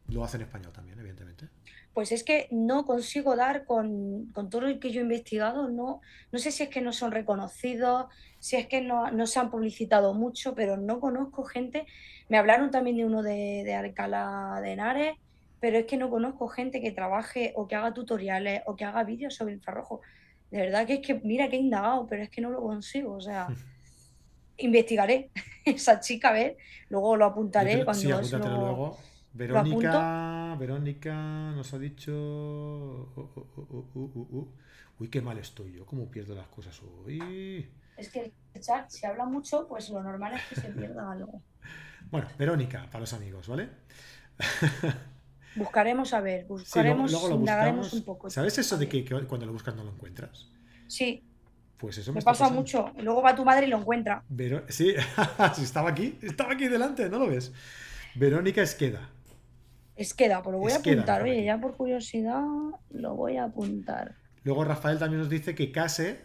lo 0.08 0.24
hace 0.24 0.38
en 0.38 0.44
español 0.44 0.72
también, 0.72 1.00
evidentemente 1.00 1.50
pues 1.98 2.12
es 2.12 2.24
que 2.24 2.48
no 2.52 2.86
consigo 2.86 3.36
dar 3.36 3.66
con, 3.66 4.32
todo 4.52 4.62
lo 4.62 4.80
que 4.80 4.92
yo 4.92 5.02
he 5.02 5.04
investigado, 5.04 5.68
no, 5.68 6.00
no 6.32 6.38
sé 6.38 6.52
si 6.52 6.62
es 6.62 6.70
que 6.70 6.80
no 6.80 6.94
son 6.94 7.12
reconocidos, 7.12 8.06
si 8.38 8.56
es 8.56 8.68
que 8.68 8.82
no, 8.82 9.26
se 9.26 9.40
han 9.40 9.50
publicitado 9.50 10.14
mucho, 10.14 10.54
pero 10.54 10.78
no 10.78 11.00
conozco 11.00 11.44
gente. 11.44 11.88
Me 12.30 12.38
hablaron 12.38 12.70
también 12.70 12.98
de 12.98 13.06
uno 13.06 13.24
de, 13.24 13.64
de 13.66 13.74
Alcalá 13.74 14.60
de 14.62 14.74
Henares, 14.74 15.18
pero 15.60 15.80
es 15.80 15.88
que 15.88 15.98
no 15.98 16.12
conozco 16.12 16.48
gente 16.48 16.82
que 16.82 16.92
trabaje 16.92 17.54
o 17.56 17.68
que 17.68 17.74
haga 17.74 17.96
tutoriales 17.96 18.62
o 18.68 18.76
que 18.76 18.86
haga 18.86 19.04
vídeos 19.04 19.34
sobre 19.34 19.56
infrarrojo. 19.56 20.02
De 20.52 20.60
verdad 20.60 20.86
que 20.86 20.94
es 20.94 21.00
que, 21.00 21.16
mira 21.16 21.50
que 21.50 21.56
he 21.56 21.62
indagado, 21.62 22.06
pero 22.06 22.22
es 22.22 22.30
que 22.30 22.42
no 22.42 22.52
lo 22.52 22.62
consigo. 22.62 23.14
O 23.14 23.22
sea, 23.22 23.48
investigaré 24.58 25.32
esa 25.66 26.00
chica, 26.00 26.30
a 26.30 26.34
ver, 26.34 26.58
luego 26.90 27.18
lo 27.18 27.26
apuntaré 27.26 27.84
cuando 27.84 28.22
sí, 28.22 28.36
luego 28.36 29.00
Verónica, 29.34 30.56
Verónica 30.60 31.52
nos 31.52 31.74
ha 31.74 31.80
dicho. 31.80 33.14
Uy, 35.00 35.10
qué 35.10 35.22
mal 35.22 35.38
estoy 35.38 35.74
yo, 35.74 35.86
cómo 35.86 36.10
pierdo 36.10 36.34
las 36.34 36.48
cosas 36.48 36.82
hoy. 36.82 37.70
Es 37.96 38.10
que 38.10 38.32
el 38.54 38.62
chat, 38.62 38.90
si 38.90 39.06
habla 39.06 39.26
mucho, 39.26 39.68
pues 39.68 39.90
lo 39.90 40.02
normal 40.02 40.34
es 40.34 40.44
que 40.50 40.56
se 40.56 40.70
pierda 40.70 41.12
algo. 41.12 41.42
Bueno, 42.10 42.30
Verónica, 42.38 42.86
para 42.86 43.02
los 43.02 43.12
amigos, 43.12 43.50
¿vale? 43.50 43.70
Buscaremos 45.56 46.14
a 46.14 46.22
ver, 46.22 46.46
buscaremos, 46.46 47.12
indagaremos 47.12 47.92
un 47.92 48.04
poco. 48.04 48.30
¿Sabes 48.30 48.58
eso 48.60 48.78
de 48.78 48.88
que, 48.88 49.04
cuando 49.28 49.46
lo 49.46 49.52
buscas 49.52 49.76
no 49.76 49.84
lo 49.84 49.92
encuentras? 49.92 50.48
Sí. 50.88 51.22
Pues 51.78 51.98
eso 51.98 52.14
me, 52.14 52.22
pasa 52.22 52.50
mucho. 52.50 52.92
Luego 53.02 53.22
va 53.22 53.36
tu 53.36 53.44
madre 53.44 53.68
y 53.68 53.70
lo 53.70 53.78
encuentra. 53.78 54.24
Sí, 54.70 54.96
estaba 55.62 55.90
aquí, 55.90 56.18
estaba 56.22 56.54
aquí 56.54 56.68
delante, 56.68 57.10
¿no 57.10 57.20
lo 57.20 57.28
ves? 57.28 57.52
Verónica 58.16 58.62
Esqueda. 58.62 59.10
Esqueda, 59.98 60.42
pues 60.44 60.54
lo 60.54 60.60
voy 60.60 60.72
a 60.72 60.78
apuntar. 60.78 61.24
Oye, 61.24 61.44
ya 61.44 61.60
por 61.60 61.76
curiosidad 61.76 62.44
lo 62.92 63.16
voy 63.16 63.38
a 63.38 63.46
apuntar. 63.46 64.16
Luego 64.44 64.64
Rafael 64.64 65.00
también 65.00 65.20
nos 65.20 65.30
dice 65.30 65.56
que 65.56 65.72
Case, 65.72 66.22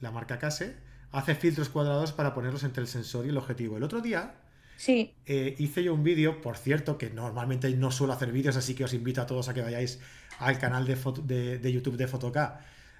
la 0.00 0.10
marca 0.10 0.38
Case, 0.38 0.76
hace 1.12 1.34
filtros 1.34 1.68
cuadrados 1.68 2.12
para 2.12 2.34
ponerlos 2.34 2.64
entre 2.64 2.82
el 2.82 2.88
sensor 2.88 3.26
y 3.26 3.28
el 3.28 3.36
objetivo. 3.36 3.76
El 3.76 3.82
otro 3.82 4.00
día 4.00 4.34
sí. 4.76 5.14
Eh, 5.26 5.54
hice 5.58 5.82
yo 5.84 5.94
un 5.94 6.02
vídeo, 6.02 6.40
por 6.40 6.56
cierto, 6.56 6.98
que 6.98 7.10
normalmente 7.10 7.70
no 7.70 7.90
suelo 7.90 8.12
hacer 8.12 8.32
vídeos, 8.32 8.56
así 8.56 8.74
que 8.74 8.84
os 8.84 8.94
invito 8.94 9.20
a 9.20 9.26
todos 9.26 9.48
a 9.48 9.54
que 9.54 9.62
vayáis 9.62 10.00
al 10.38 10.58
canal 10.58 10.86
de, 10.86 11.58
de, 11.58 11.72
YouTube 11.72 11.96
de 11.96 12.08
Fotok 12.08 12.36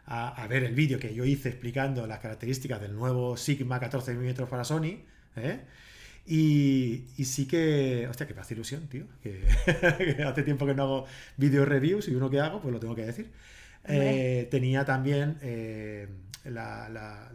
a, 0.07 0.47
ver 0.49 0.65
el 0.65 0.75
vídeo 0.75 0.99
que 0.99 1.15
yo 1.15 1.25
hice 1.25 1.49
explicando 1.51 2.07
las 2.07 2.19
características 2.19 2.81
del 2.81 2.95
nuevo 2.95 3.37
Sigma 3.37 3.81
14 3.81 4.15
mm 4.15 4.47
para 4.49 4.65
Sony. 4.65 5.05
¿eh? 5.37 5.61
Y, 6.33 7.25
sí 7.25 7.49
que, 7.49 8.07
hostia, 8.09 8.25
que 8.25 8.35
me 8.35 8.41
hace 8.41 8.55
ilusión, 8.55 8.87
tío. 8.87 9.05
Que, 9.21 10.23
hace 10.25 10.45
tiempo 10.45 10.65
que 10.65 10.75
no 10.75 10.85
hago 10.85 11.07
video 11.37 11.65
reviews 11.65 12.07
y 12.07 12.15
uno 12.15 12.31
que 12.31 12.39
hago, 12.39 12.61
pues 12.61 12.73
lo 12.73 12.79
tengo 12.79 12.95
que 12.95 13.05
decir. 13.05 13.33
Eh, 13.85 14.47
tenía 14.49 14.85
también 14.85 15.39
eh, 15.43 16.07
la, 16.45 17.33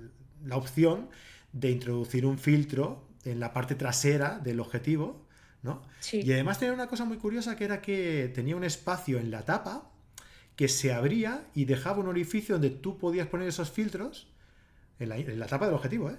opción 0.51 1.09
de 1.51 1.71
introducir 1.71 2.25
un 2.25 2.37
filtro 2.37 3.09
en 3.25 3.41
la 3.41 3.51
parte 3.51 3.75
trasera 3.75 4.39
del 4.39 4.61
objetivo, 4.61 5.27
¿no? 5.61 5.81
Y 6.13 6.31
además 6.31 6.59
tenía 6.59 6.73
una 6.73 6.87
cosa 6.87 7.03
muy 7.03 7.17
curiosa 7.17 7.57
que 7.57 7.65
era 7.65 7.81
que 7.81 8.31
tenía 8.33 8.55
un 8.55 8.63
espacio 8.63 9.19
en 9.19 9.29
la 9.29 9.41
tapa 9.41 9.91
que 10.55 10.69
se 10.69 10.93
abría 10.93 11.45
y 11.53 11.65
dejaba 11.65 11.99
un 11.99 12.07
orificio 12.07 12.55
donde 12.55 12.69
tú 12.69 12.97
podías 12.97 13.27
poner 13.27 13.49
esos 13.49 13.71
filtros 13.71 14.31
en 14.99 15.09
la, 15.09 15.17
en 15.17 15.37
la 15.37 15.47
tapa 15.47 15.65
del 15.65 15.75
objetivo, 15.75 16.11
¿eh? 16.11 16.17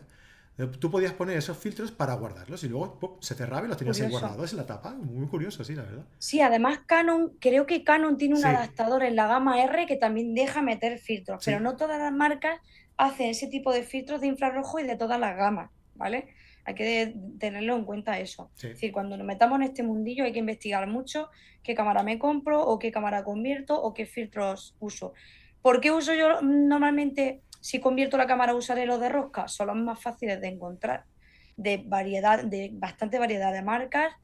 Tú 0.81 0.90
podías 0.90 1.12
poner 1.12 1.37
esos 1.37 1.59
filtros 1.59 1.92
para 1.92 2.14
guardarlos 2.14 2.64
y 2.64 2.69
luego 2.69 3.19
se 3.21 3.35
cerraba 3.35 3.66
y 3.66 3.69
los 3.69 3.77
tenías 3.77 4.01
ahí 4.01 4.09
guardados 4.09 4.53
en 4.53 4.57
la 4.57 4.64
tapa. 4.64 4.95
Muy 4.95 5.27
curioso, 5.27 5.62
sí, 5.64 5.75
la 5.75 5.83
verdad. 5.83 6.07
Sí, 6.19 6.40
además 6.40 6.81
Canon, 6.87 7.37
creo 7.40 7.66
que 7.66 7.85
Canon 7.85 8.16
tiene 8.16 8.37
un 8.37 8.45
adaptador 8.45 9.03
en 9.03 9.16
la 9.16 9.26
gama 9.26 9.62
R 9.62 9.87
que 9.87 9.97
también 9.97 10.35
deja 10.35 10.62
meter 10.62 10.99
filtros, 10.99 11.45
pero 11.45 11.61
no 11.61 11.76
todas 11.76 11.99
las 11.99 12.12
marcas 12.12 12.59
hacen 12.97 13.28
ese 13.28 13.49
tipo 13.49 13.70
de 13.72 13.83
filtros 13.83 14.22
de 14.22 14.28
infrarrojo 14.28 14.81
y 14.81 14.85
de 14.85 14.97
todas 14.97 15.20
las 15.20 15.37
gamas, 15.37 15.70
¿vale? 15.95 16.28
Hay 16.64 16.74
que 16.74 17.14
tenerlo 17.39 17.76
en 17.76 17.85
cuenta 17.85 18.18
eso. 18.18 18.51
Es 18.57 18.62
decir, 18.62 18.93
cuando 18.93 19.16
nos 19.16 19.26
metamos 19.26 19.57
en 19.57 19.64
este 19.64 19.83
mundillo 19.83 20.24
hay 20.24 20.33
que 20.33 20.41
investigar 20.41 20.87
mucho 20.89 21.28
qué 21.62 21.74
cámara 21.74 22.03
me 22.03 22.18
compro 22.18 22.62
o 22.62 22.78
qué 22.78 22.91
cámara 22.91 23.24
convierto 23.24 23.81
o 23.81 23.93
qué 23.93 24.07
filtros 24.07 24.74
uso. 24.81 25.12
¿Por 25.61 25.81
qué 25.81 25.93
uso 25.93 26.14
yo 26.14 26.41
normalmente 26.43 27.43
si 27.67 27.81
convierto 27.81 28.17
la 28.17 28.29
cámara 28.29 28.53
a 28.53 28.55
usar 28.55 28.79
los 28.87 29.01
de 29.01 29.09
rosca, 29.09 29.49
son 29.49 29.67
los 29.67 29.77
más 29.77 30.01
fáciles 30.01 30.41
de 30.41 30.47
encontrar, 30.47 31.05
de 31.57 31.83
variedad, 31.85 32.45
de 32.45 32.71
bastante 32.73 33.19
variedad 33.19 33.53
de 33.53 33.62
marcas. 33.62 34.14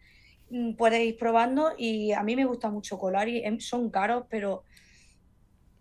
Mm, 0.50 0.74
puedes 0.74 1.00
ir 1.00 1.16
probando 1.16 1.72
y 1.76 2.12
a 2.12 2.22
mí 2.22 2.36
me 2.36 2.44
gusta 2.44 2.70
mucho 2.70 3.00
Colari, 3.00 3.42
em, 3.44 3.58
son 3.58 3.90
caros, 3.90 4.26
pero 4.30 4.62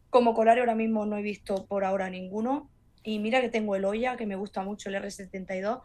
como 0.09 0.33
Colari 0.33 0.61
ahora 0.61 0.73
mismo 0.73 1.05
no 1.05 1.17
he 1.17 1.21
visto 1.21 1.67
por 1.67 1.85
ahora 1.85 2.09
ninguno. 2.09 2.71
Y 3.03 3.19
mira 3.19 3.41
que 3.41 3.49
tengo 3.49 3.75
el 3.75 3.85
Oya, 3.85 4.17
que 4.17 4.25
me 4.25 4.35
gusta 4.35 4.63
mucho, 4.63 4.89
el 4.89 4.95
R72, 4.95 5.81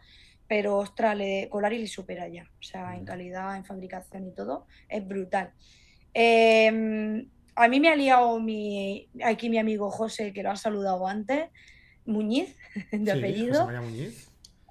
pero 0.47 0.77
ostras, 0.77 1.15
Colari 1.47 1.77
le 1.77 1.87
supera 1.87 2.27
ya. 2.27 2.49
O 2.59 2.63
sea, 2.63 2.95
en 2.95 3.03
mm. 3.03 3.05
calidad, 3.05 3.55
en 3.55 3.65
fabricación 3.65 4.25
y 4.25 4.31
todo, 4.33 4.65
es 4.89 5.07
brutal. 5.07 5.53
Eh, 6.11 7.27
a 7.57 7.67
mí 7.67 7.79
me 7.79 7.89
ha 7.89 7.95
liado 7.95 8.39
mi, 8.39 9.09
aquí 9.23 9.49
mi 9.49 9.57
amigo 9.57 9.89
José, 9.89 10.31
que 10.31 10.43
lo 10.43 10.51
ha 10.51 10.55
saludado 10.55 11.07
antes, 11.07 11.49
Muñiz, 12.05 12.55
de 12.91 13.11
apellido. 13.11 13.67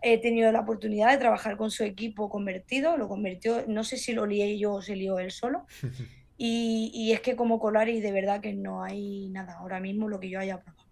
he 0.02 0.18
tenido 0.18 0.52
la 0.52 0.60
oportunidad 0.60 1.10
de 1.10 1.18
trabajar 1.18 1.56
con 1.56 1.70
su 1.70 1.82
equipo 1.82 2.30
convertido, 2.30 2.96
lo 2.96 3.08
convirtió, 3.08 3.64
no 3.66 3.82
sé 3.82 3.96
si 3.96 4.12
lo 4.12 4.24
lié 4.24 4.56
yo 4.56 4.74
o 4.74 4.82
se 4.82 4.94
lió 4.96 5.18
él 5.18 5.30
solo. 5.30 5.66
Y, 6.38 6.90
y 6.92 7.12
es 7.12 7.22
que 7.22 7.34
como 7.34 7.58
Colaris 7.58 8.02
de 8.02 8.12
verdad 8.12 8.42
que 8.42 8.52
no 8.52 8.82
hay 8.82 9.30
nada 9.30 9.54
ahora 9.54 9.80
mismo 9.80 10.06
lo 10.06 10.20
que 10.20 10.28
yo 10.28 10.38
haya 10.38 10.60
probado. 10.60 10.86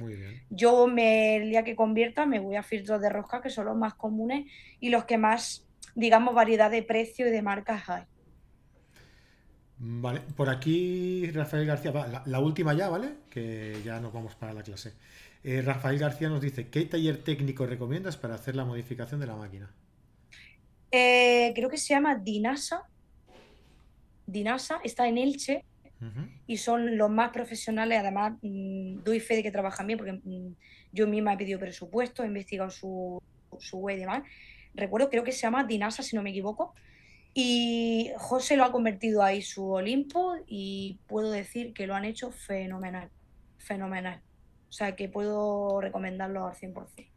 Muy 0.00 0.14
bien. 0.14 0.42
Yo 0.48 0.86
me, 0.86 1.36
el 1.36 1.50
día 1.50 1.64
que 1.64 1.76
convierta 1.76 2.24
me 2.24 2.38
voy 2.38 2.56
a 2.56 2.62
filtros 2.62 3.02
de 3.02 3.10
rosca 3.10 3.42
que 3.42 3.50
son 3.50 3.66
los 3.66 3.76
más 3.76 3.92
comunes 3.92 4.50
y 4.80 4.88
los 4.88 5.04
que 5.04 5.18
más, 5.18 5.66
digamos, 5.94 6.34
variedad 6.34 6.70
de 6.70 6.82
precio 6.82 7.28
y 7.28 7.30
de 7.30 7.42
marcas 7.42 7.90
hay. 7.90 8.04
Vale, 9.80 10.20
por 10.36 10.48
aquí 10.48 11.30
Rafael 11.30 11.64
García, 11.64 11.92
va, 11.92 12.06
la, 12.08 12.22
la 12.26 12.40
última 12.40 12.74
ya, 12.74 12.88
¿vale? 12.88 13.14
Que 13.30 13.80
ya 13.84 14.00
nos 14.00 14.12
vamos 14.12 14.34
para 14.34 14.52
la 14.52 14.62
clase. 14.62 14.94
Eh, 15.44 15.62
Rafael 15.62 15.98
García 15.98 16.28
nos 16.28 16.40
dice, 16.40 16.68
¿qué 16.68 16.84
taller 16.84 17.22
técnico 17.22 17.64
recomiendas 17.64 18.16
para 18.16 18.34
hacer 18.34 18.56
la 18.56 18.64
modificación 18.64 19.20
de 19.20 19.26
la 19.26 19.36
máquina? 19.36 19.70
Eh, 20.90 21.52
creo 21.54 21.68
que 21.68 21.78
se 21.78 21.94
llama 21.94 22.16
Dinasa. 22.16 22.82
Dinasa 24.26 24.80
está 24.82 25.08
en 25.08 25.18
Elche 25.18 25.64
y 26.46 26.56
son 26.56 26.96
los 26.96 27.10
más 27.10 27.30
profesionales. 27.30 27.98
Además, 27.98 28.34
mm, 28.42 29.02
doy 29.04 29.20
fe 29.20 29.36
de 29.36 29.42
que 29.42 29.50
trabajan 29.50 29.86
bien 29.86 29.98
porque 29.98 30.12
mm, 30.12 30.54
yo 30.92 31.06
misma 31.06 31.34
he 31.34 31.36
pedido 31.36 31.58
presupuesto, 31.58 32.24
he 32.24 32.26
investigado 32.26 32.70
su, 32.70 33.22
su 33.58 33.78
web 33.78 33.96
y 33.96 34.00
demás. 34.00 34.22
Recuerdo, 34.74 35.08
creo 35.08 35.24
que 35.24 35.32
se 35.32 35.40
llama 35.40 35.64
Dinasa, 35.64 36.02
si 36.02 36.16
no 36.16 36.22
me 36.22 36.30
equivoco. 36.30 36.74
Y 37.34 38.10
José 38.16 38.56
lo 38.56 38.64
ha 38.64 38.72
convertido 38.72 39.22
ahí 39.22 39.42
su 39.42 39.70
Olimpo 39.70 40.36
y 40.46 40.98
puedo 41.06 41.30
decir 41.30 41.72
que 41.72 41.86
lo 41.86 41.94
han 41.94 42.04
hecho 42.04 42.32
fenomenal, 42.32 43.10
fenomenal. 43.58 44.22
O 44.68 44.72
sea 44.72 44.96
que 44.96 45.08
puedo 45.08 45.80
recomendarlo 45.80 46.46
al 46.46 46.54
100%. 46.54 47.10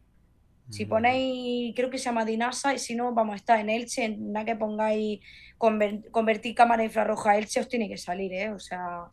Si 0.69 0.85
ponéis, 0.85 1.75
creo 1.75 1.89
que 1.89 1.97
se 1.97 2.05
llama 2.05 2.23
Dinasa, 2.23 2.73
y 2.73 2.79
si 2.79 2.95
no, 2.95 3.13
vamos, 3.13 3.35
está 3.35 3.59
en 3.59 3.69
Elche, 3.69 4.05
en 4.05 4.31
nada 4.31 4.45
que 4.45 4.55
pongáis 4.55 5.19
conver- 5.57 6.09
convertir 6.11 6.55
cámara 6.55 6.83
infrarroja 6.83 7.31
a 7.31 7.37
Elche, 7.37 7.59
os 7.59 7.67
tiene 7.67 7.89
que 7.89 7.97
salir, 7.97 8.31
¿eh? 8.31 8.51
O 8.51 8.59
sea, 8.59 9.05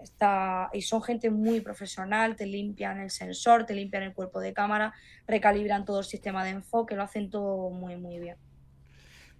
está, 0.00 0.70
y 0.72 0.82
son 0.82 1.02
gente 1.02 1.30
muy 1.30 1.60
profesional, 1.60 2.36
te 2.36 2.46
limpian 2.46 3.00
el 3.00 3.10
sensor, 3.10 3.66
te 3.66 3.74
limpian 3.74 4.04
el 4.04 4.14
cuerpo 4.14 4.38
de 4.38 4.52
cámara, 4.52 4.92
recalibran 5.26 5.84
todo 5.84 6.00
el 6.00 6.04
sistema 6.04 6.44
de 6.44 6.50
enfoque, 6.50 6.94
lo 6.94 7.02
hacen 7.02 7.28
todo 7.30 7.70
muy, 7.70 7.96
muy 7.96 8.20
bien. 8.20 8.36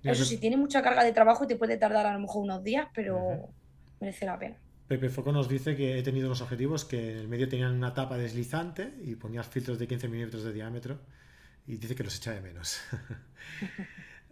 Eso 0.02 0.24
sí, 0.24 0.38
tiene 0.38 0.56
mucha 0.56 0.82
carga 0.82 1.04
de 1.04 1.12
trabajo 1.12 1.44
y 1.44 1.46
te 1.46 1.56
puede 1.56 1.76
tardar 1.76 2.06
a 2.06 2.12
lo 2.12 2.18
mejor 2.18 2.42
unos 2.42 2.62
días, 2.64 2.88
pero 2.94 3.50
merece 4.00 4.26
la 4.26 4.38
pena. 4.38 4.56
Pepe 4.88 5.08
Foco 5.08 5.32
nos 5.32 5.48
dice 5.48 5.76
que 5.76 5.98
he 5.98 6.02
tenido 6.02 6.26
unos 6.26 6.42
objetivos 6.42 6.84
que 6.84 7.12
en 7.12 7.18
el 7.18 7.28
medio 7.28 7.48
tenían 7.48 7.72
una 7.72 7.94
tapa 7.94 8.18
deslizante 8.18 8.92
y 9.04 9.14
ponías 9.14 9.46
filtros 9.46 9.78
de 9.78 9.86
15 9.86 10.08
milímetros 10.08 10.44
de 10.44 10.52
diámetro 10.52 10.98
y 11.66 11.76
dice 11.76 11.94
que 11.94 12.04
los 12.04 12.16
echa 12.16 12.32
de 12.32 12.40
menos. 12.40 12.80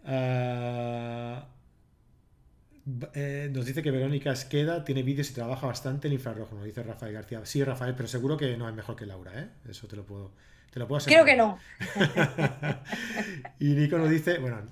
Ah, 0.02 1.46
eh, 3.12 3.50
nos 3.52 3.66
dice 3.66 3.82
que 3.82 3.90
Verónica 3.90 4.32
Esqueda 4.32 4.82
tiene 4.82 5.02
vídeos 5.02 5.30
y 5.30 5.34
trabaja 5.34 5.66
bastante 5.66 6.08
en 6.08 6.14
infrarrojo, 6.14 6.54
nos 6.54 6.64
dice 6.64 6.82
Rafael 6.82 7.12
García. 7.12 7.44
Sí, 7.44 7.62
Rafael, 7.62 7.94
pero 7.94 8.08
seguro 8.08 8.36
que 8.36 8.56
no 8.56 8.66
es 8.66 8.74
mejor 8.74 8.96
que 8.96 9.04
Laura, 9.04 9.38
¿eh? 9.38 9.48
Eso 9.68 9.86
te 9.86 9.96
lo 9.96 10.04
puedo, 10.04 10.32
te 10.72 10.78
lo 10.78 10.88
puedo 10.88 11.04
Creo 11.04 11.24
que 11.24 11.32
asegurar. 11.32 11.58
no. 12.66 12.80
Y 13.60 13.74
Nico 13.74 13.98
nos 13.98 14.08
dice, 14.08 14.38
bueno, 14.38 14.62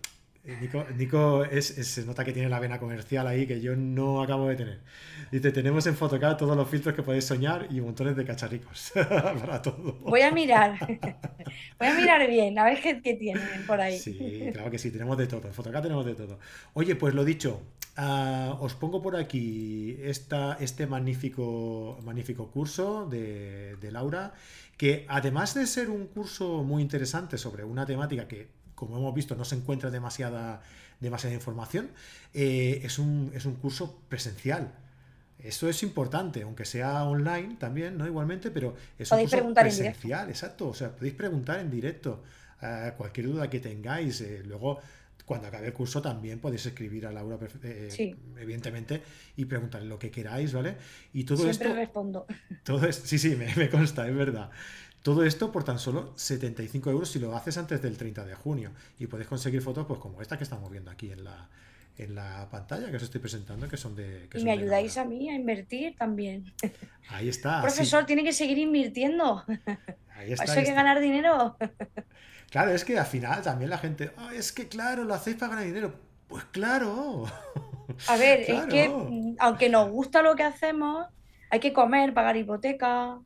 Nico, 0.56 0.86
Nico 0.96 1.44
es, 1.44 1.76
es- 1.76 1.88
se 1.88 2.04
nota 2.06 2.24
que 2.24 2.32
tiene 2.32 2.48
la 2.48 2.58
vena 2.58 2.78
comercial 2.78 3.26
ahí 3.26 3.46
que 3.46 3.60
yo 3.60 3.76
no 3.76 4.22
acabo 4.22 4.48
de 4.48 4.56
tener. 4.56 4.80
Dice, 5.30 5.52
tenemos 5.52 5.86
en 5.86 5.94
Photocad 5.94 6.36
todos 6.38 6.56
los 6.56 6.68
filtros 6.68 6.94
que 6.94 7.02
podéis 7.02 7.24
soñar 7.26 7.66
y 7.70 7.80
montones 7.82 8.16
de 8.16 8.24
cacharricos 8.24 8.92
para 8.94 9.60
todo. 9.60 9.98
Voy 10.00 10.22
a 10.22 10.30
mirar, 10.30 10.78
voy 11.78 11.88
a 11.88 11.94
mirar 11.94 12.26
bien, 12.28 12.58
a 12.58 12.64
ver 12.64 12.80
qué, 12.80 13.02
qué 13.02 13.14
tienen 13.14 13.66
por 13.66 13.80
ahí. 13.80 13.98
Sí, 13.98 14.50
claro 14.52 14.70
que 14.70 14.78
sí, 14.78 14.90
tenemos 14.90 15.18
de 15.18 15.26
todo. 15.26 15.46
En 15.48 15.52
Photocad 15.54 15.82
tenemos 15.82 16.06
de 16.06 16.14
todo. 16.14 16.38
Oye, 16.72 16.96
pues 16.96 17.14
lo 17.14 17.24
dicho, 17.24 17.60
ah, 17.96 18.56
os 18.60 18.74
pongo 18.74 19.02
por 19.02 19.16
aquí 19.16 19.96
esta, 20.02 20.56
este 20.60 20.86
magnífico, 20.86 21.98
magnífico 22.04 22.50
curso 22.50 23.06
de, 23.06 23.76
de 23.76 23.92
Laura, 23.92 24.32
que 24.76 25.04
además 25.08 25.54
de 25.54 25.66
ser 25.66 25.90
un 25.90 26.06
curso 26.06 26.62
muy 26.62 26.82
interesante 26.82 27.36
sobre 27.38 27.64
una 27.64 27.84
temática 27.84 28.28
que, 28.28 28.48
como 28.78 28.96
hemos 28.98 29.14
visto, 29.14 29.34
no 29.36 29.44
se 29.44 29.56
encuentra 29.56 29.90
demasiada, 29.90 30.62
demasiada 31.00 31.34
información, 31.34 31.90
eh, 32.34 32.80
es 32.84 32.98
un, 32.98 33.30
es 33.34 33.44
un 33.46 33.54
curso 33.56 34.00
presencial. 34.08 34.72
Esto 35.38 35.68
es 35.68 35.82
importante, 35.84 36.42
aunque 36.42 36.64
sea 36.64 37.04
online 37.04 37.56
también, 37.58 37.96
¿no? 37.96 38.06
Igualmente, 38.06 38.50
pero 38.50 38.74
es 38.98 39.12
un 39.12 39.18
curso 39.20 39.36
preguntar 39.36 39.66
en 39.66 39.76
directo. 39.76 40.00
presencial, 40.00 40.28
exacto. 40.30 40.68
O 40.68 40.74
sea, 40.74 40.90
podéis 40.96 41.14
preguntar 41.14 41.60
en 41.60 41.70
directo 41.70 42.22
eh, 42.62 42.92
cualquier 42.96 43.26
duda 43.28 43.48
que 43.48 43.60
tengáis. 43.60 44.20
eh, 44.20 44.42
luego, 44.44 44.80
cuando 45.24 45.46
acabe 45.46 45.68
el 45.68 45.72
curso, 45.74 46.02
también 46.02 46.40
podéis 46.40 46.66
escribir 46.66 47.06
a 47.06 47.12
Laura, 47.12 47.38
eh, 47.62 47.88
Sí. 47.90 48.16
evidentemente, 48.38 49.02
y 49.36 49.44
preguntarle 49.44 49.86
lo 49.88 49.98
que 49.98 50.10
queráis, 50.10 50.52
¿vale? 50.54 50.76
Y 51.12 51.22
todo 51.24 51.36
Siempre 51.44 51.68
esto, 51.68 51.76
respondo. 51.76 52.26
todo 52.64 52.86
es, 52.86 52.96
sí, 52.96 53.18
sí, 53.18 53.36
me, 53.36 53.54
me 53.54 53.68
consta, 53.70 54.08
es 54.08 54.14
verdad. 54.16 54.50
Todo 55.02 55.24
esto 55.24 55.52
por 55.52 55.64
tan 55.64 55.78
solo 55.78 56.12
75 56.16 56.90
euros 56.90 57.10
si 57.10 57.18
lo 57.18 57.34
haces 57.36 57.56
antes 57.58 57.80
del 57.80 57.96
30 57.96 58.24
de 58.24 58.34
junio. 58.34 58.70
Y 58.98 59.06
podéis 59.06 59.28
conseguir 59.28 59.62
fotos 59.62 59.86
pues 59.86 60.00
como 60.00 60.20
esta 60.20 60.36
que 60.36 60.44
estamos 60.44 60.70
viendo 60.70 60.90
aquí 60.90 61.10
en 61.12 61.24
la, 61.24 61.48
en 61.96 62.14
la 62.14 62.48
pantalla 62.50 62.90
que 62.90 62.96
os 62.96 63.02
estoy 63.02 63.20
presentando, 63.20 63.68
que 63.68 63.76
son 63.76 63.94
de... 63.96 64.28
Que 64.30 64.38
Y 64.38 64.40
son 64.40 64.44
me 64.50 64.56
de 64.56 64.62
ayudáis 64.62 64.98
a 64.98 65.04
mí 65.04 65.30
a 65.30 65.34
invertir 65.34 65.96
también. 65.96 66.52
Ahí 67.08 67.28
está. 67.28 67.60
sí, 67.60 67.62
Profesor, 67.62 68.06
tiene 68.06 68.24
que 68.24 68.32
seguir 68.32 68.58
invirtiendo. 68.58 69.44
ahí 70.14 70.32
está, 70.32 70.44
eso 70.44 70.58
hay 70.58 70.64
que 70.64 70.74
ganar 70.74 71.00
dinero. 71.00 71.56
Claro, 72.50 72.70
es 72.72 72.84
que 72.84 72.98
al 72.98 73.06
final 73.06 73.42
también 73.42 73.68
la 73.70 73.78
gente, 73.78 74.10
"Ah, 74.16 74.30
es 74.34 74.52
que 74.52 74.68
claro, 74.68 75.04
lo 75.04 75.14
hacéis 75.14 75.36
para 75.36 75.50
ganar 75.50 75.66
dinero. 75.66 75.94
Pues 76.28 76.44
claro. 76.44 77.24
A 78.06 78.16
ver, 78.16 78.40
es 78.40 78.66
que 78.66 78.90
aunque 79.38 79.68
nos 79.68 79.90
gusta 79.90 80.22
lo 80.22 80.34
que 80.36 80.42
hacemos, 80.42 81.06
hay 81.50 81.60
que 81.60 81.72
comer, 81.72 82.12
pagar 82.14 82.36
hipoteca, 82.36 83.18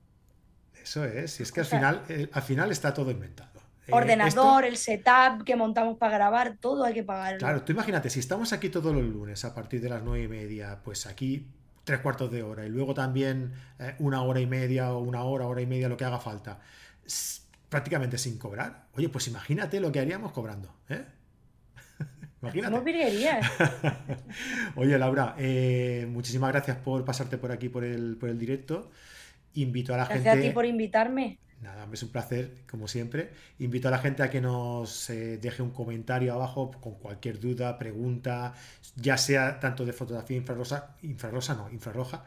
Eso 0.83 1.05
es, 1.05 1.39
y 1.41 1.43
es 1.45 1.53
que 1.53 1.61
al 1.61 1.67
O 1.67 1.69
sea, 1.69 1.79
final, 1.79 2.03
eh, 2.09 2.29
al 2.33 2.43
final 2.43 2.71
está 2.73 2.93
todo 2.93 3.11
inventado. 3.11 3.51
Eh, 3.87 3.93
ordenador, 3.93 4.65
esto- 4.65 4.69
el 4.69 4.77
setup 4.77 5.45
que 5.45 5.57
montamos 5.57 5.99
para 5.99 6.15
grabar, 6.15 6.57
todo 6.61 6.85
hay 6.85 6.95
que 6.95 7.03
pagarlo. 7.05 7.39
claro, 7.39 7.63
tú 7.63 7.73
imagínate, 7.73 8.11
si 8.11 8.21
estamos 8.21 8.53
aquí 8.53 8.69
todos 8.69 8.95
los 8.95 9.05
lunes 9.05 9.45
a 9.45 9.55
partir 9.55 9.81
de 9.81 9.89
las 9.89 10.03
nueve 10.03 10.25
y 10.25 10.29
media, 10.29 10.81
pues 10.85 11.07
aquí 11.07 11.47
tres 11.85 11.99
cuartos 12.01 12.31
de 12.31 12.43
hora 12.45 12.65
y 12.65 12.69
luego 12.69 12.95
también 12.95 13.53
eh, 13.81 13.97
una 13.99 14.23
hora 14.23 14.39
y 14.41 14.47
media 14.47 14.93
o 14.93 15.01
una 15.01 15.23
hora, 15.25 15.47
hora 15.47 15.61
y 15.63 15.67
media, 15.67 15.89
lo 15.89 15.97
que 15.97 16.05
haga 16.05 16.19
falta, 16.21 16.61
prácticamente 17.69 18.19
sin 18.19 18.39
cobrar. 18.39 18.87
Oye, 18.95 19.09
pues 19.09 19.27
imagínate 19.29 19.81
lo 19.81 19.91
que 19.91 19.99
haríamos 20.01 20.31
cobrando, 20.33 20.73
¿eh? 20.89 21.05
Imagínate. 22.43 22.81
Virguerías. 22.81 23.47
Oye, 24.77 24.99
Laura, 24.99 25.35
eh, 25.39 26.07
muchísimas 26.11 26.51
gracias 26.53 26.77
por 26.79 27.05
pasarte 27.05 27.39
por 27.39 27.53
aquí 27.53 27.69
por 27.69 27.85
el, 27.85 28.17
por 28.17 28.29
el 28.29 28.39
directo. 28.39 28.91
Invito 29.55 29.95
a 29.95 29.99
la 29.99 30.05
Gracias 30.07 30.37
a 30.37 30.41
ti 30.41 30.51
por 30.51 30.67
invitarme. 30.67 31.39
Nada, 31.61 31.87
es 31.93 32.03
un 32.03 32.09
placer, 32.09 32.51
como 32.69 32.89
siempre. 32.89 33.31
Invito 33.61 33.87
a 33.87 33.93
la 33.93 33.99
gente 33.99 34.25
a 34.25 34.31
que 34.31 34.41
nos 34.41 35.09
eh, 35.11 35.39
deje 35.39 35.63
un 35.63 35.71
comentario 35.71 36.35
abajo 36.35 36.73
con 36.81 36.95
cualquier 36.95 37.39
duda, 37.39 37.79
pregunta, 37.79 38.55
ya 38.97 39.17
sea 39.17 39.61
tanto 39.61 39.85
de 39.85 39.93
fotografía 39.93 40.37
infrarrosa, 40.37 40.97
infrarrosa 41.03 41.55
no, 41.55 41.71
infrarroja, 41.71 42.25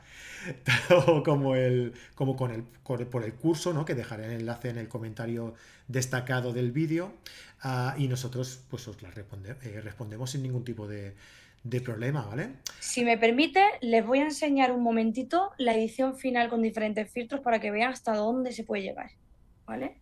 como, 1.26 1.55
el, 1.55 1.93
como 2.15 2.38
con 2.38 2.51
el, 2.51 2.63
con 2.84 2.99
el- 3.01 3.07
por 3.07 3.23
el 3.26 3.34
curso, 3.34 3.73
¿no? 3.73 3.84
que 3.84 3.93
dejaré 3.95 4.26
el 4.28 4.39
enlace 4.41 4.69
en 4.69 4.78
el 4.78 4.88
comentario 4.88 5.53
destacado 5.89 6.53
del 6.53 6.71
vídeo 6.71 7.13
ah, 7.61 7.95
y 7.97 8.07
nosotros 8.07 8.61
pues 8.69 8.88
os 8.88 9.01
la 9.01 9.11
responde- 9.11 9.57
eh, 9.63 9.82
respondemos 9.82 10.32
sin 10.32 10.43
ningún 10.43 10.63
tipo 10.63 10.88
de, 10.88 11.13
de 11.66 11.82
problema, 11.82 12.26
¿vale? 12.28 12.57
Si 12.80 13.03
me 13.03 13.18
permite, 13.18 13.59
les 13.82 14.05
voy 14.05 14.20
a 14.20 14.26
enseñar 14.26 14.72
un 14.72 14.84
momentito 14.84 15.51
la 15.57 15.74
edición 15.74 16.16
final 16.16 16.47
con 16.47 16.61
diferentes 16.61 17.11
filtros 17.11 17.41
para 17.41 17.59
que 17.59 17.72
vean 17.72 17.91
hasta 17.91 18.16
dónde 18.16 18.51
se 18.51 18.63
puede 18.63 18.84
llegar. 18.84 19.09
¿Vale? 19.66 19.99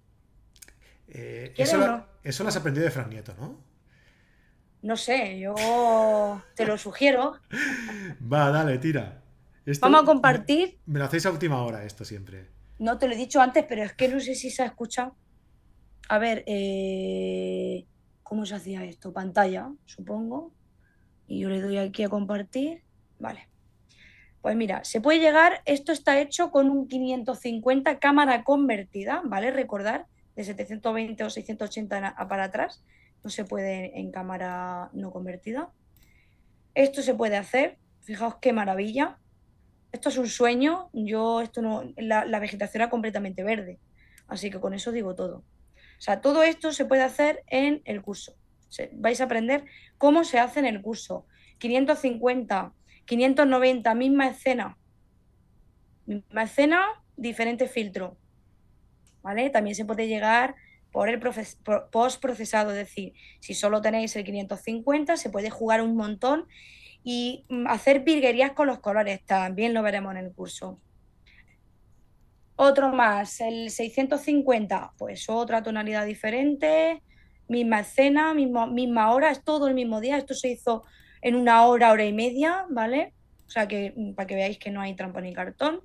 Eh, 1.07 1.53
¿Quiere 1.55 1.71
eso, 1.71 1.77
no? 1.87 2.05
eso 2.21 2.43
lo 2.43 2.49
has 2.49 2.57
aprendido 2.57 2.83
de 2.85 2.91
Fran 2.91 3.09
Nieto, 3.09 3.33
¿no? 3.39 3.63
No 4.81 4.97
sé, 4.97 5.39
yo 5.39 6.41
te 6.55 6.65
lo 6.65 6.77
sugiero. 6.77 7.39
Va, 8.33 8.49
dale, 8.51 8.77
tira. 8.79 9.23
Esto 9.65 9.85
Vamos 9.85 9.99
a 9.99 10.03
me- 10.03 10.07
compartir. 10.07 10.79
Me, 10.85 10.99
lo 10.99 11.05
hacéis 11.05 11.25
a 11.25 11.31
última 11.31 11.63
hora 11.63 11.85
esto 11.85 12.03
siempre. 12.03 12.49
No 12.79 12.97
te 12.97 13.07
lo 13.07 13.13
he 13.13 13.17
dicho 13.17 13.39
antes, 13.39 13.63
pero 13.69 13.83
es 13.83 13.93
que 13.93 14.09
no 14.09 14.19
sé 14.19 14.35
si 14.35 14.49
se 14.51 14.63
ha 14.63 14.65
escuchado. 14.65 15.15
A 16.09 16.17
ver, 16.17 16.43
eh, 16.45 17.85
¿cómo 18.21 18.45
se 18.45 18.55
hacía 18.55 18.83
esto? 18.83 19.13
Pantalla, 19.13 19.71
supongo. 19.85 20.51
Y 21.27 21.39
yo 21.39 21.49
le 21.49 21.61
doy 21.61 21.77
aquí 21.77 22.03
a 22.03 22.09
compartir. 22.09 22.83
Vale. 23.19 23.47
Pues 24.41 24.55
mira, 24.57 24.83
se 24.83 24.99
puede 24.99 25.19
llegar, 25.19 25.61
esto 25.65 25.91
está 25.93 26.19
hecho 26.19 26.51
con 26.51 26.69
un 26.69 26.87
550 26.87 27.99
cámara 27.99 28.43
convertida, 28.43 29.21
¿vale? 29.23 29.51
Recordar, 29.51 30.05
de 30.35 30.43
720 30.43 31.23
o 31.23 31.29
680 31.29 31.97
en 31.97 32.05
a- 32.05 32.27
para 32.27 32.45
atrás, 32.45 32.83
no 33.23 33.29
se 33.29 33.45
puede 33.45 33.97
en 33.99 34.11
cámara 34.11 34.89
no 34.93 35.11
convertida. 35.11 35.71
Esto 36.75 37.01
se 37.01 37.13
puede 37.13 37.37
hacer, 37.37 37.77
fijaos 38.01 38.35
qué 38.41 38.51
maravilla. 38.51 39.17
Esto 39.93 40.09
es 40.09 40.17
un 40.17 40.27
sueño, 40.27 40.89
yo 40.91 41.39
esto 41.41 41.61
no, 41.61 41.83
la, 41.95 42.25
la 42.25 42.39
vegetación 42.39 42.81
era 42.81 42.89
completamente 42.89 43.43
verde, 43.43 43.79
así 44.27 44.49
que 44.49 44.59
con 44.59 44.73
eso 44.73 44.91
digo 44.91 45.15
todo. 45.15 45.37
O 45.37 46.01
sea, 46.01 46.19
todo 46.19 46.43
esto 46.43 46.73
se 46.73 46.83
puede 46.85 47.03
hacer 47.03 47.43
en 47.47 47.81
el 47.85 48.01
curso. 48.01 48.35
Vais 48.93 49.21
a 49.21 49.25
aprender 49.25 49.65
cómo 49.97 50.23
se 50.23 50.39
hace 50.39 50.59
en 50.59 50.65
el 50.65 50.81
curso. 50.81 51.25
550, 51.59 52.73
590, 53.05 53.95
misma 53.95 54.27
escena. 54.27 54.77
Misma 56.05 56.43
escena, 56.43 56.85
diferente 57.15 57.67
filtro. 57.67 58.17
¿Vale? 59.21 59.49
También 59.49 59.75
se 59.75 59.85
puede 59.85 60.07
llegar 60.07 60.55
por 60.91 61.09
el 61.09 61.19
post 61.19 62.21
procesado, 62.21 62.69
es 62.69 62.77
decir, 62.77 63.13
si 63.39 63.55
solo 63.55 63.81
tenéis 63.81 64.15
el 64.15 64.23
550, 64.23 65.17
se 65.17 65.31
puede 65.31 65.49
jugar 65.49 65.81
un 65.81 65.95
montón 65.95 66.45
y 67.03 67.45
mm, 67.49 67.67
hacer 67.67 68.01
virguerías 68.01 68.51
con 68.51 68.67
los 68.67 68.79
colores, 68.79 69.25
también 69.25 69.73
lo 69.73 69.81
veremos 69.81 70.11
en 70.11 70.25
el 70.25 70.31
curso. 70.31 70.79
Otro 72.55 72.93
más, 72.93 73.41
el 73.41 73.71
650, 73.71 74.93
pues 74.97 75.27
otra 75.29 75.63
tonalidad 75.63 76.05
diferente, 76.05 77.01
misma 77.47 77.81
escena, 77.81 78.33
misma 78.33 79.11
hora, 79.11 79.31
es 79.31 79.43
todo 79.43 79.67
el 79.67 79.73
mismo 79.73 80.01
día, 80.01 80.17
esto 80.17 80.33
se 80.33 80.49
hizo 80.49 80.83
en 81.21 81.35
una 81.35 81.65
hora, 81.65 81.91
hora 81.91 82.05
y 82.05 82.13
media, 82.13 82.65
¿vale? 82.69 83.13
O 83.47 83.49
sea 83.49 83.67
que 83.67 83.93
mm, 83.95 84.13
para 84.13 84.27
que 84.27 84.35
veáis 84.35 84.57
que 84.57 84.71
no 84.71 84.81
hay 84.81 84.95
trampa 84.95 85.21
ni 85.21 85.33
cartón. 85.33 85.81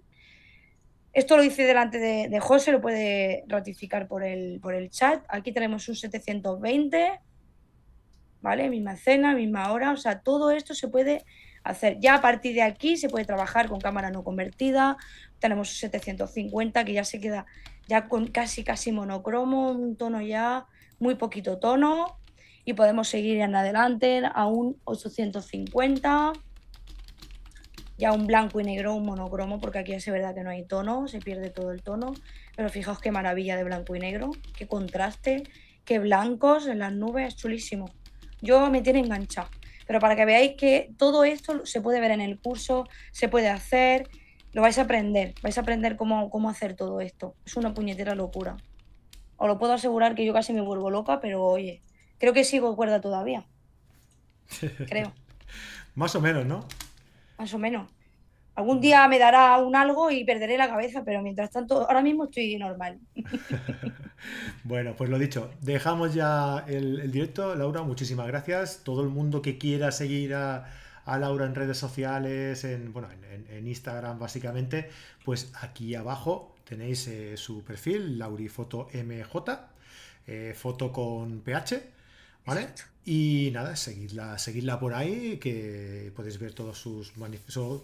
Esto 1.12 1.36
lo 1.36 1.42
hice 1.42 1.64
delante 1.64 1.98
de, 1.98 2.40
José, 2.40 2.70
lo 2.70 2.80
puede 2.80 3.44
ratificar 3.48 4.08
por 4.08 4.22
el, 4.22 4.60
por 4.60 4.74
el 4.74 4.90
chat. 4.90 5.24
Aquí 5.28 5.52
tenemos 5.52 5.88
un 5.88 5.96
720, 5.96 7.20
¿vale? 8.40 8.68
Misma 8.68 8.92
escena, 8.92 9.34
misma 9.34 9.72
hora, 9.72 9.92
o 9.92 9.96
sea, 9.96 10.20
todo 10.20 10.50
esto 10.50 10.74
se 10.74 10.88
puede 10.88 11.24
hacer. 11.64 11.98
Ya 11.98 12.14
a 12.14 12.20
partir 12.20 12.54
de 12.54 12.62
aquí 12.62 12.96
se 12.96 13.08
puede 13.08 13.24
trabajar 13.24 13.68
con 13.68 13.80
cámara 13.80 14.10
no 14.10 14.22
convertida. 14.22 14.96
Tenemos 15.40 15.70
un 15.70 15.76
750 15.76 16.84
que 16.84 16.92
ya 16.92 17.04
se 17.04 17.20
queda 17.20 17.46
ya 17.88 18.06
con 18.06 18.28
casi 18.28 18.62
casi 18.64 18.92
monocromo, 18.92 19.72
un 19.72 19.96
tono 19.96 20.20
ya 20.20 20.66
muy 20.98 21.14
poquito 21.14 21.58
tono 21.58 22.18
y 22.64 22.74
podemos 22.74 23.08
seguir 23.08 23.40
en 23.40 23.54
adelante 23.54 24.22
a 24.32 24.46
un 24.46 24.80
850 24.84 26.32
ya 27.98 28.12
un 28.12 28.26
blanco 28.28 28.60
y 28.60 28.64
negro, 28.64 28.94
un 28.94 29.04
monocromo, 29.04 29.58
porque 29.58 29.80
aquí 29.80 29.92
es 29.92 30.06
verdad 30.06 30.34
que 30.34 30.44
no 30.44 30.50
hay 30.50 30.64
tono, 30.64 31.08
se 31.08 31.18
pierde 31.18 31.50
todo 31.50 31.72
el 31.72 31.82
tono, 31.82 32.14
pero 32.56 32.70
fijaos 32.70 33.00
qué 33.00 33.10
maravilla 33.10 33.56
de 33.56 33.64
blanco 33.64 33.96
y 33.96 33.98
negro, 33.98 34.30
qué 34.56 34.68
contraste, 34.68 35.42
qué 35.84 35.98
blancos 35.98 36.68
en 36.68 36.78
las 36.78 36.92
nubes, 36.92 37.28
es 37.28 37.36
chulísimo. 37.36 37.90
Yo 38.40 38.70
me 38.70 38.82
tiene 38.82 39.00
enganchado, 39.00 39.48
pero 39.86 39.98
para 39.98 40.14
que 40.14 40.24
veáis 40.24 40.52
que 40.56 40.90
todo 40.96 41.24
esto 41.24 41.66
se 41.66 41.80
puede 41.80 42.00
ver 42.00 42.12
en 42.12 42.20
el 42.20 42.38
curso, 42.38 42.88
se 43.10 43.28
puede 43.28 43.48
hacer, 43.48 44.08
lo 44.52 44.62
vais 44.62 44.78
a 44.78 44.82
aprender, 44.82 45.34
vais 45.42 45.58
a 45.58 45.62
aprender 45.62 45.96
cómo, 45.96 46.30
cómo 46.30 46.48
hacer 46.48 46.74
todo 46.74 47.00
esto. 47.00 47.34
Es 47.44 47.56
una 47.56 47.74
puñetera 47.74 48.14
locura. 48.14 48.56
Os 49.38 49.48
lo 49.48 49.58
puedo 49.58 49.72
asegurar 49.72 50.14
que 50.14 50.26
yo 50.26 50.34
casi 50.34 50.52
me 50.52 50.60
vuelvo 50.60 50.90
loca, 50.90 51.20
pero 51.20 51.42
oye, 51.42 51.80
creo 52.18 52.34
que 52.34 52.44
sigo 52.44 52.76
cuerda 52.76 53.00
todavía. 53.00 53.46
Creo. 54.88 55.12
Más 55.94 56.14
o 56.14 56.20
menos, 56.20 56.46
¿no? 56.46 56.66
más 57.38 57.54
o 57.54 57.58
menos. 57.58 57.88
Algún 58.56 58.80
día 58.80 59.06
me 59.06 59.20
dará 59.20 59.56
un 59.58 59.76
algo 59.76 60.10
y 60.10 60.24
perderé 60.24 60.58
la 60.58 60.68
cabeza, 60.68 61.04
pero 61.04 61.22
mientras 61.22 61.50
tanto, 61.52 61.86
ahora 61.86 62.02
mismo 62.02 62.24
estoy 62.24 62.56
normal. 62.58 62.98
bueno, 64.64 64.94
pues 64.96 65.08
lo 65.08 65.18
dicho, 65.18 65.50
dejamos 65.60 66.12
ya 66.12 66.64
el, 66.66 67.12
directo. 67.12 67.54
Laura, 67.54 67.82
muchísimas 67.82 68.26
gracias. 68.26 68.82
Todo 68.82 69.02
el 69.02 69.10
mundo 69.10 69.42
que 69.42 69.58
quiera 69.58 69.92
seguir 69.92 70.34
a, 70.34 70.66
Laura 71.06 71.46
en 71.46 71.54
redes 71.54 71.78
sociales, 71.78 72.64
en, 72.64 72.92
bueno, 72.92 73.08
en, 73.10 73.66
Instagram 73.66 74.18
básicamente, 74.18 74.90
pues 75.24 75.52
aquí 75.62 75.94
abajo 75.94 76.54
tenéis 76.68 77.08
eh, 77.08 77.36
su 77.36 77.62
perfil, 77.62 78.18
laurifotomj, 78.18 78.92
eh, 80.26 80.54
foto 80.54 80.92
con 80.92 81.40
ph, 81.40 81.82
¿vale? 82.44 82.68
Y 83.06 83.50
nada, 83.54 83.74
seguidla, 83.74 84.36
seguidla 84.38 84.78
por 84.78 84.92
ahí, 84.92 85.38
que 85.38 86.12
podéis 86.14 86.38
ver 86.38 86.52
todos 86.52 86.78
sus 86.78 87.14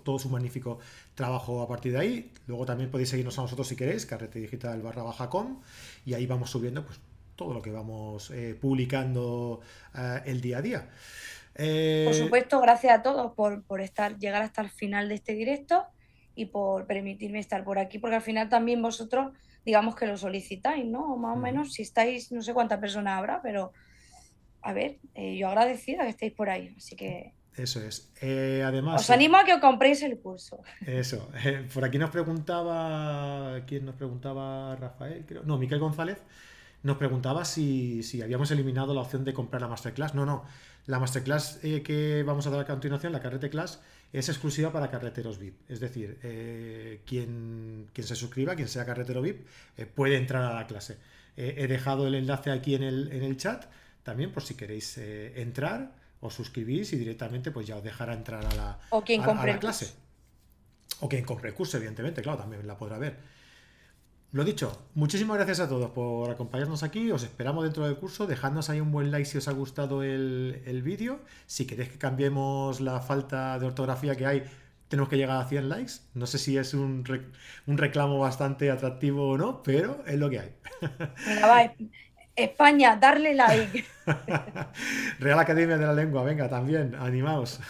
todo 0.04 0.18
su 0.18 0.28
magnífico 0.28 0.78
trabajo 1.14 1.62
a 1.62 1.68
partir 1.68 1.92
de 1.92 1.98
ahí. 1.98 2.30
Luego 2.46 2.66
también 2.66 2.90
podéis 2.90 3.08
seguirnos 3.08 3.38
a 3.38 3.42
nosotros 3.42 3.66
si 3.66 3.74
queréis, 3.74 4.04
carrete 4.04 4.38
digital 4.38 4.82
barra 4.82 5.02
baja 5.02 5.30
com, 5.30 5.62
y 6.04 6.12
ahí 6.12 6.26
vamos 6.26 6.50
subiendo 6.50 6.84
pues, 6.84 7.00
todo 7.36 7.54
lo 7.54 7.62
que 7.62 7.70
vamos 7.70 8.30
eh, 8.32 8.54
publicando 8.60 9.62
eh, 9.96 10.20
el 10.26 10.42
día 10.42 10.58
a 10.58 10.62
día. 10.62 10.88
Eh, 11.54 12.04
por 12.04 12.14
supuesto, 12.14 12.60
gracias 12.60 12.98
a 12.98 13.02
todos 13.02 13.32
por, 13.32 13.62
por, 13.62 13.80
estar, 13.80 14.18
llegar 14.18 14.42
hasta 14.42 14.60
el 14.60 14.68
final 14.68 15.08
de 15.08 15.14
este 15.14 15.34
directo 15.34 15.86
y 16.34 16.46
por 16.46 16.86
permitirme 16.86 17.38
estar 17.38 17.64
por 17.64 17.78
aquí, 17.78 17.98
porque 17.98 18.16
al 18.16 18.22
final 18.22 18.48
también 18.48 18.82
vosotros, 18.82 19.32
digamos 19.64 19.94
que 19.94 20.06
lo 20.06 20.16
solicitáis, 20.16 20.84
¿no? 20.84 21.16
Más 21.16 21.36
o 21.36 21.40
menos, 21.40 21.72
si 21.72 21.82
estáis, 21.82 22.32
no 22.32 22.42
sé 22.42 22.52
cuántas 22.52 22.78
personas 22.78 23.18
habrá, 23.18 23.40
pero 23.42 23.72
a 24.64 24.72
ver, 24.72 24.98
eh, 25.14 25.36
yo 25.36 25.48
agradecida 25.48 26.04
que 26.04 26.10
estéis 26.10 26.32
por 26.32 26.48
ahí, 26.48 26.74
así 26.76 26.96
que... 26.96 27.34
Eso 27.54 27.80
es. 27.82 28.10
Eh, 28.20 28.64
además... 28.66 29.02
Os 29.02 29.10
animo 29.10 29.36
a 29.36 29.44
que 29.44 29.52
os 29.52 29.60
compréis 29.60 30.02
el 30.02 30.18
curso. 30.18 30.62
Eso. 30.84 31.30
Eh, 31.44 31.68
por 31.72 31.84
aquí 31.84 31.98
nos 31.98 32.10
preguntaba, 32.10 33.60
¿quién 33.66 33.84
nos 33.84 33.94
preguntaba? 33.94 34.74
Rafael, 34.74 35.24
creo. 35.26 35.42
No, 35.44 35.58
Miquel 35.58 35.78
González 35.78 36.20
nos 36.82 36.96
preguntaba 36.96 37.44
si, 37.44 38.02
habíamos 38.22 38.50
eliminado 38.50 38.94
la 38.94 39.02
opción 39.02 39.24
de 39.24 39.34
comprar 39.34 39.60
la 39.62 39.68
Masterclass. 39.68 40.14
No, 40.14 40.24
no. 40.24 40.44
La 40.86 40.98
Masterclass 40.98 41.60
que 41.62 42.24
vamos 42.26 42.46
a 42.46 42.50
dar 42.50 42.60
a 42.60 42.66
continuación, 42.66 43.12
la 43.12 43.20
Carrete 43.20 43.50
Class, 43.50 43.82
es 44.18 44.28
exclusiva 44.28 44.72
para 44.72 44.90
carreteros 44.90 45.38
VIP. 45.38 45.54
Es 45.68 45.80
decir, 45.80 46.18
quien, 47.04 47.88
quien, 47.92 48.06
se 48.06 48.16
suscriba, 48.16 48.54
quien 48.54 48.68
sea 48.68 48.86
carretero 48.86 49.20
VIP, 49.20 49.46
puede 49.94 50.16
entrar 50.16 50.42
a 50.44 50.54
la 50.54 50.66
clase. 50.66 50.98
he 51.36 51.66
dejado 51.66 52.06
el 52.06 52.14
enlace 52.14 52.50
aquí 52.50 52.74
en 52.74 52.82
el, 52.82 53.12
en 53.12 53.22
el 53.22 53.36
chat 53.36 53.66
también 54.04 54.30
por 54.30 54.44
si 54.44 54.54
queréis 54.54 54.96
eh, 54.98 55.40
entrar, 55.40 55.90
os 56.20 56.34
suscribís 56.34 56.92
y 56.92 56.96
directamente 56.96 57.50
pues 57.50 57.66
ya 57.66 57.76
os 57.76 57.82
dejará 57.82 58.12
entrar 58.12 58.44
a 58.44 58.54
la, 58.54 58.78
o 58.90 59.02
quien 59.02 59.22
compre 59.22 59.58
clase. 59.58 59.92
O 61.00 61.08
quien 61.08 61.24
compre 61.24 61.48
el 61.48 61.54
curso, 61.54 61.78
evidentemente, 61.78 62.22
claro, 62.22 62.38
también 62.38 62.64
la 62.66 62.78
podrá 62.78 62.98
ver. 62.98 63.16
Lo 64.34 64.42
dicho, 64.42 64.76
muchísimas 64.94 65.36
gracias 65.36 65.60
a 65.60 65.68
todos 65.68 65.92
por 65.92 66.28
acompañarnos 66.28 66.82
aquí. 66.82 67.08
Os 67.12 67.22
esperamos 67.22 67.62
dentro 67.62 67.86
del 67.86 67.94
curso. 67.94 68.26
Dejadnos 68.26 68.68
ahí 68.68 68.80
un 68.80 68.90
buen 68.90 69.12
like 69.12 69.26
si 69.26 69.38
os 69.38 69.46
ha 69.46 69.52
gustado 69.52 70.02
el, 70.02 70.82
vídeo. 70.82 71.20
Si 71.46 71.68
queréis 71.68 71.90
que 71.90 71.98
cambiemos 71.98 72.80
la 72.80 72.98
falta 72.98 73.56
de 73.60 73.66
ortografía 73.66 74.16
que 74.16 74.26
hay, 74.26 74.42
tenemos 74.88 75.08
que 75.08 75.18
llegar 75.18 75.40
a 75.40 75.44
100 75.48 75.68
likes. 75.68 75.92
No 76.14 76.26
sé 76.26 76.38
si 76.38 76.58
es 76.58 76.74
un, 76.74 77.04
un 77.68 77.78
reclamo 77.78 78.18
bastante 78.18 78.72
atractivo 78.72 79.28
o 79.28 79.38
no, 79.38 79.62
pero 79.62 80.02
es 80.04 80.18
lo 80.18 80.28
que 80.28 80.40
hay. 80.40 80.52
Venga, 81.28 81.72
España, 82.36 82.96
darle 82.96 83.34
like. 83.34 83.84
Real 85.20 85.38
Academia 85.38 85.78
de 85.78 85.86
la 85.86 85.92
Lengua, 85.92 86.24
venga, 86.24 86.48
también, 86.48 86.94
animaos. 86.96 87.60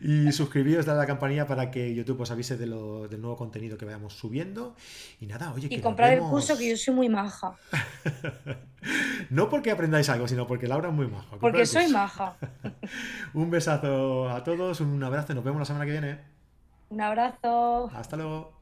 y 0.00 0.32
suscribíos, 0.32 0.86
dale 0.86 0.98
a 0.98 1.02
la 1.02 1.06
campanilla 1.06 1.46
para 1.46 1.70
que 1.70 1.94
YouTube 1.94 2.22
os 2.22 2.30
avise 2.30 2.56
de 2.56 2.66
lo, 2.66 3.08
del 3.08 3.20
nuevo 3.20 3.36
contenido 3.36 3.76
que 3.76 3.84
vayamos 3.84 4.14
subiendo. 4.14 4.74
Y 5.20 5.26
nada, 5.26 5.52
oye, 5.52 5.68
Y 5.70 5.80
comprar 5.80 6.12
el 6.12 6.20
curso 6.20 6.56
que 6.56 6.70
yo 6.70 6.76
soy 6.76 6.94
muy 6.94 7.08
maja. 7.08 7.56
no 9.30 9.48
porque 9.48 9.70
aprendáis 9.70 10.08
algo, 10.08 10.26
sino 10.26 10.46
porque 10.46 10.66
Laura 10.66 10.88
es 10.88 10.94
muy 10.94 11.06
maja. 11.06 11.36
Porque 11.38 11.66
soy 11.66 11.88
maja. 11.88 12.36
un 13.34 13.50
besazo 13.50 14.30
a 14.30 14.42
todos, 14.42 14.80
un 14.80 15.02
abrazo, 15.04 15.34
nos 15.34 15.44
vemos 15.44 15.60
la 15.60 15.66
semana 15.66 15.84
que 15.84 15.92
viene. 15.92 16.18
Un 16.88 17.00
abrazo. 17.00 17.90
Hasta 17.94 18.16
luego. 18.16 18.55